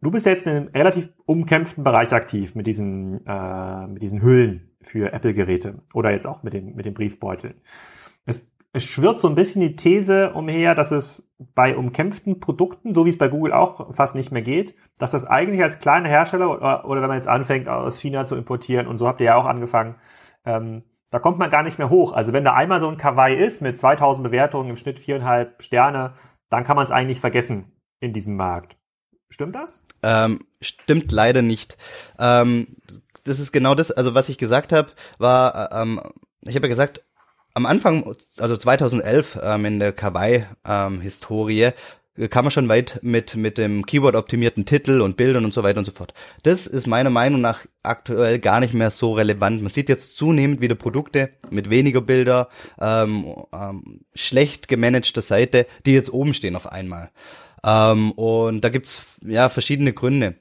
Du 0.02 0.10
bist 0.10 0.26
jetzt 0.26 0.46
in 0.46 0.52
einem 0.52 0.68
relativ 0.68 1.10
umkämpften 1.26 1.84
Bereich 1.84 2.12
aktiv 2.12 2.54
mit 2.54 2.66
diesen, 2.66 3.26
äh, 3.26 3.86
mit 3.86 4.02
diesen 4.02 4.22
Hüllen 4.22 4.70
für 4.82 5.12
Apple-Geräte 5.12 5.82
oder 5.94 6.10
jetzt 6.10 6.26
auch 6.26 6.42
mit 6.42 6.52
den, 6.52 6.74
mit 6.74 6.86
den 6.86 6.94
Briefbeuteln. 6.94 7.54
Es, 8.26 8.50
es 8.72 8.84
schwirrt 8.84 9.20
so 9.20 9.28
ein 9.28 9.34
bisschen 9.34 9.62
die 9.62 9.76
These 9.76 10.32
umher, 10.32 10.74
dass 10.74 10.90
es 10.90 11.30
bei 11.54 11.76
umkämpften 11.76 12.40
Produkten, 12.40 12.94
so 12.94 13.04
wie 13.04 13.10
es 13.10 13.18
bei 13.18 13.28
Google 13.28 13.52
auch 13.52 13.94
fast 13.94 14.14
nicht 14.14 14.32
mehr 14.32 14.42
geht, 14.42 14.74
dass 14.98 15.12
das 15.12 15.24
eigentlich 15.24 15.62
als 15.62 15.80
kleiner 15.80 16.08
Hersteller 16.08 16.50
oder, 16.50 16.86
oder 16.86 17.00
wenn 17.00 17.08
man 17.08 17.16
jetzt 17.16 17.28
anfängt, 17.28 17.68
aus 17.68 18.00
China 18.00 18.26
zu 18.26 18.36
importieren, 18.36 18.86
und 18.86 18.98
so 18.98 19.08
habt 19.08 19.20
ihr 19.20 19.26
ja 19.26 19.36
auch 19.36 19.46
angefangen, 19.46 19.96
ähm, 20.44 20.82
da 21.10 21.18
kommt 21.18 21.38
man 21.38 21.50
gar 21.50 21.62
nicht 21.62 21.78
mehr 21.78 21.90
hoch. 21.90 22.12
Also 22.12 22.32
wenn 22.32 22.44
da 22.44 22.54
einmal 22.54 22.80
so 22.80 22.88
ein 22.88 22.96
Kawaii 22.96 23.36
ist 23.36 23.62
mit 23.62 23.76
2000 23.76 24.24
Bewertungen 24.24 24.70
im 24.70 24.76
Schnitt 24.76 24.98
viereinhalb 24.98 25.62
Sterne, 25.62 26.14
dann 26.48 26.64
kann 26.64 26.76
man 26.76 26.84
es 26.84 26.90
eigentlich 26.90 27.20
vergessen 27.20 27.72
in 28.00 28.12
diesem 28.12 28.36
Markt. 28.36 28.76
Stimmt 29.28 29.54
das? 29.54 29.82
Ähm, 30.02 30.40
stimmt 30.60 31.12
leider 31.12 31.42
nicht. 31.42 31.76
Ähm, 32.18 32.76
das 33.24 33.38
ist 33.38 33.52
genau 33.52 33.74
das, 33.74 33.90
also 33.90 34.14
was 34.14 34.28
ich 34.28 34.38
gesagt 34.38 34.72
habe, 34.72 34.90
war, 35.18 35.72
äh, 35.72 35.82
ähm, 35.82 36.00
ich 36.42 36.56
habe 36.56 36.66
ja 36.66 36.70
gesagt, 36.70 37.04
am 37.54 37.66
Anfang, 37.66 38.16
also 38.38 38.56
2011 38.56 39.38
ähm, 39.42 39.64
in 39.64 39.78
der 39.78 39.92
Kawaii-Historie, 39.92 41.64
ähm, 41.64 41.72
kam 42.28 42.44
man 42.44 42.50
schon 42.50 42.68
weit 42.68 43.00
mit, 43.02 43.36
mit 43.36 43.58
dem 43.58 43.86
Keyword-optimierten 43.86 44.64
Titel 44.64 45.00
und 45.00 45.16
Bildern 45.16 45.44
und 45.44 45.54
so 45.54 45.62
weiter 45.62 45.78
und 45.78 45.84
so 45.84 45.92
fort. 45.92 46.14
Das 46.42 46.66
ist 46.66 46.86
meiner 46.86 47.10
Meinung 47.10 47.40
nach 47.40 47.66
aktuell 47.82 48.38
gar 48.38 48.60
nicht 48.60 48.74
mehr 48.74 48.90
so 48.90 49.14
relevant. 49.14 49.62
Man 49.62 49.72
sieht 49.72 49.88
jetzt 49.88 50.16
zunehmend 50.16 50.60
wieder 50.60 50.74
Produkte 50.74 51.30
mit 51.50 51.70
weniger 51.70 52.00
Bilder, 52.00 52.48
ähm, 52.80 53.34
ähm, 53.52 54.00
schlecht 54.14 54.68
gemanagter 54.68 55.22
Seite, 55.22 55.66
die 55.86 55.92
jetzt 55.92 56.12
oben 56.12 56.34
stehen 56.34 56.56
auf 56.56 56.70
einmal. 56.70 57.10
Ähm, 57.64 58.12
und 58.12 58.62
da 58.62 58.68
gibt's 58.68 59.18
ja 59.24 59.48
verschiedene 59.48 59.92
Gründe. 59.92 60.36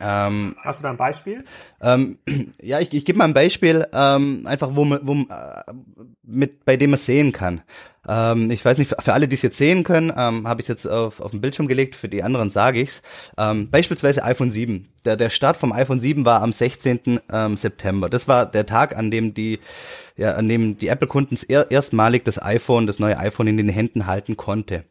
Ähm, 0.00 0.56
Hast 0.62 0.78
du 0.78 0.84
da 0.84 0.90
ein 0.90 0.96
Beispiel? 0.96 1.44
Ähm, 1.80 2.18
ja, 2.62 2.80
ich, 2.80 2.92
ich 2.92 3.04
gebe 3.04 3.18
mal 3.18 3.26
ein 3.26 3.34
Beispiel, 3.34 3.86
ähm, 3.92 4.46
einfach 4.46 4.74
wo 4.74 4.84
man, 4.84 5.00
wo, 5.02 5.14
äh, 5.14 5.72
mit, 6.22 6.64
bei 6.64 6.76
dem 6.76 6.90
man 6.90 6.98
sehen 6.98 7.32
kann. 7.32 7.62
Ähm, 8.08 8.50
ich 8.50 8.64
weiß 8.64 8.78
nicht, 8.78 8.94
für 8.98 9.12
alle, 9.12 9.28
die 9.28 9.36
es 9.36 9.42
jetzt 9.42 9.58
sehen 9.58 9.84
können, 9.84 10.12
ähm, 10.16 10.48
habe 10.48 10.60
ich 10.60 10.68
jetzt 10.68 10.86
auf, 10.86 11.20
auf 11.20 11.30
den 11.30 11.40
Bildschirm 11.40 11.68
gelegt, 11.68 11.94
für 11.94 12.08
die 12.08 12.22
anderen 12.22 12.50
sage 12.50 12.80
ich's. 12.80 13.02
Ähm, 13.38 13.70
beispielsweise 13.70 14.24
iPhone 14.24 14.50
7. 14.50 14.88
Der, 15.04 15.16
der 15.16 15.30
Start 15.30 15.56
vom 15.56 15.72
iPhone 15.72 16.00
7 16.00 16.24
war 16.24 16.42
am 16.42 16.52
16. 16.52 17.20
Ähm, 17.30 17.56
September. 17.56 18.08
Das 18.08 18.26
war 18.26 18.46
der 18.46 18.66
Tag, 18.66 18.96
an 18.96 19.10
dem 19.10 19.34
die, 19.34 19.60
ja, 20.16 20.40
die 20.42 20.88
Apple-Kunden 20.88 21.38
er, 21.48 21.70
erstmalig 21.70 22.24
das 22.24 22.42
iPhone, 22.42 22.86
das 22.86 22.98
neue 22.98 23.18
iPhone 23.18 23.46
in 23.46 23.56
den 23.56 23.68
Händen 23.68 24.06
halten 24.06 24.36
konnte. 24.36 24.84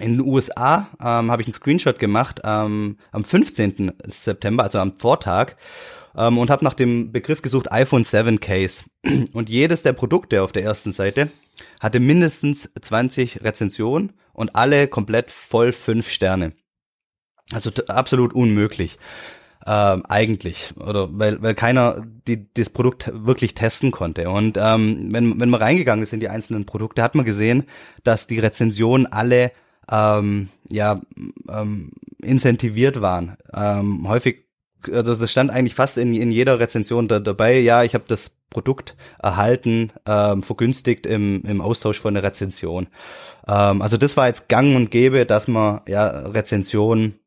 In 0.00 0.18
den 0.18 0.26
USA 0.26 0.88
ähm, 1.00 1.30
habe 1.30 1.42
ich 1.42 1.46
einen 1.46 1.52
Screenshot 1.52 1.98
gemacht 1.98 2.40
ähm, 2.42 2.96
am 3.12 3.24
15. 3.24 3.92
September, 4.06 4.64
also 4.64 4.78
am 4.78 4.96
Vortag, 4.96 5.52
ähm, 6.16 6.38
und 6.38 6.50
habe 6.50 6.64
nach 6.64 6.74
dem 6.74 7.12
Begriff 7.12 7.42
gesucht 7.42 7.70
iPhone 7.70 8.02
7 8.02 8.40
Case. 8.40 8.82
Und 9.32 9.48
jedes 9.48 9.82
der 9.82 9.92
Produkte 9.92 10.42
auf 10.42 10.52
der 10.52 10.64
ersten 10.64 10.92
Seite 10.92 11.30
hatte 11.84 12.00
mindestens 12.00 12.68
20 12.80 13.44
Rezensionen 13.44 14.12
und 14.32 14.56
alle 14.56 14.88
komplett 14.88 15.30
voll 15.30 15.72
fünf 15.72 16.10
Sterne. 16.10 16.52
Also 17.52 17.70
absolut 17.88 18.32
unmöglich. 18.32 18.98
Ähm, 19.66 20.04
eigentlich 20.06 20.74
oder 20.76 21.08
weil 21.18 21.40
weil 21.40 21.54
keiner 21.54 22.04
die 22.26 22.52
das 22.52 22.68
Produkt 22.68 23.10
wirklich 23.14 23.54
testen 23.54 23.92
konnte 23.92 24.28
und 24.28 24.58
ähm, 24.60 25.08
wenn 25.10 25.40
wenn 25.40 25.48
man 25.48 25.62
reingegangen 25.62 26.04
ist 26.04 26.12
in 26.12 26.20
die 26.20 26.28
einzelnen 26.28 26.66
Produkte 26.66 27.02
hat 27.02 27.14
man 27.14 27.24
gesehen 27.24 27.64
dass 28.02 28.26
die 28.26 28.38
Rezensionen 28.38 29.06
alle 29.06 29.52
ähm, 29.90 30.48
ja 30.70 31.00
ähm, 31.48 31.92
incentiviert 32.22 33.00
waren. 33.00 33.36
Ähm, 33.54 34.08
häufig, 34.08 34.44
also 34.90 35.14
das 35.14 35.30
stand 35.30 35.50
eigentlich 35.50 35.74
fast 35.74 35.98
in, 35.98 36.14
in 36.14 36.30
jeder 36.30 36.60
Rezension 36.60 37.08
da, 37.08 37.20
dabei, 37.20 37.58
ja, 37.58 37.84
ich 37.84 37.94
habe 37.94 38.04
das 38.06 38.30
Produkt 38.54 38.96
erhalten, 39.22 39.92
ähm, 40.06 40.42
vergünstigt 40.42 41.04
im, 41.04 41.42
im 41.44 41.60
Austausch 41.60 42.00
von 42.00 42.14
der 42.14 42.22
Rezension. 42.22 42.86
Ähm, 43.46 43.82
also 43.82 43.98
das 43.98 44.16
war 44.16 44.28
jetzt 44.28 44.48
gang 44.48 44.74
und 44.74 44.90
gäbe, 44.90 45.26
dass 45.26 45.46
man 45.46 45.82
ja 45.86 46.06
Rezensionen 46.06 47.18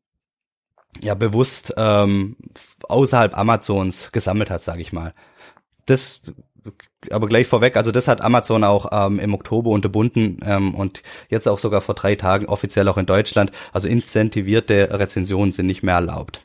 ja 1.00 1.14
bewusst 1.14 1.72
ähm, 1.76 2.36
außerhalb 2.88 3.38
Amazons 3.38 4.10
gesammelt 4.10 4.50
hat, 4.50 4.64
sage 4.64 4.80
ich 4.82 4.92
mal. 4.92 5.14
Das 5.86 6.22
aber 7.10 7.28
gleich 7.28 7.46
vorweg, 7.46 7.76
also 7.76 7.92
das 7.92 8.08
hat 8.08 8.20
Amazon 8.20 8.64
auch 8.64 8.88
ähm, 8.92 9.18
im 9.20 9.34
Oktober 9.34 9.70
unterbunden 9.70 10.38
ähm, 10.44 10.74
und 10.74 11.02
jetzt 11.28 11.48
auch 11.48 11.58
sogar 11.58 11.80
vor 11.80 11.94
drei 11.94 12.14
Tagen 12.14 12.46
offiziell 12.46 12.88
auch 12.88 12.98
in 12.98 13.06
Deutschland. 13.06 13.52
Also 13.72 13.88
incentivierte 13.88 14.88
Rezensionen 14.98 15.52
sind 15.52 15.66
nicht 15.66 15.82
mehr 15.82 15.94
erlaubt. 15.94 16.44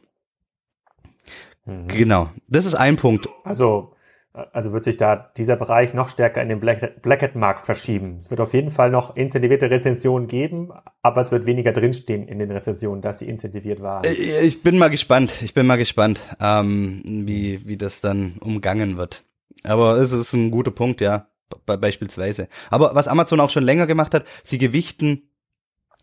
Mhm. 1.65 1.87
Genau, 1.87 2.29
das 2.47 2.65
ist 2.65 2.75
ein 2.75 2.95
Punkt. 2.95 3.27
Also 3.43 3.92
also 4.33 4.73
wird 4.73 4.83
sich 4.83 4.97
da 4.97 5.31
dieser 5.37 5.55
Bereich 5.55 5.93
noch 5.93 6.09
stärker 6.09 6.41
in 6.41 6.49
den 6.49 6.59
Blackhead-Markt 6.59 7.65
verschieben. 7.65 8.17
Es 8.17 8.31
wird 8.31 8.41
auf 8.41 8.53
jeden 8.53 8.71
Fall 8.71 8.89
noch 8.89 9.15
incentivierte 9.15 9.69
Rezensionen 9.69 10.27
geben, 10.27 10.71
aber 11.03 11.21
es 11.21 11.31
wird 11.31 11.45
weniger 11.45 11.71
drinstehen 11.71 12.27
in 12.27 12.39
den 12.39 12.49
Rezensionen, 12.49 13.01
dass 13.01 13.19
sie 13.19 13.29
incentiviert 13.29 13.81
waren. 13.81 14.03
Äh, 14.03 14.41
ich 14.41 14.63
bin 14.63 14.79
mal 14.79 14.89
gespannt. 14.89 15.41
Ich 15.43 15.53
bin 15.53 15.67
mal 15.67 15.77
gespannt, 15.77 16.27
ähm, 16.41 17.01
wie, 17.05 17.67
wie 17.67 17.77
das 17.77 18.01
dann 18.01 18.37
umgangen 18.39 18.97
wird. 18.97 19.23
Aber 19.63 19.97
es 19.97 20.11
ist 20.11 20.33
ein 20.33 20.49
guter 20.49 20.71
Punkt, 20.71 20.99
ja, 20.99 21.27
be 21.65 21.77
beispielsweise. 21.77 22.47
Aber 22.71 22.95
was 22.95 23.07
Amazon 23.07 23.39
auch 23.39 23.51
schon 23.51 23.63
länger 23.63 23.85
gemacht 23.85 24.15
hat, 24.15 24.25
sie 24.43 24.57
gewichten 24.57 25.29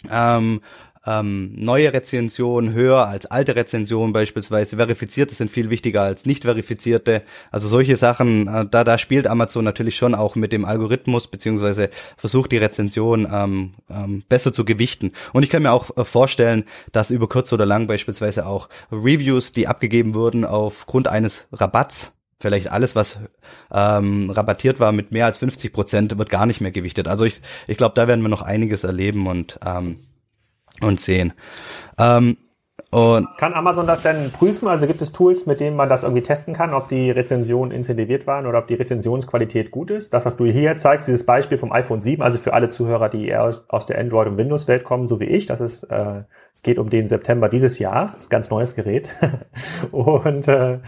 ähm, 0.08 0.60
ähm, 1.06 1.52
neue 1.56 1.92
Rezensionen 1.92 2.74
höher 2.74 3.06
als 3.06 3.26
alte 3.26 3.56
Rezensionen 3.56 4.12
beispielsweise. 4.12 4.76
Verifizierte 4.76 5.34
sind 5.34 5.50
viel 5.50 5.70
wichtiger 5.70 6.02
als 6.02 6.26
nicht 6.26 6.42
verifizierte. 6.42 7.22
Also 7.50 7.68
solche 7.68 7.96
Sachen, 7.96 8.48
äh, 8.48 8.66
da, 8.70 8.84
da 8.84 8.98
spielt 8.98 9.26
Amazon 9.26 9.64
natürlich 9.64 9.96
schon 9.96 10.14
auch 10.14 10.34
mit 10.34 10.52
dem 10.52 10.64
Algorithmus, 10.64 11.28
beziehungsweise 11.28 11.90
versucht 12.16 12.52
die 12.52 12.58
Rezension 12.58 13.26
ähm, 13.32 13.74
ähm, 13.88 14.24
besser 14.28 14.52
zu 14.52 14.64
gewichten. 14.64 15.12
Und 15.32 15.42
ich 15.42 15.50
kann 15.50 15.62
mir 15.62 15.72
auch 15.72 15.96
äh, 15.96 16.04
vorstellen, 16.04 16.64
dass 16.92 17.10
über 17.10 17.28
kurz 17.28 17.52
oder 17.52 17.64
lang 17.64 17.86
beispielsweise 17.86 18.46
auch 18.46 18.68
Reviews, 18.92 19.52
die 19.52 19.68
abgegeben 19.68 20.14
wurden 20.14 20.44
aufgrund 20.44 21.08
eines 21.08 21.46
Rabatts, 21.52 22.12
vielleicht 22.40 22.70
alles, 22.70 22.94
was 22.94 23.16
ähm, 23.72 24.30
rabattiert 24.30 24.80
war 24.80 24.92
mit 24.92 25.12
mehr 25.12 25.26
als 25.26 25.38
50 25.38 25.72
Prozent, 25.72 26.18
wird 26.18 26.30
gar 26.30 26.46
nicht 26.46 26.60
mehr 26.60 26.70
gewichtet. 26.72 27.08
Also 27.08 27.24
ich, 27.24 27.40
ich 27.66 27.76
glaube, 27.76 27.94
da 27.94 28.06
werden 28.08 28.22
wir 28.22 28.28
noch 28.28 28.42
einiges 28.42 28.84
erleben 28.84 29.26
und, 29.26 29.58
ähm, 29.64 30.00
und 30.80 31.00
sehen. 31.00 31.32
Ähm, 31.98 32.36
Und 32.90 33.28
Kann 33.38 33.54
Amazon 33.54 33.86
das 33.86 34.02
denn 34.02 34.32
prüfen? 34.32 34.66
Also 34.66 34.88
gibt 34.88 35.00
es 35.00 35.12
Tools, 35.12 35.46
mit 35.46 35.60
denen 35.60 35.76
man 35.76 35.88
das 35.88 36.02
irgendwie 36.02 36.24
testen 36.24 36.54
kann, 36.54 36.74
ob 36.74 36.88
die 36.88 37.12
Rezensionen 37.12 37.70
incentiviert 37.70 38.26
waren 38.26 38.46
oder 38.46 38.58
ob 38.58 38.66
die 38.66 38.74
Rezensionsqualität 38.74 39.70
gut 39.70 39.92
ist? 39.92 40.12
Das, 40.12 40.26
was 40.26 40.36
du 40.36 40.44
hier 40.46 40.74
zeigst, 40.74 41.06
dieses 41.06 41.24
Beispiel 41.24 41.56
vom 41.56 41.70
iPhone 41.70 42.02
7, 42.02 42.20
also 42.20 42.38
für 42.38 42.52
alle 42.52 42.68
Zuhörer, 42.68 43.08
die 43.08 43.28
eher 43.28 43.44
aus, 43.44 43.64
aus 43.68 43.86
der 43.86 43.98
Android- 43.98 44.26
und 44.26 44.38
Windows-Welt 44.38 44.82
kommen, 44.82 45.06
so 45.06 45.20
wie 45.20 45.26
ich, 45.26 45.46
das 45.46 45.60
ist, 45.60 45.84
äh, 45.84 46.24
es 46.52 46.62
geht 46.62 46.78
um 46.80 46.90
den 46.90 47.06
September 47.06 47.48
dieses 47.48 47.78
Jahr, 47.78 48.10
das 48.14 48.24
ist 48.24 48.28
ein 48.28 48.30
ganz 48.30 48.50
neues 48.50 48.74
Gerät. 48.74 49.08
und 49.92 50.48
äh, 50.48 50.80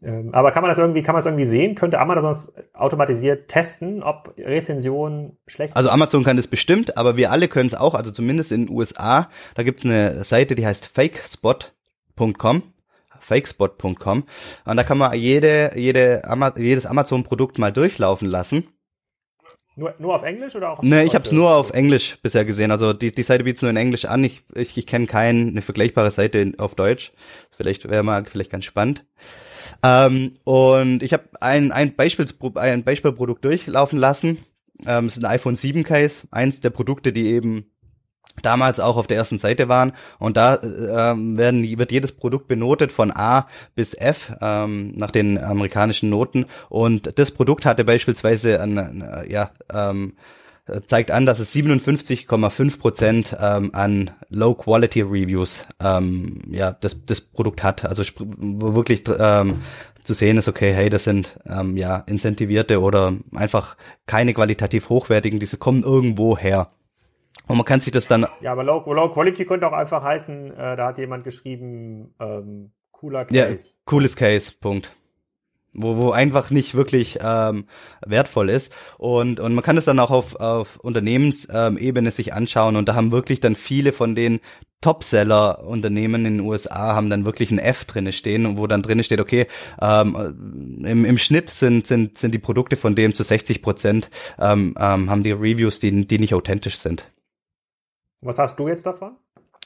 äh, 0.00 0.24
aber 0.30 0.52
kann 0.52 0.62
man 0.62 0.70
das 0.70 0.78
irgendwie, 0.78 1.02
kann 1.02 1.14
man 1.14 1.20
das 1.20 1.26
irgendwie 1.26 1.46
sehen? 1.46 1.74
Könnte 1.74 1.98
Amazon 1.98 2.30
das 2.30 2.52
automatisiert 2.72 3.48
testen, 3.48 4.02
ob 4.04 4.34
Rezensionen 4.38 5.38
schlecht 5.48 5.70
sind? 5.70 5.76
Also 5.76 5.90
Amazon 5.90 6.22
kann 6.22 6.36
das 6.36 6.46
bestimmt, 6.46 6.96
aber 6.96 7.16
wir 7.16 7.32
alle 7.32 7.48
können 7.48 7.66
es 7.66 7.74
auch, 7.74 7.94
also 7.94 8.12
zumindest 8.12 8.52
in 8.52 8.66
den 8.66 8.76
USA, 8.76 9.28
da 9.56 9.64
gibt 9.64 9.80
es 9.80 9.86
eine 9.86 10.22
Seite, 10.22 10.54
die 10.54 10.64
heißt 10.64 10.86
fakespot.com 11.48 12.62
fakespot.com 13.20 14.24
und 14.64 14.76
da 14.76 14.84
kann 14.84 14.98
man 14.98 15.14
jede, 15.18 15.72
jede 15.76 16.22
jedes 16.56 16.86
Amazon-Produkt 16.86 17.58
mal 17.58 17.72
durchlaufen 17.72 18.28
lassen 18.28 18.68
nur, 19.78 19.94
nur 20.00 20.16
auf 20.16 20.24
Englisch 20.24 20.56
oder 20.56 20.70
auch 20.70 20.78
auf 20.78 20.84
Nee, 20.84 21.04
ich 21.04 21.14
habe 21.14 21.24
es 21.24 21.30
nur 21.30 21.54
auf 21.54 21.70
Englisch 21.70 22.18
bisher 22.20 22.44
gesehen. 22.44 22.72
Also 22.72 22.92
die, 22.92 23.12
die 23.12 23.22
Seite 23.22 23.44
bietet 23.44 23.62
nur 23.62 23.70
in 23.70 23.76
Englisch 23.76 24.06
an. 24.06 24.24
Ich, 24.24 24.42
ich, 24.56 24.76
ich 24.76 24.86
kenne 24.88 25.06
keine 25.06 25.62
vergleichbare 25.62 26.10
Seite 26.10 26.52
auf 26.58 26.74
Deutsch. 26.74 27.12
Das 27.48 27.58
vielleicht 27.58 27.88
wäre 27.88 28.02
mal 28.02 28.24
vielleicht 28.24 28.50
ganz 28.50 28.64
spannend. 28.64 29.04
Ähm, 29.84 30.34
und 30.42 31.04
ich 31.04 31.12
habe 31.12 31.28
ein, 31.40 31.70
ein, 31.70 31.94
Beispiels, 31.94 32.36
ein 32.56 32.82
Beispielprodukt 32.82 33.44
durchlaufen 33.44 34.00
lassen. 34.00 34.38
Ähm, 34.84 35.06
es 35.06 35.16
ist 35.16 35.24
ein 35.24 35.30
iPhone 35.30 35.54
7 35.54 35.84
Case, 35.84 36.26
eins 36.32 36.60
der 36.60 36.70
Produkte, 36.70 37.12
die 37.12 37.28
eben 37.28 37.70
damals 38.42 38.80
auch 38.80 38.96
auf 38.96 39.06
der 39.06 39.16
ersten 39.16 39.38
Seite 39.38 39.68
waren. 39.68 39.92
Und 40.18 40.36
da 40.36 40.54
äh, 40.54 41.16
werden, 41.16 41.62
wird 41.78 41.92
jedes 41.92 42.12
Produkt 42.12 42.48
benotet 42.48 42.92
von 42.92 43.10
A 43.10 43.48
bis 43.74 43.94
F 43.94 44.32
ähm, 44.40 44.92
nach 44.96 45.10
den 45.10 45.38
amerikanischen 45.38 46.10
Noten. 46.10 46.46
Und 46.68 47.18
das 47.18 47.30
Produkt 47.30 47.66
hatte 47.66 47.84
beispielsweise 47.84 48.60
ein, 48.60 49.04
ja, 49.28 49.50
ähm, 49.72 50.14
zeigt 50.86 51.10
an, 51.10 51.26
dass 51.26 51.38
es 51.38 51.54
57,5 51.54 52.78
Prozent 52.78 53.36
ähm, 53.40 53.70
an 53.72 54.10
Low-Quality-Reviews 54.28 55.64
ähm, 55.82 56.42
ja, 56.50 56.72
das, 56.72 57.04
das 57.06 57.20
Produkt 57.20 57.62
hat. 57.62 57.84
Also 57.84 58.02
wo 58.18 58.74
wirklich 58.74 59.04
ähm, 59.18 59.62
zu 60.04 60.14
sehen 60.14 60.38
ist, 60.38 60.48
okay, 60.48 60.72
hey, 60.72 60.90
das 60.90 61.04
sind 61.04 61.38
ähm, 61.46 61.76
ja 61.76 61.98
incentivierte 62.06 62.80
oder 62.80 63.14
einfach 63.34 63.76
keine 64.06 64.34
qualitativ 64.34 64.88
hochwertigen, 64.88 65.40
diese 65.40 65.56
kommen 65.56 65.82
irgendwo 65.82 66.36
her. 66.36 66.70
Und 67.46 67.56
man 67.56 67.64
kann 67.64 67.80
sich 67.80 67.92
das 67.92 68.08
dann. 68.08 68.26
Ja, 68.40 68.52
aber 68.52 68.64
Low, 68.64 68.92
Low 68.92 69.10
Quality 69.10 69.46
könnte 69.46 69.66
auch 69.66 69.72
einfach 69.72 70.02
heißen, 70.02 70.52
äh, 70.52 70.76
da 70.76 70.88
hat 70.88 70.98
jemand 70.98 71.24
geschrieben, 71.24 72.14
ähm, 72.20 72.72
cooler 72.92 73.24
Case. 73.24 73.68
Ja, 73.68 73.72
cooles 73.84 74.16
Case, 74.16 74.52
Punkt. 74.60 74.94
Wo, 75.74 75.96
wo 75.96 76.10
einfach 76.10 76.50
nicht 76.50 76.74
wirklich 76.74 77.18
ähm, 77.22 77.66
wertvoll 78.04 78.48
ist. 78.48 78.74
Und, 78.96 79.38
und 79.38 79.54
man 79.54 79.62
kann 79.62 79.76
es 79.76 79.84
dann 79.84 79.98
auch 79.98 80.10
auf, 80.10 80.36
auf 80.36 80.78
Unternehmensebene 80.78 82.10
sich 82.10 82.32
anschauen. 82.32 82.74
Und 82.76 82.88
da 82.88 82.94
haben 82.94 83.12
wirklich 83.12 83.40
dann 83.40 83.54
viele 83.54 83.92
von 83.92 84.14
den 84.14 84.40
Topseller-Unternehmen 84.80 86.24
in 86.24 86.38
den 86.38 86.46
USA 86.46 86.94
haben 86.94 87.10
dann 87.10 87.24
wirklich 87.24 87.50
ein 87.50 87.58
F 87.58 87.84
drinne 87.84 88.12
stehen, 88.12 88.58
wo 88.58 88.66
dann 88.68 88.82
drinne 88.82 89.02
steht, 89.02 89.20
okay, 89.20 89.46
ähm, 89.80 90.84
im, 90.84 91.04
im 91.04 91.18
Schnitt 91.18 91.50
sind, 91.50 91.86
sind, 91.86 92.16
sind 92.16 92.32
die 92.32 92.38
Produkte 92.38 92.76
von 92.76 92.94
dem 92.94 93.14
zu 93.14 93.24
60 93.24 93.60
Prozent 93.60 94.10
ähm, 94.38 94.74
ähm, 94.78 95.10
haben 95.10 95.24
die 95.24 95.32
Reviews, 95.32 95.80
die, 95.80 96.06
die 96.06 96.18
nicht 96.18 96.34
authentisch 96.34 96.78
sind. 96.78 97.10
Was 98.20 98.38
hast 98.38 98.58
du 98.58 98.68
jetzt 98.68 98.84
davon? 98.86 99.16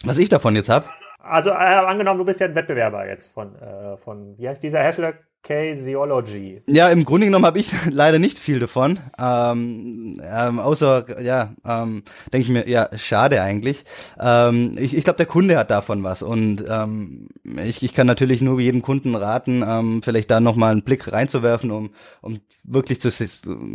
Was 0.05 0.19
ich 0.19 0.29
davon 0.29 0.55
jetzt 0.57 0.69
habe? 0.69 0.87
Also 1.19 1.51
äh, 1.51 1.55
angenommen, 1.55 2.19
du 2.19 2.25
bist 2.25 2.41
ja 2.41 2.47
ein 2.47 2.55
Wettbewerber 2.55 3.07
jetzt 3.07 3.29
von, 3.29 3.55
äh, 3.57 3.97
von 3.97 4.37
wie 4.39 4.49
heißt 4.49 4.63
dieser 4.63 4.81
Hersteller? 4.81 5.15
K-Zeology. 5.43 6.63
Ja, 6.67 6.89
im 6.91 7.05
Grunde 7.05 7.27
genommen 7.27 7.47
habe 7.47 7.59
ich 7.59 7.73
leider 7.91 8.21
nicht 8.21 8.39
viel 8.39 8.61
davon. 8.61 9.01
Ähm, 9.19 10.23
ähm, 10.25 10.61
außer, 10.61 11.21
ja, 11.21 11.55
ähm, 11.65 12.05
denke 12.33 12.47
ich 12.47 12.49
mir, 12.49 12.69
ja, 12.69 12.89
schade 12.97 13.43
eigentlich. 13.43 13.85
Ähm, 14.21 14.73
ich 14.77 14.97
ich 14.97 15.03
glaube, 15.03 15.17
der 15.17 15.27
Kunde 15.27 15.59
hat 15.59 15.71
davon 15.71 16.05
was. 16.05 16.23
Und 16.23 16.65
ähm, 16.69 17.29
ich, 17.45 17.83
ich 17.83 17.93
kann 17.93 18.07
natürlich 18.07 18.41
nur 18.41 18.61
jedem 18.61 18.83
Kunden 18.83 19.17
raten, 19.17 19.65
ähm, 19.67 20.03
vielleicht 20.03 20.31
da 20.31 20.39
nochmal 20.39 20.73
einen 20.73 20.85
Blick 20.85 21.11
reinzuwerfen, 21.11 21.73
um, 21.73 21.91
um 22.21 22.39
wirklich 22.63 23.01
zu, 23.01 23.09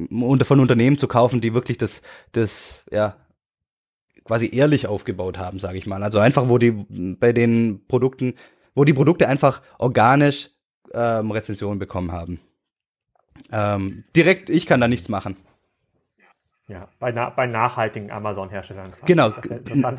um 0.10 0.40
von 0.40 0.60
Unternehmen 0.62 0.98
zu 0.98 1.10
kaufen, 1.10 1.42
die 1.42 1.54
wirklich 1.54 1.78
das, 1.78 2.02
das, 2.32 2.76
ja, 2.90 3.18
quasi 4.28 4.50
ehrlich 4.54 4.88
aufgebaut 4.88 5.38
haben, 5.38 5.60
sage 5.60 5.78
ich 5.78 5.88
mal. 5.88 6.04
Also 6.04 6.20
einfach, 6.20 6.50
wo 6.50 6.58
die 6.58 6.72
bei 7.20 7.34
den 7.34 7.86
Produkten, 7.88 8.36
wo 8.76 8.84
die 8.84 8.94
Produkte 8.94 9.28
einfach 9.28 9.62
organisch 9.80 10.52
ähm, 10.94 11.32
Rezensionen 11.32 11.80
bekommen 11.80 12.12
haben. 12.12 12.40
Ähm, 13.52 14.04
direkt, 14.16 14.50
ich 14.50 14.66
kann 14.66 14.82
da 14.82 14.88
nichts 14.88 15.10
machen. 15.10 15.38
Ja, 16.70 16.90
bei, 17.00 17.14
na, 17.14 17.30
bei 17.30 17.48
nachhaltigen 17.48 18.12
Amazon-Herstellern. 18.12 18.92
Genau, 19.06 19.30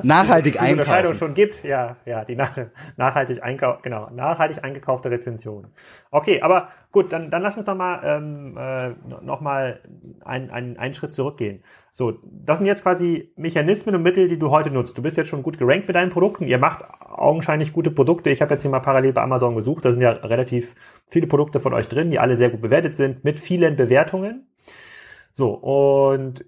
nachhaltig 0.02 0.58
die, 0.58 0.66
die 0.66 0.72
Unterscheidung 0.72 1.14
schon 1.14 1.32
gibt. 1.32 1.64
Ja, 1.64 1.96
ja, 2.04 2.26
die 2.26 2.36
nach, 2.36 2.58
nachhaltig 2.98 3.42
einkau 3.42 3.78
genau, 3.80 4.10
nachhaltig 4.10 4.62
eingekaufte 4.62 5.10
Rezension. 5.10 5.68
Okay, 6.10 6.42
aber 6.42 6.68
gut, 6.92 7.10
dann, 7.10 7.30
dann 7.30 7.40
lass 7.40 7.56
uns 7.56 7.64
doch 7.64 7.74
mal 7.74 8.02
ähm, 8.04 8.58
äh, 8.58 8.90
noch 9.24 9.40
mal 9.40 9.80
einen, 10.26 10.50
einen, 10.50 10.76
einen 10.76 10.92
Schritt 10.92 11.14
zurückgehen. 11.14 11.62
So, 11.92 12.18
das 12.22 12.58
sind 12.58 12.66
jetzt 12.66 12.82
quasi 12.82 13.32
Mechanismen 13.36 13.94
und 13.94 14.02
Mittel, 14.02 14.28
die 14.28 14.38
du 14.38 14.50
heute 14.50 14.70
nutzt. 14.70 14.98
Du 14.98 15.02
bist 15.02 15.16
jetzt 15.16 15.28
schon 15.28 15.42
gut 15.42 15.56
gerankt 15.56 15.88
mit 15.88 15.96
deinen 15.96 16.10
Produkten. 16.10 16.46
Ihr 16.46 16.58
macht 16.58 16.84
augenscheinlich 17.00 17.72
gute 17.72 17.90
Produkte. 17.90 18.28
Ich 18.28 18.42
habe 18.42 18.52
jetzt 18.52 18.60
hier 18.60 18.70
mal 18.70 18.80
parallel 18.80 19.14
bei 19.14 19.22
Amazon 19.22 19.56
gesucht. 19.56 19.86
Da 19.86 19.92
sind 19.92 20.02
ja 20.02 20.10
relativ 20.10 20.74
viele 21.06 21.26
Produkte 21.26 21.60
von 21.60 21.72
euch 21.72 21.88
drin, 21.88 22.10
die 22.10 22.18
alle 22.18 22.36
sehr 22.36 22.50
gut 22.50 22.60
bewertet 22.60 22.94
sind, 22.94 23.24
mit 23.24 23.40
vielen 23.40 23.74
Bewertungen. 23.74 24.47
So, 25.38 25.52
und 25.52 26.44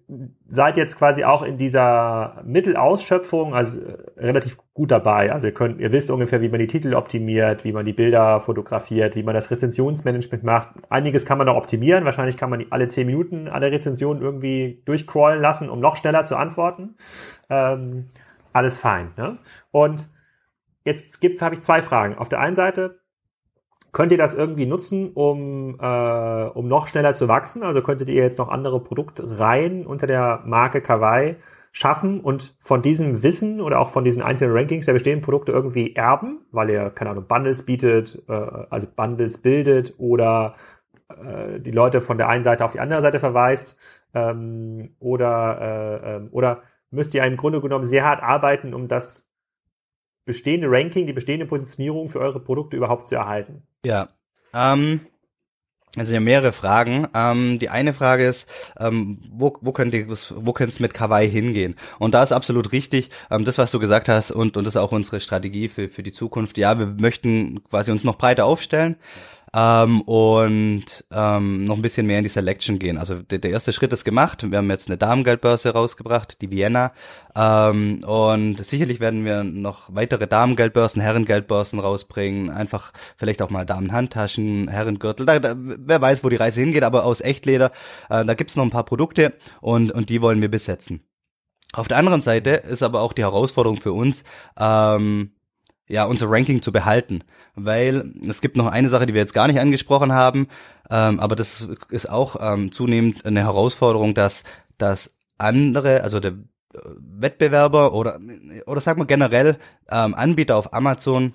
seid 0.49 0.77
jetzt 0.77 0.99
quasi 0.99 1.23
auch 1.23 1.43
in 1.43 1.57
dieser 1.57 2.43
Mittelausschöpfung, 2.45 3.55
also 3.55 3.81
äh, 3.81 3.95
relativ 4.17 4.59
gut 4.75 4.91
dabei. 4.91 5.33
Also 5.33 5.47
ihr 5.47 5.55
könnt, 5.55 5.81
ihr 5.81 5.93
wisst 5.93 6.11
ungefähr, 6.11 6.41
wie 6.41 6.49
man 6.49 6.59
die 6.59 6.67
Titel 6.67 6.95
optimiert, 6.95 7.63
wie 7.63 7.71
man 7.71 7.87
die 7.87 7.93
Bilder 7.93 8.41
fotografiert, 8.41 9.15
wie 9.15 9.23
man 9.23 9.37
das 9.37 9.49
Rezensionsmanagement 9.53 10.43
macht. 10.43 10.71
Einiges 10.89 11.25
kann 11.25 11.39
man 11.39 11.47
noch 11.47 11.55
optimieren. 11.55 12.05
Wahrscheinlich 12.05 12.37
kann 12.37 12.51
man 12.51 12.67
alle 12.71 12.89
zehn 12.89 13.07
Minuten 13.07 13.47
alle 13.47 13.71
Rezensionen 13.71 14.25
irgendwie 14.25 14.83
durchcrawlen 14.87 15.41
lassen, 15.41 15.71
um 15.71 15.79
noch 15.79 15.97
schneller 15.97 16.25
zu 16.25 16.35
antworten. 16.35 16.97
Ähm, 17.49 18.11
alles 18.53 18.77
fein. 18.77 19.13
Ne? 19.17 19.39
Und 19.71 20.11
jetzt 20.85 21.21
gibt's, 21.21 21.43
habe 21.43 21.55
ich 21.55 21.63
zwei 21.63 21.81
Fragen. 21.81 22.19
Auf 22.19 22.29
der 22.29 22.41
einen 22.41 22.57
Seite, 22.57 23.00
Könnt 23.93 24.13
ihr 24.13 24.19
das 24.19 24.35
irgendwie 24.35 24.67
nutzen, 24.67 25.11
um, 25.13 25.77
äh, 25.81 26.45
um 26.55 26.69
noch 26.69 26.87
schneller 26.87 27.15
zu 27.15 27.29
wachsen? 27.29 27.63
Also 27.63 27.83
könntet 27.83 28.09
ihr 28.09 28.23
jetzt 28.23 28.39
noch 28.39 28.49
andere 28.49 28.81
Produktreihen 28.81 29.87
unter 29.87 30.07
der 30.07 30.43
Marke 30.45 30.81
Kawaii 30.81 31.37
schaffen 31.73 32.21
und 32.21 32.55
von 32.59 32.83
diesem 32.83 33.23
Wissen 33.23 33.61
oder 33.61 33.81
auch 33.81 33.89
von 33.89 34.05
diesen 34.05 34.23
einzelnen 34.23 34.57
Rankings 34.57 34.87
der 34.87 34.93
bestehenden 34.93 35.25
Produkte 35.25 35.53
irgendwie 35.53 35.95
erben, 35.95 36.41
weil 36.51 36.71
ihr, 36.71 36.91
keine 36.91 37.11
Ahnung, 37.11 37.27
Bundles 37.27 37.65
bietet, 37.65 38.23
äh, 38.29 38.33
also 38.33 38.89
Bundles 38.95 39.39
bildet 39.39 39.95
oder 39.99 40.55
äh, 41.09 41.61
die 41.61 41.71
Leute 41.71 42.01
von 42.01 42.19
der 42.19 42.29
einen 42.29 42.43
Seite 42.43 42.65
auf 42.65 42.73
die 42.73 42.81
andere 42.81 43.01
Seite 43.01 43.21
verweist 43.21 43.79
ähm, 44.15 44.97
oder, 44.99 45.61
äh, 45.61 46.17
äh, 46.17 46.29
oder 46.31 46.63
müsst 46.91 47.15
ihr 47.15 47.25
im 47.25 47.37
Grunde 47.37 47.61
genommen 47.61 47.85
sehr 47.85 48.05
hart 48.05 48.23
arbeiten, 48.23 48.75
um 48.75 48.89
das 48.89 49.30
bestehende 50.25 50.69
Ranking, 50.71 51.07
die 51.07 51.13
bestehende 51.13 51.47
Positionierung 51.47 52.09
für 52.09 52.21
eure 52.21 52.41
Produkte 52.41 52.77
überhaupt 52.77 53.09
zu 53.09 53.15
erhalten? 53.15 53.63
Ja. 53.85 54.09
Ähm, 54.55 55.01
also 55.97 56.13
ja 56.13 56.21
mehrere 56.21 56.53
Fragen. 56.53 57.09
Ähm, 57.15 57.59
die 57.59 57.69
eine 57.69 57.93
Frage 57.93 58.27
ist, 58.27 58.49
ähm, 58.79 59.19
wo, 59.33 59.57
wo 59.61 59.73
könnt 59.73 59.93
ihr, 59.93 60.07
wo 60.09 60.53
könnt 60.53 60.73
es 60.73 60.79
mit 60.79 60.95
Kawaii 60.95 61.29
hingehen? 61.29 61.75
Und 61.99 62.15
da 62.15 62.23
ist 62.23 62.33
absolut 62.33 62.71
richtig, 62.71 63.11
ähm, 63.31 63.45
das 63.45 63.59
was 63.59 63.73
du 63.73 63.81
gesagt 63.81 64.09
hast 64.09 64.31
und 64.31 64.57
und 64.57 64.65
das 64.65 64.77
ist 64.77 64.81
auch 64.81 64.93
unsere 64.93 65.21
Strategie 65.21 65.69
für 65.69 65.89
für 65.89 66.05
die 66.05 66.13
Zukunft. 66.13 66.59
Ja, 66.59 66.79
wir 66.79 66.87
möchten 66.87 67.65
quasi 67.65 67.91
uns 67.91 68.05
noch 68.05 68.19
breiter 68.19 68.45
aufstellen 68.45 68.97
ähm, 69.55 70.03
und 70.03 71.05
ähm, 71.11 71.65
noch 71.65 71.77
ein 71.77 71.83
bisschen 71.83 72.07
mehr 72.07 72.19
in 72.19 72.25
die 72.25 72.31
Selection 72.31 72.79
gehen. 72.79 72.99
Also 72.99 73.23
der, 73.23 73.39
der 73.39 73.51
erste 73.51 73.73
Schritt 73.73 73.93
ist 73.93 74.05
gemacht. 74.05 74.49
Wir 74.49 74.59
haben 74.59 74.71
jetzt 74.71 74.89
eine 74.89 74.99
Damengeldbörse 74.99 75.71
rausgebracht, 75.71 76.41
die 76.41 76.51
Vienna. 76.51 76.93
Ähm, 77.35 78.05
und 78.05 78.65
sicherlich 78.65 79.01
werden 79.01 79.25
wir 79.25 79.43
noch 79.45 79.89
weitere 79.89 80.27
Damengeldbörsen, 80.27 81.03
Herrengeldbörsen 81.03 81.79
rausbringen. 81.79 82.51
Einfach 82.51 82.93
vielleicht 83.17 83.43
auch 83.43 83.51
mal 83.51 83.67
Damenhandtaschen, 83.67 84.69
Herrengürtel. 84.69 85.27
Da, 85.27 85.39
da, 85.39 85.55
wer 85.57 86.01
weiß, 86.01 86.23
wo 86.23 86.29
die 86.29 86.37
Reise 86.37 86.61
hingeht, 86.61 86.85
aber 86.85 87.05
aus 87.05 87.21
Echtleder. 87.21 87.73
Äh, 88.09 88.25
da 88.25 88.35
gibt's 88.35 88.57
noch 88.57 88.65
ein 88.65 88.71
paar 88.71 88.85
Produkte 88.85 89.35
und, 89.61 89.91
und 89.91 90.09
die 90.11 90.23
wollen 90.23 90.41
wir 90.41 90.51
besetzen. 90.51 91.03
Auf 91.73 91.87
der 91.87 91.99
anderen 91.99 92.21
Seite 92.21 92.51
ist 92.51 92.83
aber 92.83 93.01
auch 93.01 93.13
die 93.13 93.23
Herausforderung 93.23 93.77
für 93.77 93.93
uns, 93.93 94.25
ähm, 94.59 95.33
ja, 95.91 96.05
unser 96.05 96.31
Ranking 96.31 96.63
zu 96.63 96.73
behalten. 96.73 97.25
Weil 97.55 98.15
es 98.27 98.41
gibt 98.41 98.57
noch 98.57 98.67
eine 98.67 98.89
Sache, 98.89 99.07
die 99.07 99.15
wir 99.15 99.21
jetzt 99.21 99.35
gar 99.35 99.49
nicht 99.49 99.61
angesprochen 99.61 100.13
haben, 100.13 100.49
ähm, 100.89 101.21
aber 101.21 101.37
das 101.37 101.69
ist 101.91 102.09
auch 102.09 102.37
ähm, 102.41 102.73
zunehmend 102.73 103.27
eine 103.27 103.41
Herausforderung, 103.41 104.15
dass, 104.15 104.45
dass 104.79 105.17
andere, 105.39 106.03
also 106.03 106.21
der 106.21 106.33
äh, 106.33 106.79
Wettbewerber 106.97 107.93
oder, 107.93 108.21
oder 108.67 108.81
sag 108.81 108.99
mal 108.99 109.05
generell 109.05 109.59
ähm, 109.91 110.15
Anbieter 110.15 110.57
auf 110.57 110.73
Amazon 110.73 111.35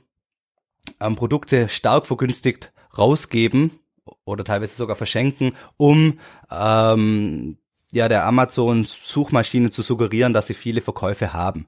ähm, 1.00 1.16
Produkte 1.16 1.70
stark 1.70 2.08
vergünstigt 2.08 2.72
rausgeben 2.98 3.80
oder 4.24 4.44
teilweise 4.44 4.76
sogar 4.76 4.96
verschenken, 4.96 5.54
um 5.78 6.20
ähm, 6.52 7.58
ja 7.92 8.08
der 8.08 8.26
Amazon-Suchmaschine 8.26 9.70
zu 9.70 9.82
suggerieren, 9.82 10.34
dass 10.34 10.48
sie 10.48 10.54
viele 10.54 10.82
Verkäufe 10.82 11.34
haben. 11.34 11.68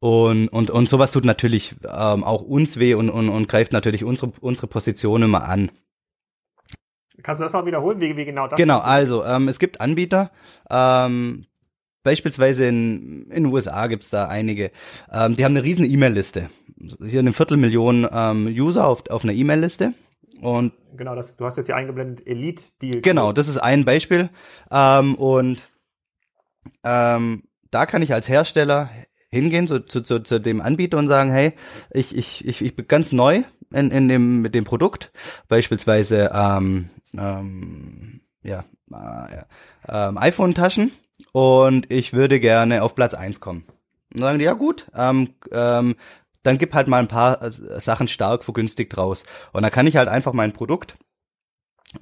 Und, 0.00 0.48
und, 0.48 0.70
und 0.70 0.88
sowas 0.88 1.10
tut 1.12 1.24
natürlich 1.24 1.74
ähm, 1.84 2.22
auch 2.22 2.42
uns 2.42 2.78
weh 2.78 2.94
und, 2.94 3.10
und, 3.10 3.28
und 3.28 3.48
greift 3.48 3.72
natürlich 3.72 4.04
unsere, 4.04 4.32
unsere 4.40 4.68
Position 4.68 5.22
immer 5.22 5.48
an. 5.48 5.70
Kannst 7.22 7.40
du 7.40 7.44
das 7.44 7.52
noch 7.52 7.66
wiederholen, 7.66 8.00
wie, 8.00 8.16
wie 8.16 8.24
genau 8.24 8.46
das 8.46 8.56
Genau, 8.56 8.78
also 8.78 9.24
ähm, 9.24 9.48
es 9.48 9.58
gibt 9.58 9.80
Anbieter, 9.80 10.30
ähm, 10.70 11.46
beispielsweise 12.04 12.66
in 12.66 13.24
in 13.30 13.44
den 13.44 13.52
USA 13.52 13.88
gibt's 13.88 14.10
da 14.10 14.26
einige, 14.26 14.70
ähm, 15.10 15.34
die 15.34 15.44
haben 15.44 15.56
eine 15.56 15.64
riesen 15.64 15.84
E-Mail-Liste. 15.84 16.48
Hier 17.04 17.18
eine 17.18 17.32
Viertelmillion 17.32 18.06
ähm, 18.12 18.46
User 18.46 18.86
auf, 18.86 19.02
auf 19.10 19.24
einer 19.24 19.32
E-Mail-Liste. 19.32 19.94
Und 20.40 20.72
genau, 20.96 21.16
das, 21.16 21.36
du 21.36 21.44
hast 21.44 21.56
jetzt 21.56 21.66
hier 21.66 21.74
eingeblendet 21.74 22.24
Elite 22.24 22.62
Deal. 22.80 23.00
Genau, 23.00 23.32
das 23.32 23.48
ist 23.48 23.58
ein 23.58 23.84
Beispiel. 23.84 24.30
Ähm, 24.70 25.16
und 25.16 25.68
ähm, 26.84 27.42
da 27.72 27.86
kann 27.86 28.02
ich 28.02 28.14
als 28.14 28.28
Hersteller 28.28 28.90
hingehen 29.30 29.68
zu, 29.68 29.80
zu, 29.80 30.02
zu, 30.02 30.20
zu 30.20 30.40
dem 30.40 30.60
Anbieter 30.60 30.98
und 30.98 31.08
sagen, 31.08 31.30
hey, 31.30 31.52
ich, 31.90 32.16
ich, 32.16 32.46
ich, 32.46 32.62
ich 32.62 32.76
bin 32.76 32.88
ganz 32.88 33.12
neu 33.12 33.42
in, 33.72 33.90
in 33.90 34.08
dem, 34.08 34.40
mit 34.40 34.54
dem 34.54 34.64
Produkt, 34.64 35.12
beispielsweise 35.48 36.30
ähm, 36.32 36.90
ähm, 37.16 38.20
ja, 38.42 38.64
äh, 38.92 39.42
ähm, 39.88 40.18
iPhone-Taschen 40.18 40.92
und 41.32 41.90
ich 41.90 42.12
würde 42.12 42.40
gerne 42.40 42.82
auf 42.82 42.94
Platz 42.94 43.14
eins 43.14 43.40
kommen. 43.40 43.64
Und 44.14 44.20
sagen 44.20 44.38
die, 44.38 44.46
ja 44.46 44.54
gut, 44.54 44.86
ähm, 44.94 45.34
ähm, 45.52 45.96
dann 46.42 46.58
gib 46.58 46.72
halt 46.72 46.88
mal 46.88 46.98
ein 46.98 47.08
paar 47.08 47.42
äh, 47.42 47.80
Sachen 47.80 48.08
stark 48.08 48.44
vergünstigt 48.44 48.96
raus. 48.96 49.24
Und 49.52 49.62
dann 49.62 49.72
kann 49.72 49.86
ich 49.86 49.96
halt 49.96 50.08
einfach 50.08 50.32
mein 50.32 50.52
Produkt 50.52 50.96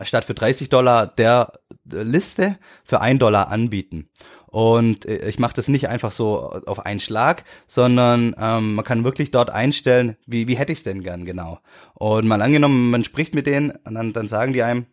statt 0.02 0.24
für 0.24 0.34
30 0.34 0.68
Dollar 0.68 1.06
der 1.06 1.52
Liste 1.84 2.58
für 2.84 3.00
ein 3.00 3.18
Dollar 3.18 3.48
anbieten. 3.48 4.08
Und 4.56 5.04
äh, 5.04 5.28
ich 5.28 5.38
mache 5.38 5.54
das 5.54 5.68
nicht 5.68 5.90
einfach 5.90 6.10
so 6.10 6.38
auf 6.64 6.86
einen 6.86 6.98
Schlag, 6.98 7.44
sondern 7.66 8.34
ähm, 8.40 8.76
man 8.76 8.86
kann 8.86 9.04
wirklich 9.04 9.30
dort 9.30 9.50
einstellen, 9.50 10.16
wie, 10.24 10.48
wie 10.48 10.56
hätte 10.56 10.72
ich 10.72 10.78
es 10.78 10.82
denn 10.82 11.02
gern 11.02 11.26
genau. 11.26 11.58
Und 11.92 12.26
mal 12.26 12.40
angenommen, 12.40 12.88
man 12.88 13.04
spricht 13.04 13.34
mit 13.34 13.46
denen 13.46 13.72
und 13.84 13.94
dann, 13.94 14.14
dann 14.14 14.28
sagen 14.28 14.54
die 14.54 14.62
einem, 14.62 14.86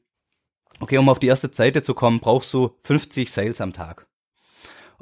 okay, 0.82 0.97
um 0.97 1.07
auf 1.07 1.18
die 1.18 1.28
erste 1.28 1.49
Seite 1.49 1.82
zu 1.82 1.93
kommen, 1.93 2.20
brauchst 2.20 2.53
du 2.53 2.76
50 2.82 3.32
Sales 3.32 3.61
am 3.61 3.72
Tag. 3.72 4.05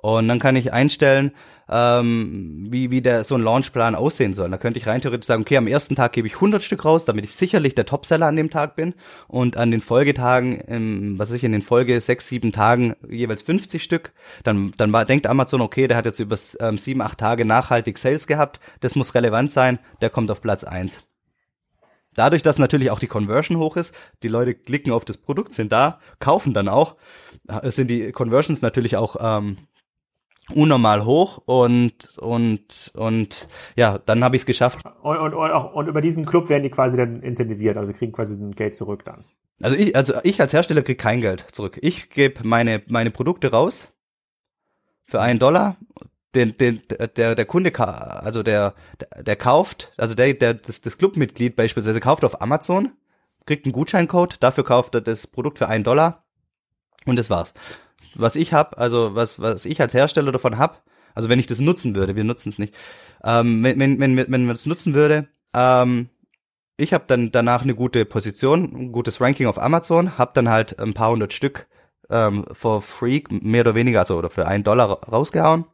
Und 0.01 0.27
dann 0.27 0.39
kann 0.39 0.55
ich 0.55 0.73
einstellen, 0.73 1.31
ähm, 1.69 2.65
wie, 2.69 2.89
wie 2.89 3.01
der 3.01 3.23
so 3.23 3.35
ein 3.35 3.43
Launchplan 3.43 3.93
aussehen 3.93 4.33
soll. 4.33 4.49
Da 4.49 4.57
könnte 4.57 4.79
ich 4.79 4.87
rein 4.87 5.01
theoretisch 5.01 5.27
sagen, 5.27 5.43
okay, 5.43 5.57
am 5.57 5.67
ersten 5.67 5.95
Tag 5.95 6.13
gebe 6.13 6.27
ich 6.27 6.35
100 6.35 6.63
Stück 6.63 6.85
raus, 6.85 7.05
damit 7.05 7.23
ich 7.23 7.35
sicherlich 7.35 7.75
der 7.75 7.85
Topseller 7.85 8.25
an 8.25 8.35
dem 8.35 8.49
Tag 8.49 8.75
bin. 8.75 8.95
Und 9.27 9.57
an 9.57 9.69
den 9.69 9.79
Folgetagen, 9.79 10.59
im, 10.61 11.19
was 11.19 11.29
weiß 11.29 11.37
ich, 11.37 11.43
in 11.43 11.51
den 11.51 11.61
Folge 11.61 12.01
sechs, 12.01 12.27
sieben 12.27 12.51
Tagen 12.51 12.95
jeweils 13.07 13.43
50 13.43 13.83
Stück. 13.83 14.11
Dann, 14.43 14.73
dann 14.77 14.91
war, 14.91 15.05
denkt 15.05 15.27
Amazon, 15.27 15.61
okay, 15.61 15.87
der 15.87 15.97
hat 15.97 16.05
jetzt 16.05 16.19
über 16.19 16.37
ähm, 16.59 16.79
sieben, 16.79 17.01
acht 17.01 17.19
Tage 17.19 17.45
nachhaltig 17.45 17.99
Sales 17.99 18.25
gehabt. 18.25 18.59
Das 18.79 18.95
muss 18.95 19.13
relevant 19.13 19.51
sein. 19.51 19.77
Der 20.01 20.09
kommt 20.09 20.31
auf 20.31 20.41
Platz 20.41 20.63
eins. 20.63 20.99
Dadurch, 22.13 22.43
dass 22.43 22.57
natürlich 22.57 22.91
auch 22.91 22.99
die 22.99 23.07
Conversion 23.07 23.57
hoch 23.57 23.77
ist, 23.77 23.93
die 24.21 24.27
Leute 24.27 24.53
klicken 24.53 24.91
auf 24.91 25.05
das 25.05 25.15
Produkt, 25.15 25.53
sind 25.53 25.71
da, 25.71 25.99
kaufen 26.19 26.53
dann 26.53 26.67
auch, 26.67 26.97
sind 27.63 27.87
die 27.87 28.11
Conversions 28.11 28.61
natürlich 28.61 28.97
auch 28.97 29.15
ähm, 29.21 29.57
unnormal 30.49 31.05
hoch 31.05 31.41
und 31.45 32.17
und 32.17 32.91
und 32.93 33.47
ja, 33.75 33.99
dann 33.99 34.23
habe 34.23 34.35
ich 34.35 34.43
es 34.43 34.45
geschafft. 34.45 34.79
Und, 35.01 35.17
und, 35.17 35.33
und, 35.33 35.51
auch, 35.51 35.73
und 35.73 35.87
über 35.87 36.01
diesen 36.01 36.25
Club 36.25 36.49
werden 36.49 36.63
die 36.63 36.69
quasi 36.69 36.97
dann 36.97 37.21
incentiviert, 37.21 37.77
also 37.77 37.93
kriegen 37.93 38.11
quasi 38.11 38.35
ein 38.35 38.51
Geld 38.51 38.75
zurück 38.75 39.05
dann. 39.05 39.23
Also 39.61 39.77
ich, 39.77 39.95
also 39.95 40.13
ich 40.23 40.41
als 40.41 40.53
Hersteller 40.53 40.81
krieg 40.81 40.97
kein 40.97 41.21
Geld 41.21 41.45
zurück. 41.51 41.77
Ich 41.81 42.09
gebe 42.09 42.45
meine 42.47 42.81
meine 42.87 43.11
Produkte 43.11 43.51
raus 43.51 43.87
für 45.05 45.21
einen 45.21 45.39
Dollar. 45.39 45.77
Den, 46.33 46.55
den, 46.55 46.81
der, 47.17 47.35
der 47.35 47.45
Kunde, 47.45 47.77
also 47.77 48.41
der, 48.41 48.73
der, 49.01 49.23
der 49.23 49.35
kauft, 49.35 49.91
also 49.97 50.15
der, 50.15 50.33
der, 50.33 50.53
das, 50.53 50.79
das 50.79 50.97
Clubmitglied 50.97 51.57
beispielsweise 51.57 51.99
kauft 51.99 52.23
auf 52.23 52.41
Amazon, 52.41 52.93
kriegt 53.45 53.65
einen 53.65 53.73
Gutscheincode, 53.73 54.41
dafür 54.41 54.63
kauft 54.63 54.95
er 54.95 55.01
das 55.01 55.27
Produkt 55.27 55.57
für 55.57 55.67
einen 55.67 55.83
Dollar 55.83 56.23
und 57.05 57.17
das 57.17 57.29
war's 57.29 57.53
was 58.15 58.35
ich 58.35 58.53
habe, 58.53 58.77
also 58.77 59.15
was, 59.15 59.39
was 59.39 59.65
ich 59.65 59.81
als 59.81 59.93
Hersteller 59.93 60.31
davon 60.31 60.57
hab, 60.57 60.83
also 61.13 61.29
wenn 61.29 61.39
ich 61.39 61.47
das 61.47 61.59
nutzen 61.59 61.95
würde, 61.95 62.15
wir 62.15 62.23
nutzen 62.23 62.49
es 62.49 62.59
nicht, 62.59 62.75
ähm, 63.23 63.63
wenn, 63.63 63.79
wenn, 63.79 63.99
wenn, 63.99 64.17
wenn 64.17 64.45
man 64.45 64.55
es 64.55 64.65
nutzen 64.65 64.93
würde, 64.93 65.27
ähm, 65.53 66.09
ich 66.77 66.93
habe 66.93 67.03
dann 67.07 67.31
danach 67.31 67.61
eine 67.61 67.75
gute 67.75 68.05
Position, 68.05 68.63
ein 68.63 68.91
gutes 68.91 69.21
Ranking 69.21 69.47
auf 69.47 69.61
Amazon, 69.61 70.17
habe 70.17 70.31
dann 70.33 70.49
halt 70.49 70.79
ein 70.79 70.93
paar 70.93 71.11
hundert 71.11 71.33
Stück 71.33 71.67
ähm, 72.09 72.45
for 72.51 72.81
free, 72.81 73.21
mehr 73.29 73.61
oder 73.61 73.75
weniger, 73.75 73.99
also 73.99 74.17
oder 74.17 74.29
für 74.29 74.47
einen 74.47 74.63
Dollar 74.63 74.89
rausgehauen. 75.07 75.65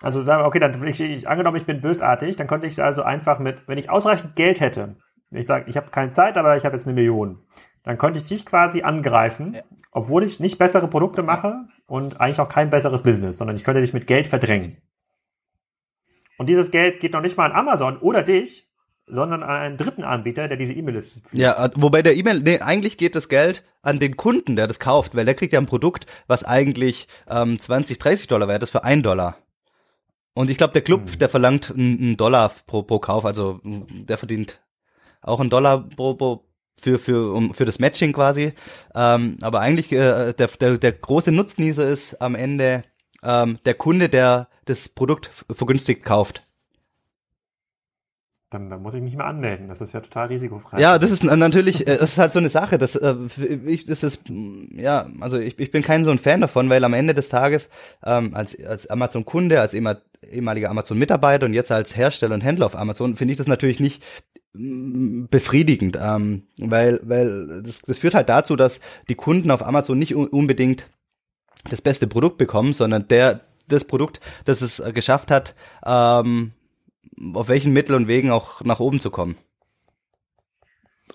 Also 0.00 0.20
okay, 0.20 0.60
dann 0.60 0.86
ich, 0.86 1.00
ich 1.00 1.28
angenommen, 1.28 1.56
ich 1.56 1.66
bin 1.66 1.80
bösartig, 1.80 2.36
dann 2.36 2.46
könnte 2.46 2.68
ich 2.68 2.80
also 2.80 3.02
einfach 3.02 3.40
mit, 3.40 3.66
wenn 3.66 3.78
ich 3.78 3.90
ausreichend 3.90 4.36
Geld 4.36 4.60
hätte, 4.60 4.96
ich 5.30 5.46
sage, 5.46 5.68
ich 5.68 5.76
habe 5.76 5.90
keine 5.90 6.12
Zeit, 6.12 6.36
aber 6.36 6.56
ich 6.56 6.64
habe 6.64 6.76
jetzt 6.76 6.86
eine 6.86 6.94
Million, 6.94 7.40
dann 7.88 7.96
könnte 7.96 8.18
ich 8.18 8.26
dich 8.26 8.44
quasi 8.44 8.82
angreifen, 8.82 9.54
ja. 9.54 9.62
obwohl 9.92 10.22
ich 10.22 10.40
nicht 10.40 10.58
bessere 10.58 10.88
Produkte 10.88 11.22
mache 11.22 11.68
und 11.86 12.20
eigentlich 12.20 12.38
auch 12.38 12.50
kein 12.50 12.68
besseres 12.68 13.02
Business, 13.02 13.38
sondern 13.38 13.56
ich 13.56 13.64
könnte 13.64 13.80
dich 13.80 13.94
mit 13.94 14.06
Geld 14.06 14.26
verdrängen. 14.26 14.76
Und 16.36 16.50
dieses 16.50 16.70
Geld 16.70 17.00
geht 17.00 17.14
noch 17.14 17.22
nicht 17.22 17.38
mal 17.38 17.50
an 17.50 17.56
Amazon 17.56 17.96
oder 17.96 18.22
dich, 18.22 18.68
sondern 19.06 19.42
an 19.42 19.48
einen 19.48 19.76
dritten 19.78 20.04
Anbieter, 20.04 20.48
der 20.48 20.58
diese 20.58 20.74
E-Mail-Listen 20.74 21.22
führt. 21.22 21.40
Ja, 21.40 21.64
äh, 21.64 21.70
wobei 21.76 22.02
der 22.02 22.14
E-Mail, 22.14 22.40
nee, 22.40 22.60
eigentlich 22.60 22.98
geht 22.98 23.16
das 23.16 23.30
Geld 23.30 23.64
an 23.80 23.98
den 23.98 24.18
Kunden, 24.18 24.54
der 24.54 24.66
das 24.66 24.78
kauft, 24.78 25.14
weil 25.14 25.24
der 25.24 25.34
kriegt 25.34 25.54
ja 25.54 25.58
ein 25.58 25.64
Produkt, 25.64 26.04
was 26.26 26.44
eigentlich 26.44 27.08
ähm, 27.26 27.58
20, 27.58 27.98
30 27.98 28.26
Dollar 28.26 28.48
wert 28.48 28.62
ist 28.62 28.70
für 28.70 28.84
einen 28.84 29.02
Dollar. 29.02 29.38
Und 30.34 30.50
ich 30.50 30.58
glaube, 30.58 30.74
der 30.74 30.82
Club, 30.82 31.08
hm. 31.08 31.18
der 31.20 31.30
verlangt 31.30 31.70
einen 31.70 32.18
Dollar 32.18 32.52
pro, 32.66 32.82
pro 32.82 32.98
Kauf, 32.98 33.24
also 33.24 33.62
der 33.64 34.18
verdient 34.18 34.60
auch 35.22 35.40
einen 35.40 35.48
Dollar 35.48 35.88
pro, 35.88 36.14
pro, 36.14 36.47
für 36.80 36.98
für 36.98 37.32
um 37.32 37.54
für 37.54 37.64
das 37.64 37.78
Matching 37.78 38.12
quasi. 38.12 38.52
Ähm, 38.94 39.38
aber 39.42 39.60
eigentlich 39.60 39.92
äh, 39.92 40.32
der, 40.32 40.48
der 40.60 40.78
der 40.78 40.92
große 40.92 41.32
Nutznießer 41.32 41.88
ist 41.88 42.20
am 42.20 42.34
Ende 42.34 42.84
ähm, 43.22 43.58
der 43.64 43.74
Kunde, 43.74 44.08
der 44.08 44.48
das 44.64 44.88
Produkt 44.88 45.30
vergünstigt 45.50 46.04
kauft. 46.04 46.42
Dann, 48.50 48.70
dann 48.70 48.80
muss 48.80 48.94
ich 48.94 49.02
mich 49.02 49.14
mal 49.14 49.26
anmelden. 49.26 49.68
Das 49.68 49.82
ist 49.82 49.92
ja 49.92 50.00
total 50.00 50.28
risikofrei. 50.28 50.80
Ja, 50.80 50.98
das 50.98 51.10
ist 51.10 51.22
natürlich, 51.22 51.86
äh, 51.86 51.98
das 51.98 52.12
ist 52.12 52.18
halt 52.18 52.32
so 52.32 52.38
eine 52.38 52.48
Sache. 52.48 52.78
Das, 52.78 52.96
äh, 52.96 53.14
ich, 53.66 53.84
das 53.84 54.02
ist, 54.02 54.22
ja, 54.70 55.06
also 55.20 55.38
ich, 55.38 55.58
ich 55.58 55.70
bin 55.70 55.82
kein 55.82 56.04
so 56.04 56.10
ein 56.10 56.18
Fan 56.18 56.40
davon, 56.40 56.70
weil 56.70 56.82
am 56.84 56.94
Ende 56.94 57.12
des 57.12 57.28
Tages 57.28 57.68
ähm, 58.02 58.34
als, 58.34 58.58
als 58.64 58.88
Amazon-Kunde, 58.88 59.60
als 59.60 59.74
ehemaliger 59.74 60.70
Amazon-Mitarbeiter 60.70 61.44
und 61.44 61.52
jetzt 61.52 61.70
als 61.70 61.94
Hersteller 61.94 62.34
und 62.34 62.40
Händler 62.40 62.64
auf 62.64 62.76
Amazon 62.76 63.16
finde 63.16 63.32
ich 63.32 63.38
das 63.38 63.48
natürlich 63.48 63.80
nicht 63.80 64.02
befriedigend, 64.58 65.98
ähm, 66.00 66.42
weil, 66.58 67.00
weil 67.04 67.62
das, 67.62 67.82
das 67.82 67.98
führt 67.98 68.14
halt 68.14 68.28
dazu, 68.28 68.56
dass 68.56 68.80
die 69.08 69.14
Kunden 69.14 69.50
auf 69.50 69.64
Amazon 69.64 69.98
nicht 69.98 70.14
unbedingt 70.14 70.88
das 71.70 71.80
beste 71.80 72.06
Produkt 72.06 72.38
bekommen, 72.38 72.72
sondern 72.72 73.06
der 73.08 73.40
das 73.68 73.84
Produkt, 73.84 74.20
das 74.46 74.62
es 74.62 74.82
geschafft 74.94 75.30
hat, 75.30 75.54
ähm, 75.84 76.52
auf 77.34 77.48
welchen 77.48 77.72
Mitteln 77.72 77.96
und 77.96 78.08
Wegen 78.08 78.30
auch 78.30 78.62
nach 78.64 78.80
oben 78.80 79.00
zu 79.00 79.10
kommen. 79.10 79.36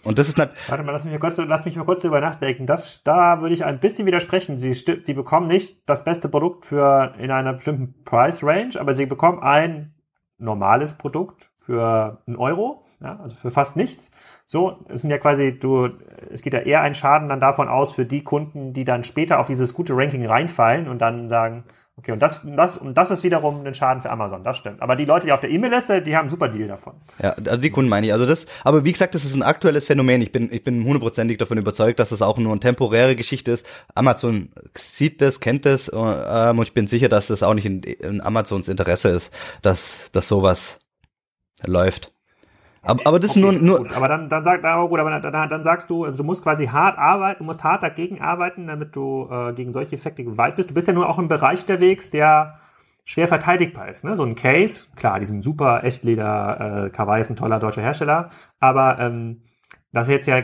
Und 0.04 0.20
das 0.20 0.28
ist 0.28 0.38
nicht. 0.38 0.50
Warte 0.68 0.84
mal, 0.84 0.92
lass 0.92 1.04
mich 1.06 1.14
mal 1.14 1.20
kurz, 1.20 1.38
lass 1.38 1.66
mich 1.66 1.76
mal 1.76 1.86
kurz 1.86 2.02
darüber 2.02 2.20
nachdenken. 2.20 2.66
Das, 2.66 3.04
da 3.04 3.42
würde 3.42 3.54
ich 3.54 3.64
ein 3.64 3.80
bisschen 3.80 4.06
widersprechen. 4.06 4.58
Sie, 4.58 4.74
sie 4.74 5.14
bekommen 5.14 5.48
nicht 5.48 5.88
das 5.88 6.04
beste 6.04 6.30
Produkt 6.30 6.66
für 6.66 7.16
in 7.18 7.32
einer 7.32 7.54
bestimmten 7.54 8.04
Price 8.04 8.44
Range, 8.44 8.80
aber 8.80 8.96
sie 8.96 9.06
bekommen 9.06 9.42
ein 9.42 9.94
normales 10.38 10.98
Produkt 10.98 11.50
für 11.58 12.22
einen 12.28 12.36
Euro 12.36 12.86
ja, 13.04 13.20
also 13.22 13.36
für 13.36 13.52
fast 13.52 13.76
nichts. 13.76 14.12
So, 14.48 14.78
es 14.88 15.02
sind 15.02 15.10
ja 15.10 15.18
quasi, 15.18 15.60
du, 15.60 15.90
es 16.32 16.42
geht 16.42 16.54
ja 16.54 16.60
eher 16.60 16.82
ein 16.82 16.96
Schaden 16.96 17.30
dann 17.30 17.42
davon 17.42 17.68
aus 17.68 17.94
für 17.94 18.06
die 18.06 18.24
Kunden, 18.24 18.74
die 18.74 18.86
dann 18.86 19.04
später 19.04 19.40
auf 19.40 19.48
dieses 19.48 19.74
gute 19.74 19.94
Ranking 19.96 20.26
reinfallen 20.26 20.88
und 20.88 21.00
dann 21.00 21.30
sagen, 21.30 21.66
okay, 21.98 22.14
und 22.14 22.22
das, 22.22 22.42
das, 22.44 22.78
und 22.78 22.98
das 22.98 23.12
ist 23.12 23.24
wiederum 23.24 23.66
ein 23.66 23.74
Schaden 23.74 24.02
für 24.02 24.10
Amazon, 24.10 24.44
das 24.44 24.58
stimmt. 24.58 24.82
Aber 24.82 24.96
die 24.96 25.06
Leute, 25.06 25.26
die 25.26 25.34
auf 25.34 25.42
der 25.42 25.50
E-Mail-Liste, 25.50 26.02
die 26.02 26.16
haben 26.16 26.24
einen 26.24 26.30
super 26.30 26.48
Deal 26.48 26.68
davon. 26.68 26.94
Ja, 27.22 27.32
also 27.32 27.58
die 27.58 27.70
Kunden 27.70 27.90
meine 27.90 28.08
ich. 28.08 28.14
Also 28.14 28.26
das, 28.26 28.46
aber 28.64 28.86
wie 28.86 28.92
gesagt, 28.94 29.16
das 29.16 29.26
ist 29.26 29.36
ein 29.36 29.44
aktuelles 29.44 29.86
Phänomen. 29.86 30.22
Ich 30.22 30.32
bin, 30.32 30.52
ich 30.52 30.64
bin 30.64 30.84
hundertprozentig 30.84 31.38
davon 31.38 31.58
überzeugt, 31.58 32.00
dass 32.00 32.10
das 32.10 32.22
auch 32.22 32.38
nur 32.38 32.52
eine 32.52 32.62
temporäre 32.62 33.16
Geschichte 33.16 33.52
ist. 33.52 33.66
Amazon 33.96 34.50
sieht 34.78 35.22
das, 35.22 35.42
kennt 35.42 35.66
das, 35.66 35.92
ähm, 35.94 36.58
und 36.58 36.68
ich 36.68 36.74
bin 36.74 36.88
sicher, 36.88 37.10
dass 37.10 37.28
das 37.28 37.44
auch 37.44 37.54
nicht 37.54 37.66
in, 37.66 37.84
in 37.84 38.22
Amazons 38.22 38.70
Interesse 38.70 39.10
ist, 39.10 39.34
dass, 39.62 40.10
dass 40.14 40.28
sowas 40.30 40.80
läuft. 41.66 42.14
Aber, 42.84 43.02
aber 43.06 43.20
das 43.20 43.32
okay, 43.32 43.40
ist 43.40 43.44
nur, 43.44 43.62
nur. 43.62 43.78
Gut, 43.80 43.94
aber 43.94 44.08
dann, 44.08 44.30
dann 44.30 44.44
sagt, 44.44 44.66
aber 44.66 44.90
gut, 44.90 45.00
aber 45.00 45.20
dann, 45.20 45.50
dann 45.50 45.64
sagst 45.64 45.90
du, 45.90 46.04
also 46.04 46.18
du 46.18 46.24
musst 46.24 46.44
quasi 46.44 46.68
hart 46.68 46.98
arbeiten, 46.98 47.40
du 47.40 47.46
musst 47.46 47.64
hart 47.64 47.82
dagegen 47.82 48.22
arbeiten, 48.22 48.68
damit 48.68 48.96
du 48.96 49.28
äh, 49.32 49.54
gegen 49.54 49.72
solche 49.72 49.96
Effekte 49.96 50.24
gewalt 50.24 50.56
bist. 50.56 50.70
Du 50.70 50.74
bist 50.74 50.88
ja 50.88 50.94
nur 50.94 51.10
auch 51.10 51.18
im 51.18 51.30
Bereich 51.30 51.62
unterwegs, 51.62 52.10
der 52.10 52.60
schwer 53.06 53.28
verteidigbar 53.28 53.90
ist. 53.90 54.04
Ne? 54.04 54.16
So 54.16 54.24
ein 54.24 54.36
Case, 54.36 54.88
klar, 54.96 55.20
die 55.20 55.26
sind 55.26 55.44
super, 55.44 55.84
Echtleder, 55.84 56.86
äh, 56.86 56.90
Kawaii 56.90 57.22
ist 57.22 57.30
ein 57.30 57.36
toller 57.36 57.60
deutscher 57.60 57.82
Hersteller, 57.82 58.30
aber 58.60 59.00
ähm, 59.00 59.44
das 59.92 60.08
ist 60.08 60.14
jetzt 60.14 60.28
ja 60.28 60.44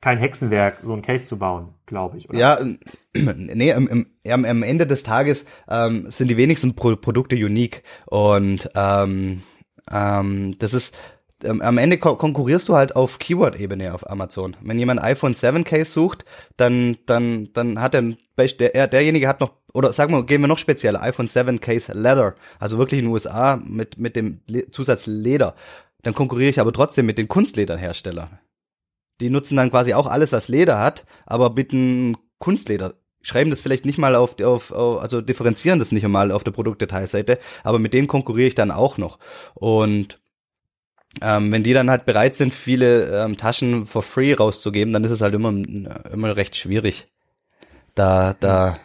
kein 0.00 0.18
Hexenwerk, 0.18 0.78
so 0.82 0.92
ein 0.92 1.02
Case 1.02 1.28
zu 1.28 1.38
bauen, 1.38 1.74
glaube 1.86 2.18
ich. 2.18 2.28
Oder? 2.28 2.38
Ja, 2.38 2.58
nee, 3.14 3.70
im, 3.70 3.88
im, 3.88 4.06
am, 4.30 4.44
am 4.44 4.62
Ende 4.62 4.86
des 4.86 5.02
Tages 5.04 5.44
ähm, 5.68 6.10
sind 6.10 6.28
die 6.28 6.36
wenigsten 6.36 6.74
Pro 6.74 6.96
Produkte 6.96 7.36
unique 7.36 7.82
und 8.06 8.68
ähm, 8.74 9.42
ähm, 9.90 10.58
das 10.58 10.74
ist 10.74 10.96
ähm, 10.96 11.17
am 11.44 11.78
Ende 11.78 11.98
kon 11.98 12.18
konkurrierst 12.18 12.68
du 12.68 12.74
halt 12.74 12.96
auf 12.96 13.18
Keyword-Ebene 13.18 13.94
auf 13.94 14.08
Amazon. 14.10 14.56
Wenn 14.60 14.78
jemand 14.78 15.02
iPhone 15.02 15.34
7 15.34 15.64
Case 15.64 15.90
sucht, 15.90 16.24
dann 16.56 16.96
dann 17.06 17.52
dann 17.52 17.80
hat 17.80 17.94
er 17.94 18.16
der, 18.36 18.86
derjenige 18.88 19.28
hat 19.28 19.40
noch 19.40 19.52
oder 19.72 19.92
sagen 19.92 20.12
wir 20.12 20.24
gehen 20.24 20.40
wir 20.40 20.48
noch 20.48 20.58
spezieller 20.58 21.02
iPhone 21.02 21.28
7 21.28 21.60
Case 21.60 21.92
Leather, 21.92 22.34
also 22.58 22.78
wirklich 22.78 22.98
in 22.98 23.06
den 23.06 23.12
USA 23.12 23.56
mit 23.64 23.98
mit 23.98 24.16
dem 24.16 24.40
Zusatz 24.70 25.06
Leder. 25.06 25.54
Dann 26.02 26.14
konkurriere 26.14 26.50
ich 26.50 26.60
aber 26.60 26.72
trotzdem 26.72 27.06
mit 27.06 27.18
den 27.18 27.28
Kunstlederherstellern. 27.28 28.38
Die 29.20 29.30
nutzen 29.30 29.56
dann 29.56 29.70
quasi 29.70 29.94
auch 29.94 30.06
alles, 30.06 30.32
was 30.32 30.48
Leder 30.48 30.78
hat, 30.78 31.04
aber 31.26 31.50
bitten 31.50 32.16
Kunstleder 32.38 32.94
schreiben 33.22 33.50
das 33.50 33.60
vielleicht 33.60 33.84
nicht 33.84 33.98
mal 33.98 34.14
auf, 34.14 34.40
auf, 34.40 34.70
auf 34.70 35.02
also 35.02 35.20
differenzieren 35.20 35.78
das 35.78 35.92
nicht 35.92 36.04
einmal 36.04 36.30
auf 36.30 36.44
der 36.44 36.52
Produktdetailseite, 36.52 37.38
aber 37.64 37.78
mit 37.78 37.92
denen 37.92 38.06
konkurriere 38.06 38.48
ich 38.48 38.54
dann 38.54 38.70
auch 38.70 38.96
noch. 38.96 39.18
Und 39.54 40.20
ähm, 41.22 41.50
wenn 41.50 41.62
die 41.62 41.72
dann 41.72 41.90
halt 41.90 42.04
bereit 42.04 42.34
sind, 42.34 42.54
viele 42.54 43.24
ähm, 43.24 43.36
Taschen 43.36 43.86
for 43.86 44.02
free 44.02 44.34
rauszugeben, 44.34 44.92
dann 44.92 45.04
ist 45.04 45.10
es 45.10 45.20
halt 45.20 45.34
immer, 45.34 45.50
immer 45.50 46.36
recht 46.36 46.56
schwierig, 46.56 47.08
da, 47.94 48.34
da 48.38 48.78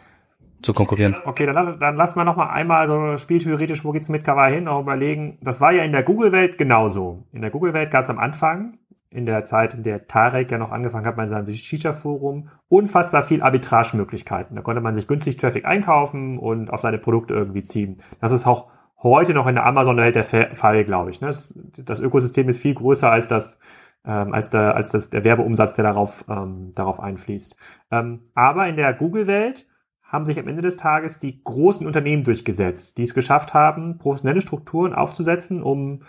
zu 0.62 0.74
konkurrieren. 0.74 1.16
Okay, 1.26 1.46
dann, 1.46 1.80
dann 1.80 1.96
lassen 1.96 2.18
wir 2.18 2.24
noch 2.24 2.38
mal 2.38 2.50
einmal 2.50 2.88
so 2.88 3.18
spieltheoretisch, 3.18 3.84
wo 3.84 3.92
geht's 3.92 4.10
mit 4.10 4.24
Kawaii 4.24 4.56
hin, 4.56 4.68
auch 4.68 4.82
überlegen. 4.82 5.38
Das 5.42 5.62
war 5.62 5.74
ja 5.74 5.84
in 5.84 5.92
der 5.92 6.04
Google-Welt 6.04 6.58
genauso. 6.58 7.28
In 7.34 7.42
der 7.42 7.52
Google-Welt 7.52 7.92
gab 7.92 8.04
es 8.04 8.10
am 8.10 8.18
Anfang, 8.18 8.78
in 9.10 9.26
der 9.26 9.46
Zeit, 9.46 9.74
in 9.76 9.84
der 9.84 10.08
Tarek 10.08 10.50
ja 10.52 10.58
noch 10.58 10.72
angefangen 10.72 11.06
hat 11.06 11.16
bei 11.16 11.28
seinem 11.28 11.52
Shisha-Forum, 11.52 12.50
unfassbar 12.68 13.22
viel 13.22 13.44
Arbitragemöglichkeiten. 13.44 14.56
Da 14.56 14.62
konnte 14.62 14.82
man 14.82 14.96
sich 14.96 15.08
günstig 15.08 15.38
Traffic 15.38 15.66
einkaufen 15.66 16.40
und 16.40 16.72
auf 16.72 16.80
seine 16.80 16.98
Produkte 16.98 17.34
irgendwie 17.34 17.64
ziehen. 17.64 17.98
Das 18.22 18.32
ist 18.32 18.48
auch 18.48 18.70
heute 19.04 19.34
noch 19.34 19.48
in 19.48 19.56
der 19.56 19.66
Amazon-Welt 19.66 20.16
der 20.16 20.24
Fall, 20.24 20.84
glaube 20.86 21.12
ich. 21.12 21.22
Ne? 21.22 21.28
Das, 21.28 22.00
Ökosystem 22.00 22.50
ist 22.50 22.62
viel 22.62 22.74
größer 22.74 23.12
als 23.12 23.28
das, 23.28 23.60
ähm, 24.06 24.34
als, 24.34 24.50
der, 24.50 24.76
als 24.76 24.92
das, 24.92 25.10
der 25.10 25.24
Werbeumsatz, 25.24 25.74
der 25.74 25.84
darauf, 25.84 26.26
ähm, 26.30 26.72
darauf 26.74 27.00
einfließt. 27.00 27.56
Ähm, 27.92 28.22
aber 28.34 28.68
in 28.68 28.78
der 28.78 28.94
Google-Welt 28.94 29.68
haben 30.04 30.26
sich 30.26 30.40
am 30.40 30.48
Ende 30.48 30.62
des 30.62 30.78
Tages 30.78 31.20
die 31.20 31.44
großen 31.44 31.86
Unternehmen 31.86 32.24
durchgesetzt, 32.24 32.98
die 32.98 33.04
es 33.04 33.14
geschafft 33.14 33.54
haben, 33.54 33.98
professionelle 33.98 34.42
Strukturen 34.42 34.94
aufzusetzen, 34.94 35.64
um 35.64 36.02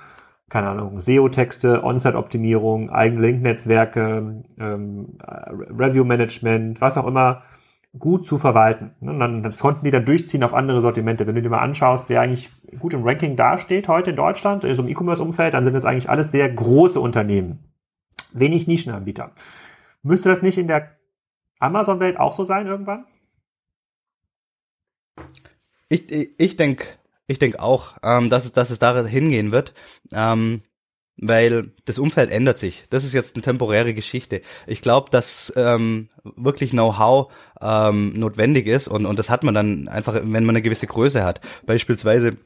keine 0.51 0.69
Ahnung, 0.69 1.01
SEO-Texte, 1.01 1.83
On-Site-Optimierung, 1.83 2.91
eigene 2.91 3.23
Link-Netzwerke, 3.23 4.45
ähm, 4.59 5.19
Review-Management, 5.27 6.81
was 6.81 6.99
auch 6.99 7.07
immer 7.07 7.43
gut 7.99 8.27
zu 8.27 8.39
verwalten. 8.39 8.91
Und 9.01 9.21
dann, 9.21 9.43
das 9.43 9.61
konnten 9.61 9.85
die 9.85 9.91
dann 9.91 10.05
durchziehen 10.05 10.43
auf 10.43 10.55
andere 10.55 10.81
Sortimente. 10.81 11.27
Wenn 11.27 11.35
du 11.35 11.43
dir 11.43 11.51
mal 11.51 11.61
anschaust, 11.61 12.09
wer 12.09 12.21
eigentlich 12.21 12.51
gut 12.79 12.95
im 12.95 13.05
Ranking 13.05 13.37
dasteht 13.37 13.89
heute 13.89 14.11
in 14.11 14.17
Deutschland, 14.17 14.63
so 14.63 14.83
im 14.83 14.89
E-Commerce-Umfeld, 14.89 15.55
dann 15.55 15.65
sind 15.65 15.75
das 15.75 15.85
eigentlich 15.85 16.11
alles 16.11 16.31
sehr 16.31 16.51
große 16.51 17.01
Unternehmen. 17.01 17.59
Wenig 18.33 18.67
Nischenanbieter. 18.67 19.33
Müsste 20.03 20.29
das 20.29 20.43
nicht 20.43 20.59
in 20.59 20.69
der 20.69 20.97
Amazon-Welt 21.61 22.19
auch 22.19 22.33
so 22.33 22.45
sein 22.45 22.67
irgendwann? 22.67 23.07
Ich, 25.89 26.11
ich, 26.11 26.31
ich 26.39 26.57
denke 26.57 26.87
ich 27.27 27.39
denk 27.39 27.59
auch, 27.59 27.95
ähm, 28.03 28.29
dass, 28.29 28.45
es, 28.45 28.53
dass 28.53 28.71
es 28.71 28.79
da 28.79 29.05
hingehen 29.05 29.51
wird. 29.51 29.73
Ähm, 30.13 30.63
weil 31.17 31.71
das 31.85 31.99
Umfeld 31.99 32.31
ändert 32.31 32.59
sich. 32.59 32.85
Das 32.91 33.05
ist 33.05 33.15
jetzt 33.15 33.37
eine 33.37 33.43
temporäre 33.43 33.95
Geschichte. 33.95 34.43
Ich 34.67 34.81
glaube, 34.81 35.11
dass 35.11 35.53
ähm, 35.57 36.09
wirklich 36.25 36.71
Know-how 36.71 37.33
ähm, 37.61 38.13
notwendig 38.19 38.67
ist 38.67 38.89
und, 38.89 39.07
und 39.07 39.19
das 39.19 39.31
hat 39.31 39.45
man 39.45 39.55
dann 39.55 39.89
einfach, 39.89 40.15
wenn 40.15 40.45
man 40.45 40.51
eine 40.51 40.63
gewisse 40.63 40.87
Größe 40.87 41.25
hat. 41.25 41.41
Beispielsweise 41.67 42.37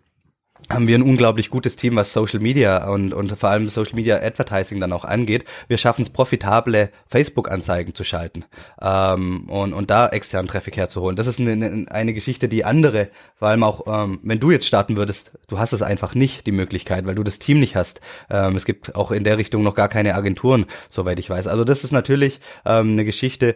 haben 0.71 0.87
wir 0.87 0.99
ein 0.99 1.03
unglaublich 1.03 1.49
gutes 1.49 1.77
Team, 1.77 1.97
was 1.97 2.13
Social 2.13 2.41
Media 2.41 2.89
und, 2.89 3.15
und 3.15 3.33
vor 3.39 3.49
allem 3.49 3.69
Social 3.71 3.95
Media 3.95 4.17
Advertising 4.17 4.81
dann 4.81 4.93
auch 4.93 5.05
angeht. 5.05 5.45
Wir 5.67 5.79
schaffen 5.79 6.03
es, 6.03 6.11
profitable 6.11 6.91
Facebook-Anzeigen 7.07 7.95
zu 7.95 8.05
schalten 8.05 8.45
ähm, 8.83 9.49
und, 9.49 9.73
und 9.73 9.91
da 9.91 10.09
externen 10.09 10.49
Traffic 10.49 10.77
herzuholen. 10.77 11.17
Das 11.17 11.27
ist 11.27 11.41
eine, 11.41 11.87
eine 11.91 12.13
Geschichte, 12.13 12.49
die 12.49 12.65
andere, 12.65 13.09
vor 13.37 13.49
allem 13.49 13.63
auch, 13.63 13.85
ähm, 13.87 14.21
wenn 14.23 14.41
du 14.41 14.51
jetzt 14.51 14.67
starten 14.67 14.97
würdest, 14.97 15.33
du 15.47 15.59
hast 15.59 15.73
es 15.73 15.81
einfach 15.81 16.15
nicht, 16.15 16.47
die 16.47 16.53
Möglichkeit, 16.53 17.07
weil 17.07 17.15
du 17.15 17.23
das 17.23 17.39
Team 17.39 17.61
nicht 17.61 17.75
hast. 17.75 18.01
Ähm, 18.29 18.57
es 18.57 18.67
gibt 18.67 18.95
auch 18.95 19.11
in 19.11 19.25
der 19.25 19.39
Richtung 19.39 19.63
noch 19.63 19.75
gar 19.75 19.89
keine 19.89 20.15
Agenturen, 20.15 20.67
soweit 20.91 21.19
ich 21.19 21.31
weiß. 21.31 21.47
Also 21.47 21.65
das 21.65 21.83
ist 21.83 21.93
natürlich 21.93 22.41
ähm, 22.67 22.93
eine 22.93 23.07
Geschichte 23.07 23.55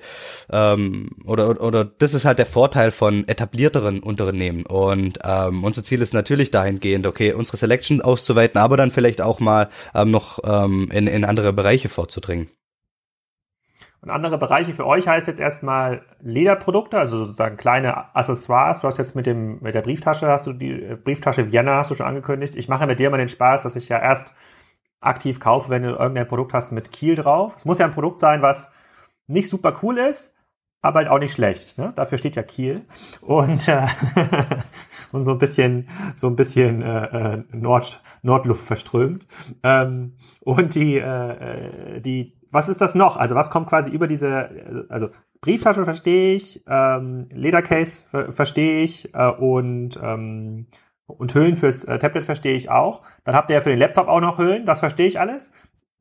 ähm, 0.50 1.10
oder, 1.26 1.60
oder, 1.60 1.84
das 1.84 2.14
ist 2.14 2.24
halt 2.24 2.38
der 2.38 2.46
Vorteil 2.46 2.90
von 2.90 3.28
etablierteren 3.28 4.00
Unternehmen. 4.00 4.64
Und 4.64 5.18
ähm, 5.24 5.62
unser 5.62 5.82
Ziel 5.82 6.00
ist 6.00 6.14
natürlich 6.14 6.50
dahingehend, 6.50 6.91
dahingehend, 6.92 7.06
okay, 7.06 7.32
unsere 7.32 7.56
Selection 7.56 8.00
auszuweiten, 8.00 8.60
aber 8.60 8.76
dann 8.76 8.90
vielleicht 8.90 9.20
auch 9.20 9.40
mal 9.40 9.68
ähm, 9.94 10.10
noch 10.10 10.38
ähm, 10.44 10.88
in, 10.92 11.06
in 11.06 11.24
andere 11.24 11.52
Bereiche 11.52 11.88
vorzudringen. 11.88 12.48
Und 14.00 14.10
andere 14.10 14.36
Bereiche 14.36 14.74
für 14.74 14.84
euch 14.84 15.06
heißt 15.06 15.28
jetzt 15.28 15.38
erstmal 15.38 16.02
Lederprodukte, 16.20 16.98
also 16.98 17.24
sozusagen 17.24 17.56
kleine 17.56 18.16
Accessoires. 18.16 18.80
Du 18.80 18.88
hast 18.88 18.98
jetzt 18.98 19.14
mit 19.14 19.26
dem 19.26 19.60
mit 19.60 19.76
der 19.76 19.82
Brieftasche 19.82 20.26
hast 20.26 20.46
du 20.46 20.52
die 20.52 20.72
äh, 20.72 20.96
Brieftasche 20.96 21.52
Vienna 21.52 21.76
hast 21.76 21.92
du 21.92 21.94
schon 21.94 22.06
angekündigt. 22.06 22.56
Ich 22.56 22.68
mache 22.68 22.86
mit 22.86 22.98
dir 22.98 23.10
mal 23.10 23.18
den 23.18 23.28
Spaß, 23.28 23.62
dass 23.62 23.76
ich 23.76 23.88
ja 23.88 24.00
erst 24.00 24.34
aktiv 25.00 25.38
kaufe, 25.38 25.70
wenn 25.70 25.82
du 25.82 25.90
irgendein 25.90 26.26
Produkt 26.26 26.52
hast 26.52 26.72
mit 26.72 26.90
Kiel 26.90 27.14
drauf. 27.14 27.54
Es 27.56 27.64
muss 27.64 27.78
ja 27.78 27.86
ein 27.86 27.92
Produkt 27.92 28.18
sein, 28.18 28.42
was 28.42 28.70
nicht 29.28 29.48
super 29.48 29.72
cool 29.82 29.98
ist, 29.98 30.34
aber 30.82 30.98
halt 30.98 31.08
auch 31.08 31.18
nicht 31.18 31.32
schlecht. 31.32 31.78
Ne? 31.78 31.92
Dafür 31.94 32.18
steht 32.18 32.36
ja 32.36 32.42
Kiel 32.42 32.82
und 33.20 33.66
äh, 33.68 33.86
und 35.12 35.24
so 35.24 35.32
ein 35.32 35.38
bisschen 35.38 35.88
so 36.16 36.26
ein 36.26 36.36
bisschen 36.36 36.82
äh, 36.82 37.04
äh, 37.34 37.44
Nord 37.52 38.02
Nordluft 38.22 38.66
verströmt 38.66 39.26
ähm, 39.62 40.16
und 40.40 40.74
die 40.74 40.98
äh, 40.98 42.00
die 42.00 42.36
was 42.50 42.68
ist 42.68 42.82
das 42.82 42.94
noch? 42.94 43.16
Also 43.16 43.34
was 43.34 43.48
kommt 43.48 43.68
quasi 43.68 43.90
über 43.90 44.06
diese 44.06 44.86
also 44.90 45.08
Brieftasche 45.40 45.84
verstehe 45.84 46.34
ich, 46.34 46.62
ähm, 46.68 47.28
Ledercase 47.32 48.02
ver 48.02 48.32
verstehe 48.32 48.82
ich 48.82 49.14
äh, 49.14 49.30
und 49.30 49.98
ähm, 50.02 50.66
und 51.06 51.34
Hüllen 51.34 51.56
fürs 51.56 51.84
äh, 51.84 51.98
Tablet 51.98 52.24
verstehe 52.24 52.54
ich 52.54 52.70
auch. 52.70 53.02
Dann 53.24 53.34
habt 53.34 53.50
ihr 53.50 53.54
ja 53.54 53.60
für 53.60 53.70
den 53.70 53.78
Laptop 53.78 54.08
auch 54.08 54.20
noch 54.20 54.38
Hüllen, 54.38 54.66
das 54.66 54.80
verstehe 54.80 55.06
ich 55.06 55.20
alles. 55.20 55.52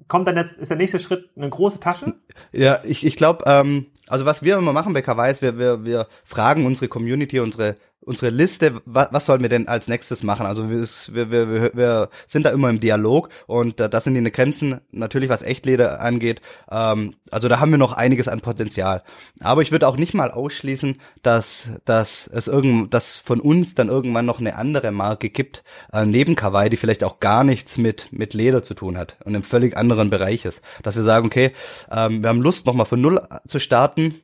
Kommt 0.07 0.27
dann 0.27 0.35
jetzt, 0.35 0.57
ist 0.57 0.69
der 0.69 0.77
nächste 0.77 0.99
Schritt 0.99 1.29
eine 1.35 1.49
große 1.49 1.79
Tasche? 1.79 2.15
Ja, 2.51 2.79
ich, 2.83 3.05
ich 3.05 3.15
glaube, 3.15 3.43
ähm, 3.47 3.87
also 4.11 4.25
was 4.25 4.43
wir 4.43 4.57
immer 4.57 4.73
machen 4.73 4.93
bei 4.93 5.01
Kawaii 5.01 5.31
ist, 5.31 5.41
wir, 5.41 5.57
wir, 5.57 5.85
wir 5.85 6.07
fragen 6.25 6.65
unsere 6.65 6.89
Community, 6.89 7.39
unsere 7.39 7.77
unsere 8.03 8.31
Liste, 8.31 8.81
was, 8.85 9.09
was 9.11 9.25
sollen 9.25 9.41
wir 9.41 9.49
denn 9.49 9.67
als 9.67 9.87
nächstes 9.87 10.23
machen? 10.23 10.45
Also 10.45 10.69
wir, 10.69 10.85
wir, 11.13 11.31
wir, 11.31 11.71
wir 11.73 12.09
sind 12.27 12.45
da 12.45 12.49
immer 12.49 12.69
im 12.69 12.79
Dialog 12.79 13.29
und 13.45 13.79
äh, 13.79 13.89
das 13.89 14.05
sind 14.05 14.15
die 14.15 14.31
Grenzen, 14.31 14.81
natürlich 14.91 15.29
was 15.29 15.43
Echtleder 15.43 16.01
angeht. 16.01 16.41
Ähm, 16.69 17.15
also 17.29 17.47
da 17.47 17.59
haben 17.59 17.71
wir 17.71 17.77
noch 17.77 17.93
einiges 17.93 18.27
an 18.27 18.41
Potenzial. 18.41 19.03
Aber 19.39 19.61
ich 19.61 19.71
würde 19.71 19.87
auch 19.87 19.97
nicht 19.97 20.13
mal 20.13 20.31
ausschließen, 20.31 20.97
dass, 21.21 21.69
dass 21.85 22.27
es 22.27 22.47
irgend, 22.47 22.93
dass 22.93 23.15
von 23.15 23.39
uns 23.39 23.75
dann 23.75 23.89
irgendwann 23.89 24.25
noch 24.25 24.39
eine 24.39 24.55
andere 24.55 24.91
Marke 24.91 25.29
gibt, 25.29 25.63
äh, 25.93 26.05
neben 26.05 26.35
Kawaii, 26.35 26.69
die 26.69 26.77
vielleicht 26.77 27.03
auch 27.03 27.19
gar 27.19 27.43
nichts 27.43 27.77
mit, 27.77 28.11
mit 28.11 28.33
Leder 28.33 28.63
zu 28.63 28.73
tun 28.73 28.97
hat 28.97 29.17
und 29.23 29.35
im 29.35 29.43
völlig 29.43 29.77
anderen 29.77 30.09
Bereich 30.09 30.45
ist. 30.45 30.61
Dass 30.81 30.95
wir 30.95 31.03
sagen, 31.03 31.27
okay, 31.27 31.51
ähm, 31.91 32.23
wir 32.23 32.29
haben 32.29 32.41
Lust, 32.41 32.65
nochmal 32.65 32.87
von 32.87 32.99
Null 32.99 33.21
zu 33.47 33.59
starten 33.59 34.15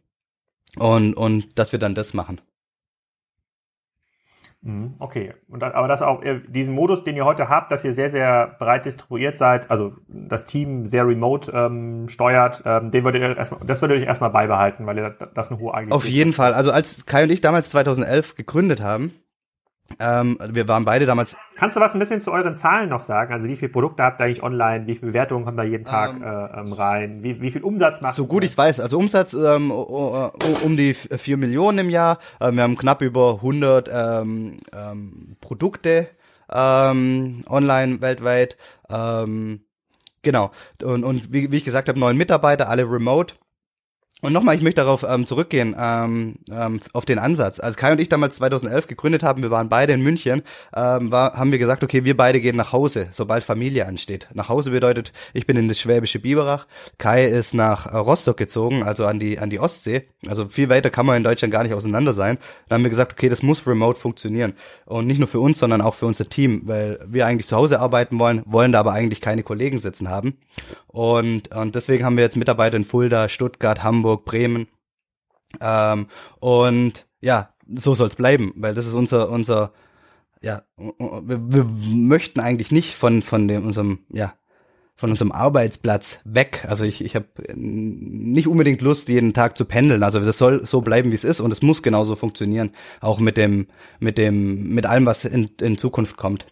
und, 0.78 1.14
und 1.14 1.60
dass 1.60 1.72
wir 1.72 1.80
dann 1.80 1.96
das 1.96 2.14
machen. 2.14 2.42
Mhm, 4.62 4.96
okay, 5.00 5.34
und 5.48 5.64
aber 5.64 5.88
das 5.88 6.02
auch 6.02 6.22
diesen 6.48 6.74
Modus, 6.74 7.04
den 7.04 7.16
ihr 7.16 7.26
heute 7.26 7.48
habt, 7.48 7.72
dass 7.72 7.86
ihr 7.86 7.94
sehr 7.94 8.10
sehr 8.10 8.56
breit 8.60 8.86
distribuiert 8.86 9.38
seid, 9.38 9.70
also 9.70 9.94
das 10.08 10.46
Team 10.46 10.88
sehr 10.88 11.08
remote 11.08 11.52
ähm, 11.52 12.10
steuert, 12.10 12.64
ähm, 12.66 12.90
den 12.92 13.06
würdet 13.06 13.22
ihr 13.22 13.38
erstmal, 13.38 13.60
das 13.66 13.82
würdet 13.82 14.02
ihr 14.02 14.08
erstmal 14.08 14.32
beibehalten, 14.32 14.86
weil 14.86 14.98
ihr 14.98 15.10
das 15.36 15.52
eine 15.52 15.60
hohe 15.60 15.74
Agilität 15.74 15.96
Auf 15.96 16.10
jeden 16.10 16.34
Fall. 16.34 16.54
Also 16.54 16.72
als 16.72 17.06
Kai 17.06 17.24
und 17.24 17.30
ich 17.30 17.42
damals 17.42 17.70
2011 17.70 18.36
gegründet 18.36 18.82
haben, 18.82 19.12
ähm, 20.00 20.38
wir 20.50 20.68
waren 20.68 20.86
beide 20.86 21.06
damals. 21.06 21.36
Kannst 21.56 21.76
du 21.76 21.80
was 21.80 21.94
ein 21.94 22.00
bisschen 22.00 22.22
zu 22.22 22.32
euren 22.32 22.56
Zahlen 22.56 22.90
noch 22.90 23.02
sagen? 23.02 23.34
Also 23.34 23.48
wie 23.48 23.56
viele 23.56 23.72
Produkte 23.72 24.04
habt 24.04 24.20
ihr 24.20 24.26
eigentlich 24.26 24.44
online? 24.44 24.86
Wie 24.86 24.96
viele 24.96 25.08
Bewertungen 25.08 25.46
kommen 25.46 25.58
da 25.58 25.64
jeden 25.64 25.86
Tag 25.86 26.16
ähm, 26.16 26.24
äh, 26.24 26.60
ähm, 26.60 26.74
rein? 26.74 27.24
Wie, 27.24 27.42
wie 27.42 27.52
viel 27.52 27.64
Umsatz 27.64 28.02
macht 28.02 28.16
So 28.16 28.28
gut 28.28 28.44
ich 28.44 28.58
weiß, 28.58 28.80
also 28.80 28.98
Umsatz 28.98 29.34
ähm, 29.34 29.72
um 29.72 30.78
die 30.78 30.94
vier 30.94 31.38
Millionen 31.38 31.80
im 31.80 31.90
Jahr. 31.90 32.20
Ähm, 32.42 32.56
wir 32.56 32.64
haben 32.64 32.78
knapp 32.78 33.02
über 33.02 33.36
100 33.36 33.90
ähm, 33.92 34.58
ähm, 34.74 35.38
Produkte 35.42 36.08
ähm, 36.52 37.44
online 37.50 38.02
weltweit. 38.02 38.58
Ähm, 38.90 39.62
genau. 40.22 40.52
Und, 40.84 41.04
und 41.04 41.34
wie, 41.34 41.52
wie 41.52 41.58
ich 41.58 41.64
gesagt 41.64 41.90
habe, 41.90 42.00
neun 42.00 42.18
Mitarbeiter, 42.18 42.70
alle 42.70 42.84
remote. 42.84 43.36
Und 44.24 44.34
nochmal, 44.34 44.56
ich 44.56 44.64
möchte 44.64 44.82
darauf 44.82 45.06
ähm, 45.08 45.28
zurückgehen, 45.28 45.76
ähm, 45.80 46.38
ähm, 46.52 46.80
auf 46.94 47.06
den 47.06 47.20
Ansatz. 47.20 47.60
Als 47.60 47.78
Kai 47.78 47.92
und 47.92 48.02
ich 48.02 48.10
damals 48.10 48.38
2011 48.38 48.88
gegründet 48.88 49.22
haben, 49.22 49.44
wir 49.44 49.52
waren 49.52 49.70
beide 49.70 49.94
in 49.94 50.02
München, 50.02 50.42
ähm, 50.76 51.12
war, 51.12 51.34
haben 51.34 51.52
wir 51.52 51.60
gesagt, 51.60 51.84
okay, 51.84 52.04
wir 52.04 52.18
beide 52.18 52.42
gehen 52.42 52.56
nach 52.56 52.74
Hause, 52.74 53.10
sobald 53.12 53.44
Familie 53.44 53.86
ansteht. 53.86 54.28
Nach 54.34 54.50
Hause 54.50 54.72
bedeutet, 54.72 55.14
ich 55.34 55.46
bin 55.46 55.56
in 55.56 55.68
das 55.68 55.80
schwäbische 55.80 56.18
Biberach, 56.18 56.66
Kai 56.98 57.26
ist 57.26 57.54
nach 57.54 57.86
äh, 57.86 57.96
Rostock 57.96 58.38
gezogen, 58.38 58.82
also 58.82 59.06
an 59.06 59.20
die, 59.20 59.38
an 59.38 59.52
die 59.52 59.60
Ostsee. 59.60 60.08
Also 60.28 60.50
viel 60.50 60.70
weiter 60.70 60.90
kann 60.90 61.06
man 61.06 61.18
in 61.18 61.24
Deutschland 61.24 61.54
gar 61.54 61.62
nicht 61.62 61.76
auseinander 61.76 62.14
sein. 62.14 62.40
Dann 62.70 62.78
haben 62.78 62.84
wir 62.86 62.90
gesagt, 62.90 63.12
okay, 63.12 63.30
das 63.30 63.44
muss 63.44 63.68
remote 63.68 64.00
funktionieren. 64.00 64.54
Und 64.88 65.06
nicht 65.06 65.20
nur 65.20 65.28
für 65.28 65.40
uns, 65.40 65.60
sondern 65.60 65.82
auch 65.82 65.94
für 65.94 66.08
unser 66.08 66.28
Team, 66.28 66.64
weil 66.66 67.00
wir 67.08 67.28
eigentlich 67.28 67.46
zu 67.46 67.56
Hause 67.56 67.80
arbeiten 67.80 68.18
wollen, 68.18 68.42
wollen 68.48 68.72
da 68.72 68.80
aber 68.80 68.94
eigentlich 68.94 69.22
keine 69.22 69.44
Kollegen 69.44 69.78
sitzen 69.78 70.10
haben. 70.10 70.38
Und, 70.88 71.56
und 71.56 71.76
deswegen 71.76 72.04
haben 72.04 72.18
wir 72.18 72.24
jetzt 72.24 72.38
Mitarbeiter 72.38 72.76
in 72.76 72.84
Fulda, 72.84 73.30
Stuttgart, 73.30 73.84
Hamburg, 73.84 74.07
Bremen. 74.16 74.68
Ähm, 75.60 76.08
und 76.40 77.06
ja, 77.20 77.54
so 77.76 77.94
soll's 77.94 78.16
bleiben, 78.16 78.54
weil 78.56 78.74
das 78.74 78.88
ist 78.88 78.94
unser, 78.94 79.30
unser, 79.30 79.74
ja, 80.42 80.62
wir, 80.78 81.52
wir 81.52 81.64
möchten 81.64 82.40
eigentlich 82.40 82.72
nicht 82.72 82.96
von, 82.96 83.22
von 83.22 83.48
dem, 83.48 83.66
unserem, 83.66 84.06
ja, 84.10 84.34
von 84.96 85.12
unserem 85.12 85.32
Arbeitsplatz 85.32 86.22
weg. 86.24 86.66
Also 86.68 86.84
ich, 86.84 87.04
ich 87.04 87.16
habe 87.16 87.28
nicht 87.54 88.48
unbedingt 88.48 88.82
Lust, 88.82 89.10
jeden 89.10 89.34
Tag 89.34 89.56
zu 89.56 89.66
pendeln. 89.66 90.04
Also 90.04 90.20
das 90.20 90.38
soll 90.38 90.66
so 90.66 90.82
bleiben, 90.82 91.12
wie 91.12 91.16
es 91.16 91.24
ist 91.24 91.40
und 91.40 91.52
es 91.52 91.62
muss 91.62 91.84
genauso 91.84 92.16
funktionieren, 92.16 92.72
auch 93.00 93.20
mit 93.20 93.38
dem, 93.38 93.68
mit 94.00 94.18
dem, 94.18 94.74
mit 94.74 94.86
allem, 94.86 95.06
was 95.06 95.26
in, 95.26 95.52
in 95.62 95.78
Zukunft 95.78 96.18
kommt. 96.18 96.48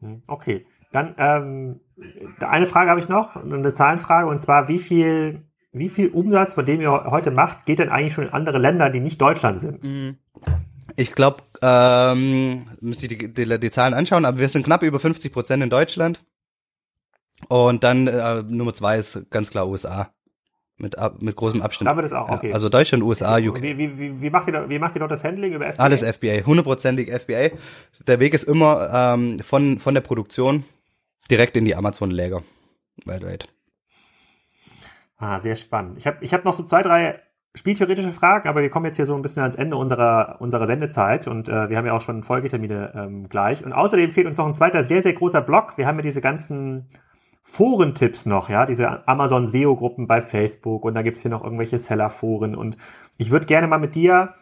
Hm, 0.00 0.22
okay, 0.26 0.66
dann 0.92 1.14
ähm, 1.18 1.80
eine 2.40 2.66
Frage 2.66 2.90
habe 2.90 3.00
ich 3.00 3.08
noch, 3.08 3.36
eine 3.36 3.72
Zahlenfrage, 3.72 4.28
und 4.28 4.40
zwar, 4.40 4.68
wie 4.68 4.78
viel, 4.78 5.47
wie 5.78 5.88
viel 5.88 6.08
Umsatz, 6.08 6.52
von 6.52 6.64
dem 6.64 6.80
ihr 6.80 6.90
heute 6.90 7.30
macht, 7.30 7.66
geht 7.66 7.78
denn 7.78 7.88
eigentlich 7.88 8.14
schon 8.14 8.24
in 8.24 8.32
andere 8.32 8.58
Länder, 8.58 8.90
die 8.90 9.00
nicht 9.00 9.20
Deutschland 9.20 9.60
sind? 9.60 9.84
Mhm. 9.84 10.18
Ich 10.96 11.12
glaube, 11.12 11.42
ähm, 11.62 12.66
müsste 12.80 13.06
ich 13.06 13.18
die, 13.18 13.32
die, 13.32 13.60
die, 13.60 13.70
Zahlen 13.70 13.94
anschauen, 13.94 14.24
aber 14.24 14.38
wir 14.38 14.48
sind 14.48 14.64
knapp 14.64 14.82
über 14.82 14.98
50 14.98 15.32
Prozent 15.32 15.62
in 15.62 15.70
Deutschland. 15.70 16.20
Und 17.48 17.84
dann 17.84 18.08
äh, 18.08 18.42
Nummer 18.42 18.74
zwei 18.74 18.98
ist 18.98 19.30
ganz 19.30 19.50
klar 19.50 19.68
USA. 19.68 20.10
Mit, 20.80 20.94
mit 21.20 21.34
großem 21.34 21.60
Abstand. 21.60 21.88
Da 21.88 21.96
wird 21.96 22.06
es 22.06 22.12
auch, 22.12 22.28
okay. 22.28 22.50
Ja, 22.50 22.54
also 22.54 22.68
Deutschland, 22.68 23.02
USA, 23.02 23.36
UK. 23.38 23.62
Wie, 23.62 23.78
wie, 23.78 23.98
wie, 23.98 24.20
wie, 24.20 24.30
macht 24.30 24.46
ihr, 24.46 24.68
wie 24.68 24.78
macht 24.78 24.94
ihr 24.94 25.00
dort 25.00 25.10
das 25.10 25.24
Handling 25.24 25.52
über 25.52 25.72
FBA? 25.72 25.82
Alles 25.82 26.04
FBA, 26.04 26.46
hundertprozentig 26.46 27.12
FBA. 27.12 27.50
Der 28.06 28.20
Weg 28.20 28.32
ist 28.32 28.44
immer 28.44 28.88
ähm, 28.92 29.40
von, 29.40 29.80
von 29.80 29.94
der 29.94 30.02
Produktion 30.02 30.64
direkt 31.32 31.56
in 31.56 31.64
die 31.64 31.74
Amazon-Läger 31.74 32.44
weltweit. 33.04 33.48
Ah, 35.18 35.40
sehr 35.40 35.56
spannend. 35.56 35.98
Ich 35.98 36.06
habe 36.06 36.18
ich 36.20 36.32
hab 36.32 36.44
noch 36.44 36.52
so 36.52 36.62
zwei, 36.62 36.82
drei 36.82 37.20
spieltheoretische 37.54 38.10
Fragen, 38.10 38.48
aber 38.48 38.62
wir 38.62 38.70
kommen 38.70 38.86
jetzt 38.86 38.96
hier 38.96 39.06
so 39.06 39.16
ein 39.16 39.22
bisschen 39.22 39.42
ans 39.42 39.56
Ende 39.56 39.76
unserer, 39.76 40.36
unserer 40.40 40.66
Sendezeit 40.66 41.26
und 41.26 41.48
äh, 41.48 41.68
wir 41.68 41.76
haben 41.76 41.86
ja 41.86 41.92
auch 41.92 42.00
schon 42.00 42.22
Folgetermine 42.22 42.92
ähm, 42.94 43.28
gleich. 43.28 43.64
Und 43.64 43.72
außerdem 43.72 44.10
fehlt 44.10 44.28
uns 44.28 44.38
noch 44.38 44.46
ein 44.46 44.54
zweiter 44.54 44.84
sehr, 44.84 45.02
sehr 45.02 45.14
großer 45.14 45.40
Block. 45.40 45.76
Wir 45.76 45.86
haben 45.86 45.96
ja 45.96 46.02
diese 46.02 46.20
ganzen 46.20 46.88
Forentipps 47.42 48.26
noch, 48.26 48.48
ja, 48.48 48.66
diese 48.66 49.08
Amazon 49.08 49.46
SEO-Gruppen 49.46 50.06
bei 50.06 50.20
Facebook 50.20 50.84
und 50.84 50.94
da 50.94 51.02
gibt's 51.02 51.22
hier 51.22 51.30
noch 51.30 51.42
irgendwelche 51.42 51.78
Seller-Foren 51.78 52.54
und 52.54 52.76
ich 53.16 53.30
würde 53.30 53.46
gerne 53.46 53.66
mal 53.66 53.78
mit 53.78 53.94
dir 53.94 54.34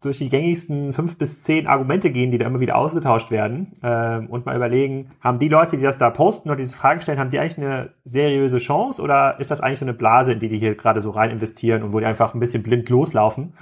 durch 0.00 0.18
die 0.18 0.30
gängigsten 0.30 0.92
fünf 0.92 1.18
bis 1.18 1.42
zehn 1.42 1.66
Argumente 1.66 2.10
gehen, 2.10 2.30
die 2.30 2.38
da 2.38 2.46
immer 2.46 2.60
wieder 2.60 2.76
ausgetauscht 2.76 3.30
werden 3.30 3.72
äh, 3.82 4.18
und 4.18 4.46
mal 4.46 4.56
überlegen, 4.56 5.10
haben 5.20 5.38
die 5.38 5.48
Leute, 5.48 5.76
die 5.76 5.82
das 5.82 5.98
da 5.98 6.08
posten 6.08 6.48
oder 6.48 6.56
diese 6.56 6.74
Fragen 6.74 7.02
stellen, 7.02 7.18
haben 7.18 7.30
die 7.30 7.38
eigentlich 7.38 7.58
eine 7.58 7.90
seriöse 8.04 8.58
Chance 8.58 9.02
oder 9.02 9.38
ist 9.38 9.50
das 9.50 9.60
eigentlich 9.60 9.78
so 9.78 9.84
eine 9.84 9.92
Blase, 9.92 10.32
in 10.32 10.38
die 10.38 10.48
die 10.48 10.58
hier 10.58 10.74
gerade 10.74 11.02
so 11.02 11.10
rein 11.10 11.30
investieren 11.30 11.82
und 11.82 11.92
wo 11.92 12.00
die 12.00 12.06
einfach 12.06 12.32
ein 12.32 12.40
bisschen 12.40 12.62
blind 12.62 12.88
loslaufen, 12.88 13.52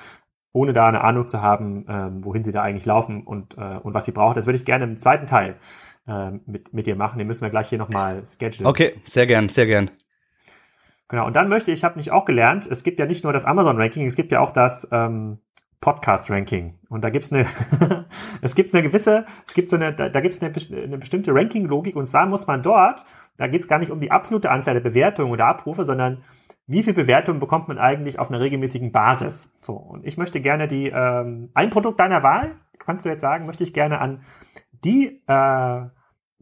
ohne 0.52 0.72
da 0.72 0.86
eine 0.86 1.02
Ahnung 1.02 1.28
zu 1.28 1.42
haben, 1.42 1.84
ähm, 1.88 2.24
wohin 2.24 2.44
sie 2.44 2.52
da 2.52 2.62
eigentlich 2.62 2.86
laufen 2.86 3.24
und, 3.24 3.58
äh, 3.58 3.78
und 3.82 3.94
was 3.94 4.04
sie 4.04 4.12
brauchen. 4.12 4.34
Das 4.34 4.46
würde 4.46 4.56
ich 4.56 4.64
gerne 4.64 4.84
im 4.84 4.96
zweiten 4.96 5.26
Teil 5.26 5.56
äh, 6.06 6.30
mit, 6.46 6.72
mit 6.72 6.86
dir 6.86 6.94
machen. 6.94 7.18
Den 7.18 7.26
müssen 7.26 7.42
wir 7.42 7.50
gleich 7.50 7.68
hier 7.68 7.78
nochmal 7.78 8.22
schedulen. 8.24 8.68
Okay, 8.68 8.94
sehr 9.02 9.26
gern, 9.26 9.48
sehr 9.48 9.66
gern. 9.66 9.90
Genau, 11.08 11.26
und 11.26 11.34
dann 11.34 11.48
möchte 11.48 11.72
ich, 11.72 11.84
habe 11.84 11.96
mich 11.96 12.12
auch 12.12 12.26
gelernt, 12.26 12.66
es 12.66 12.82
gibt 12.82 12.98
ja 12.98 13.06
nicht 13.06 13.24
nur 13.24 13.32
das 13.32 13.46
Amazon-Ranking, 13.46 14.06
es 14.06 14.14
gibt 14.14 14.30
ja 14.30 14.40
auch 14.40 14.50
das 14.50 14.86
ähm, 14.92 15.38
Podcast-Ranking. 15.80 16.78
Und 16.88 17.04
da 17.04 17.10
gibt's 17.10 17.32
eine, 17.32 17.46
es 18.42 18.54
gibt 18.54 18.74
eine 18.74 18.82
gewisse, 18.82 19.26
es 19.46 19.54
gibt 19.54 19.70
so 19.70 19.76
eine, 19.76 19.92
da, 19.94 20.08
da 20.08 20.20
gibt's 20.20 20.42
eine, 20.42 20.52
eine 20.82 20.98
bestimmte 20.98 21.34
Ranking-Logik 21.34 21.96
und 21.96 22.06
zwar 22.06 22.26
muss 22.26 22.46
man 22.46 22.62
dort, 22.62 23.04
da 23.36 23.46
geht's 23.46 23.68
gar 23.68 23.78
nicht 23.78 23.90
um 23.90 24.00
die 24.00 24.10
absolute 24.10 24.50
Anzahl 24.50 24.74
der 24.74 24.80
Bewertungen 24.80 25.30
oder 25.30 25.46
Abrufe, 25.46 25.84
sondern 25.84 26.24
wie 26.66 26.82
viel 26.82 26.94
Bewertungen 26.94 27.40
bekommt 27.40 27.68
man 27.68 27.78
eigentlich 27.78 28.18
auf 28.18 28.28
einer 28.28 28.40
regelmäßigen 28.40 28.92
Basis? 28.92 29.54
So, 29.62 29.74
und 29.74 30.06
ich 30.06 30.18
möchte 30.18 30.40
gerne 30.40 30.66
die, 30.68 30.88
ähm, 30.88 31.50
ein 31.54 31.70
Produkt 31.70 32.00
deiner 32.00 32.22
Wahl, 32.22 32.56
kannst 32.78 33.04
du 33.04 33.08
jetzt 33.08 33.22
sagen, 33.22 33.46
möchte 33.46 33.64
ich 33.64 33.72
gerne 33.72 34.00
an 34.00 34.22
die 34.84 35.22
äh, 35.26 35.80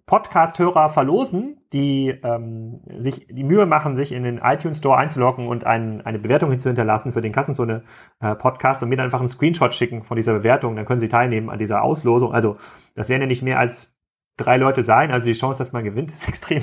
Podcast-Hörer 0.07 0.89
verlosen, 0.89 1.61
die 1.77 2.09
ähm, 2.09 2.81
sich 2.97 3.27
die 3.29 3.45
Mühe 3.45 3.67
machen, 3.67 3.97
sich 3.97 4.11
in 4.11 4.23
den 4.23 4.39
iTunes 4.39 4.79
Store 4.79 4.97
einzuloggen 4.97 5.47
und 5.47 5.65
ein, 5.65 6.01
eine 6.07 6.19
Bewertung 6.19 6.51
hinzuhinterlassen 6.51 7.13
für 7.13 7.21
den 7.21 7.33
Kassenzone 7.33 7.83
äh, 8.21 8.35
Podcast 8.35 8.83
und 8.83 8.89
mir 8.89 8.97
dann 8.97 9.05
einfach 9.05 9.19
einen 9.19 9.29
Screenshot 9.29 9.75
schicken 9.75 10.03
von 10.03 10.17
dieser 10.17 10.33
Bewertung, 10.33 10.75
dann 10.75 10.87
können 10.87 11.01
sie 11.01 11.09
teilnehmen 11.09 11.51
an 11.51 11.59
dieser 11.59 11.83
Auslosung. 11.83 12.33
Also 12.33 12.57
das 12.95 13.11
werden 13.11 13.21
ja 13.21 13.27
nicht 13.27 13.43
mehr 13.43 13.59
als 13.59 13.95
drei 14.39 14.57
Leute 14.57 14.83
sein, 14.83 15.11
also 15.11 15.27
die 15.27 15.35
Chance, 15.35 15.59
dass 15.59 15.73
man 15.73 15.85
gewinnt, 15.85 16.11
ist 16.13 16.27
extrem, 16.27 16.63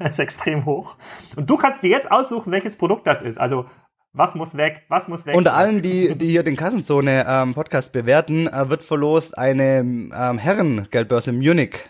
ist 0.00 0.18
extrem 0.18 0.64
hoch. 0.64 0.96
Und 1.36 1.50
du 1.50 1.58
kannst 1.58 1.82
dir 1.82 1.90
jetzt 1.90 2.10
aussuchen, 2.10 2.50
welches 2.50 2.76
Produkt 2.76 3.06
das 3.06 3.20
ist. 3.20 3.38
Also 3.38 3.66
was 4.14 4.34
muss 4.34 4.56
weg? 4.56 4.84
Was 4.88 5.08
muss 5.08 5.26
weg? 5.26 5.36
Unter 5.36 5.54
allen, 5.54 5.82
die, 5.82 6.16
die 6.16 6.30
hier 6.30 6.44
den 6.44 6.56
Kassenzone 6.56 7.26
ähm, 7.28 7.52
Podcast 7.52 7.92
bewerten, 7.92 8.46
äh, 8.46 8.70
wird 8.70 8.82
verlost 8.82 9.36
eine 9.36 9.80
ähm, 9.80 10.38
Herrengeldbörse 10.38 11.32
Munich. 11.32 11.84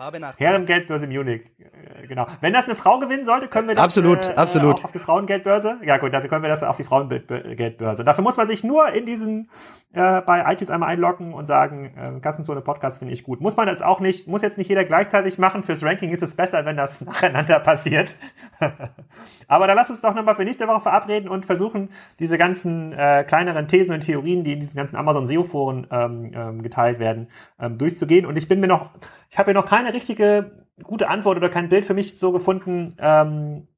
Farbe 0.00 0.18
nach. 0.18 0.40
Herrengeldbörse 0.40 1.06
Munich. 1.06 1.42
Äh, 1.58 2.06
genau. 2.06 2.26
Wenn 2.40 2.54
das 2.54 2.64
eine 2.64 2.74
Frau 2.74 3.00
gewinnen 3.00 3.26
sollte, 3.26 3.48
können 3.48 3.68
wir 3.68 3.74
das 3.74 3.84
absolut, 3.84 4.26
äh, 4.28 4.32
absolut. 4.34 4.76
auch 4.76 4.84
auf 4.84 4.92
die 4.92 4.98
Frauengeldbörse. 4.98 5.76
Ja 5.84 5.98
gut, 5.98 6.14
dann 6.14 6.26
können 6.26 6.42
wir 6.42 6.48
das 6.48 6.62
auf 6.62 6.78
die 6.78 6.84
Frauengeldbörse. 6.84 8.02
Dafür 8.02 8.24
muss 8.24 8.38
man 8.38 8.48
sich 8.48 8.64
nur 8.64 8.88
in 8.94 9.04
diesen 9.04 9.50
äh, 9.92 10.22
bei 10.22 10.44
iTunes 10.50 10.70
einmal 10.70 10.88
einloggen 10.88 11.34
und 11.34 11.46
sagen, 11.46 11.92
äh, 11.96 12.20
Kassenzone 12.20 12.62
Podcast 12.62 13.00
finde 13.00 13.12
ich 13.12 13.24
gut. 13.24 13.40
Muss 13.40 13.56
man 13.56 13.66
das 13.66 13.82
auch 13.82 14.00
nicht, 14.00 14.28
muss 14.28 14.40
jetzt 14.40 14.56
nicht 14.56 14.68
jeder 14.68 14.84
gleichzeitig 14.84 15.36
machen. 15.36 15.64
Fürs 15.64 15.82
Ranking 15.82 16.10
ist 16.10 16.22
es 16.22 16.34
besser, 16.36 16.64
wenn 16.64 16.76
das 16.76 17.00
nacheinander 17.04 17.58
passiert. 17.58 18.16
Aber 19.48 19.66
da 19.66 19.72
lass 19.74 19.90
uns 19.90 20.00
doch 20.00 20.14
nochmal 20.14 20.36
für 20.36 20.44
nächste 20.44 20.68
Woche 20.68 20.80
verabreden 20.80 21.28
und 21.28 21.44
versuchen, 21.44 21.90
diese 22.20 22.38
ganzen 22.38 22.92
äh, 22.92 23.24
kleineren 23.24 23.66
Thesen 23.66 23.94
und 23.94 24.00
Theorien, 24.00 24.44
die 24.44 24.52
in 24.52 24.60
diesen 24.60 24.76
ganzen 24.76 24.96
Amazon 24.96 25.26
SEO-Foren 25.26 25.88
ähm, 25.90 26.30
ähm, 26.34 26.62
geteilt 26.62 27.00
werden, 27.00 27.28
ähm, 27.58 27.76
durchzugehen. 27.76 28.26
Und 28.26 28.38
ich 28.38 28.46
bin 28.46 28.60
mir 28.60 28.68
noch, 28.68 28.90
ich 29.28 29.38
habe 29.38 29.50
mir 29.50 29.54
noch 29.54 29.66
keine 29.66 29.89
richtige 29.92 30.66
gute 30.82 31.08
Antwort 31.08 31.36
oder 31.36 31.50
kein 31.50 31.68
Bild 31.68 31.84
für 31.84 31.94
mich 31.94 32.18
so 32.18 32.32
gefunden, 32.32 32.96
ähm, 32.98 33.68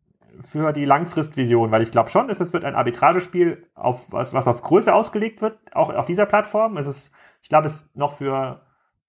für 0.40 0.72
die 0.72 0.84
Langfristvision, 0.84 1.70
weil 1.70 1.82
ich 1.82 1.92
glaube 1.92 2.08
schon, 2.08 2.30
es 2.30 2.52
wird 2.52 2.64
ein 2.64 2.74
Arbitragespiel 2.74 3.66
auf 3.74 4.12
was, 4.12 4.34
was 4.34 4.48
auf 4.48 4.62
Größe 4.62 4.92
ausgelegt 4.92 5.42
wird, 5.42 5.58
auch 5.74 5.90
auf 5.90 6.06
dieser 6.06 6.26
Plattform. 6.26 6.76
Es 6.76 6.86
ist, 6.86 7.12
ich 7.42 7.48
glaube, 7.48 7.66
es 7.66 7.74
ist 7.76 7.96
noch 7.96 8.12
für 8.12 8.62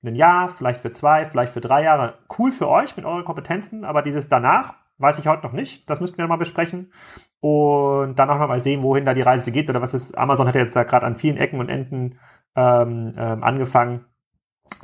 ein 0.03 0.15
Jahr, 0.15 0.49
vielleicht 0.49 0.81
für 0.81 0.91
zwei, 0.91 1.25
vielleicht 1.25 1.53
für 1.53 1.61
drei 1.61 1.83
Jahre 1.83 2.19
cool 2.37 2.51
für 2.51 2.67
euch 2.67 2.97
mit 2.97 3.05
euren 3.05 3.23
Kompetenzen, 3.23 3.85
aber 3.85 4.01
dieses 4.01 4.27
danach 4.27 4.75
weiß 4.97 5.17
ich 5.19 5.27
heute 5.27 5.43
noch 5.43 5.53
nicht. 5.53 5.89
Das 5.89 6.01
müssten 6.01 6.17
wir 6.17 6.27
mal 6.27 6.37
besprechen 6.37 6.91
und 7.39 8.19
dann 8.19 8.29
auch 8.29 8.37
noch 8.37 8.47
mal 8.47 8.59
sehen, 8.59 8.83
wohin 8.83 9.05
da 9.05 9.13
die 9.13 9.21
Reise 9.21 9.51
geht 9.51 9.69
oder 9.69 9.81
was 9.81 9.93
ist. 9.93 10.17
Amazon 10.17 10.47
hat 10.47 10.55
jetzt 10.55 10.75
da 10.75 10.83
gerade 10.83 11.05
an 11.05 11.15
vielen 11.15 11.37
Ecken 11.37 11.59
und 11.59 11.69
Enden 11.69 12.19
ähm, 12.55 13.13
ähm, 13.17 13.43
angefangen 13.43 14.05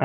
äh, 0.00 0.04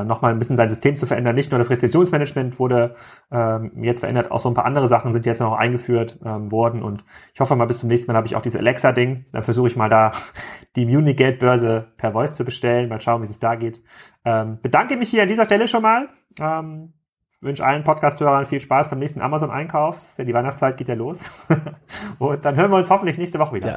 äh, 0.00 0.04
nochmal 0.04 0.32
ein 0.32 0.38
bisschen 0.38 0.56
sein 0.56 0.68
System 0.68 0.96
zu 0.96 1.06
verändern. 1.06 1.34
Nicht 1.36 1.50
nur 1.50 1.58
das 1.58 1.70
Rezessionsmanagement 1.70 2.58
wurde 2.58 2.96
ähm, 3.30 3.70
jetzt 3.82 4.00
verändert, 4.00 4.30
auch 4.30 4.40
so 4.40 4.48
ein 4.48 4.54
paar 4.54 4.64
andere 4.64 4.88
Sachen 4.88 5.12
sind 5.12 5.24
jetzt 5.24 5.40
noch 5.40 5.56
eingeführt 5.56 6.18
ähm, 6.24 6.50
worden 6.50 6.82
und 6.82 7.04
ich 7.32 7.40
hoffe 7.40 7.54
mal 7.54 7.66
bis 7.66 7.78
zum 7.78 7.88
nächsten 7.88 8.10
Mal 8.10 8.16
habe 8.16 8.26
ich 8.26 8.34
auch 8.34 8.42
dieses 8.42 8.58
Alexa-Ding. 8.58 9.26
Dann 9.32 9.42
versuche 9.42 9.68
ich 9.68 9.76
mal 9.76 9.88
da 9.88 10.10
die 10.76 10.84
Munich-Geldbörse 10.84 11.92
per 11.96 12.12
Voice 12.12 12.34
zu 12.34 12.44
bestellen. 12.44 12.88
Mal 12.88 13.00
schauen, 13.00 13.22
wie 13.22 13.26
es 13.26 13.38
da 13.38 13.54
geht. 13.54 13.82
Ähm, 14.24 14.58
bedanke 14.60 14.96
mich 14.96 15.10
hier 15.10 15.22
an 15.22 15.28
dieser 15.28 15.44
Stelle 15.44 15.68
schon 15.68 15.82
mal. 15.82 16.08
Ähm, 16.40 16.92
wünsche 17.40 17.64
allen 17.64 17.84
Podcast-Hörern 17.84 18.44
viel 18.44 18.60
Spaß 18.60 18.90
beim 18.90 18.98
nächsten 18.98 19.20
Amazon-Einkauf. 19.20 20.00
Ja 20.18 20.24
die 20.24 20.34
Weihnachtszeit 20.34 20.76
geht 20.76 20.88
ja 20.88 20.94
los. 20.94 21.30
und 22.18 22.44
dann 22.44 22.56
hören 22.56 22.70
wir 22.70 22.78
uns 22.78 22.90
hoffentlich 22.90 23.16
nächste 23.16 23.38
Woche 23.38 23.54
wieder. 23.54 23.68
Ja. 23.68 23.76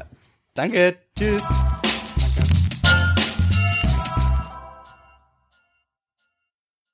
Danke. 0.55 0.95
Tschüss. 1.15 1.47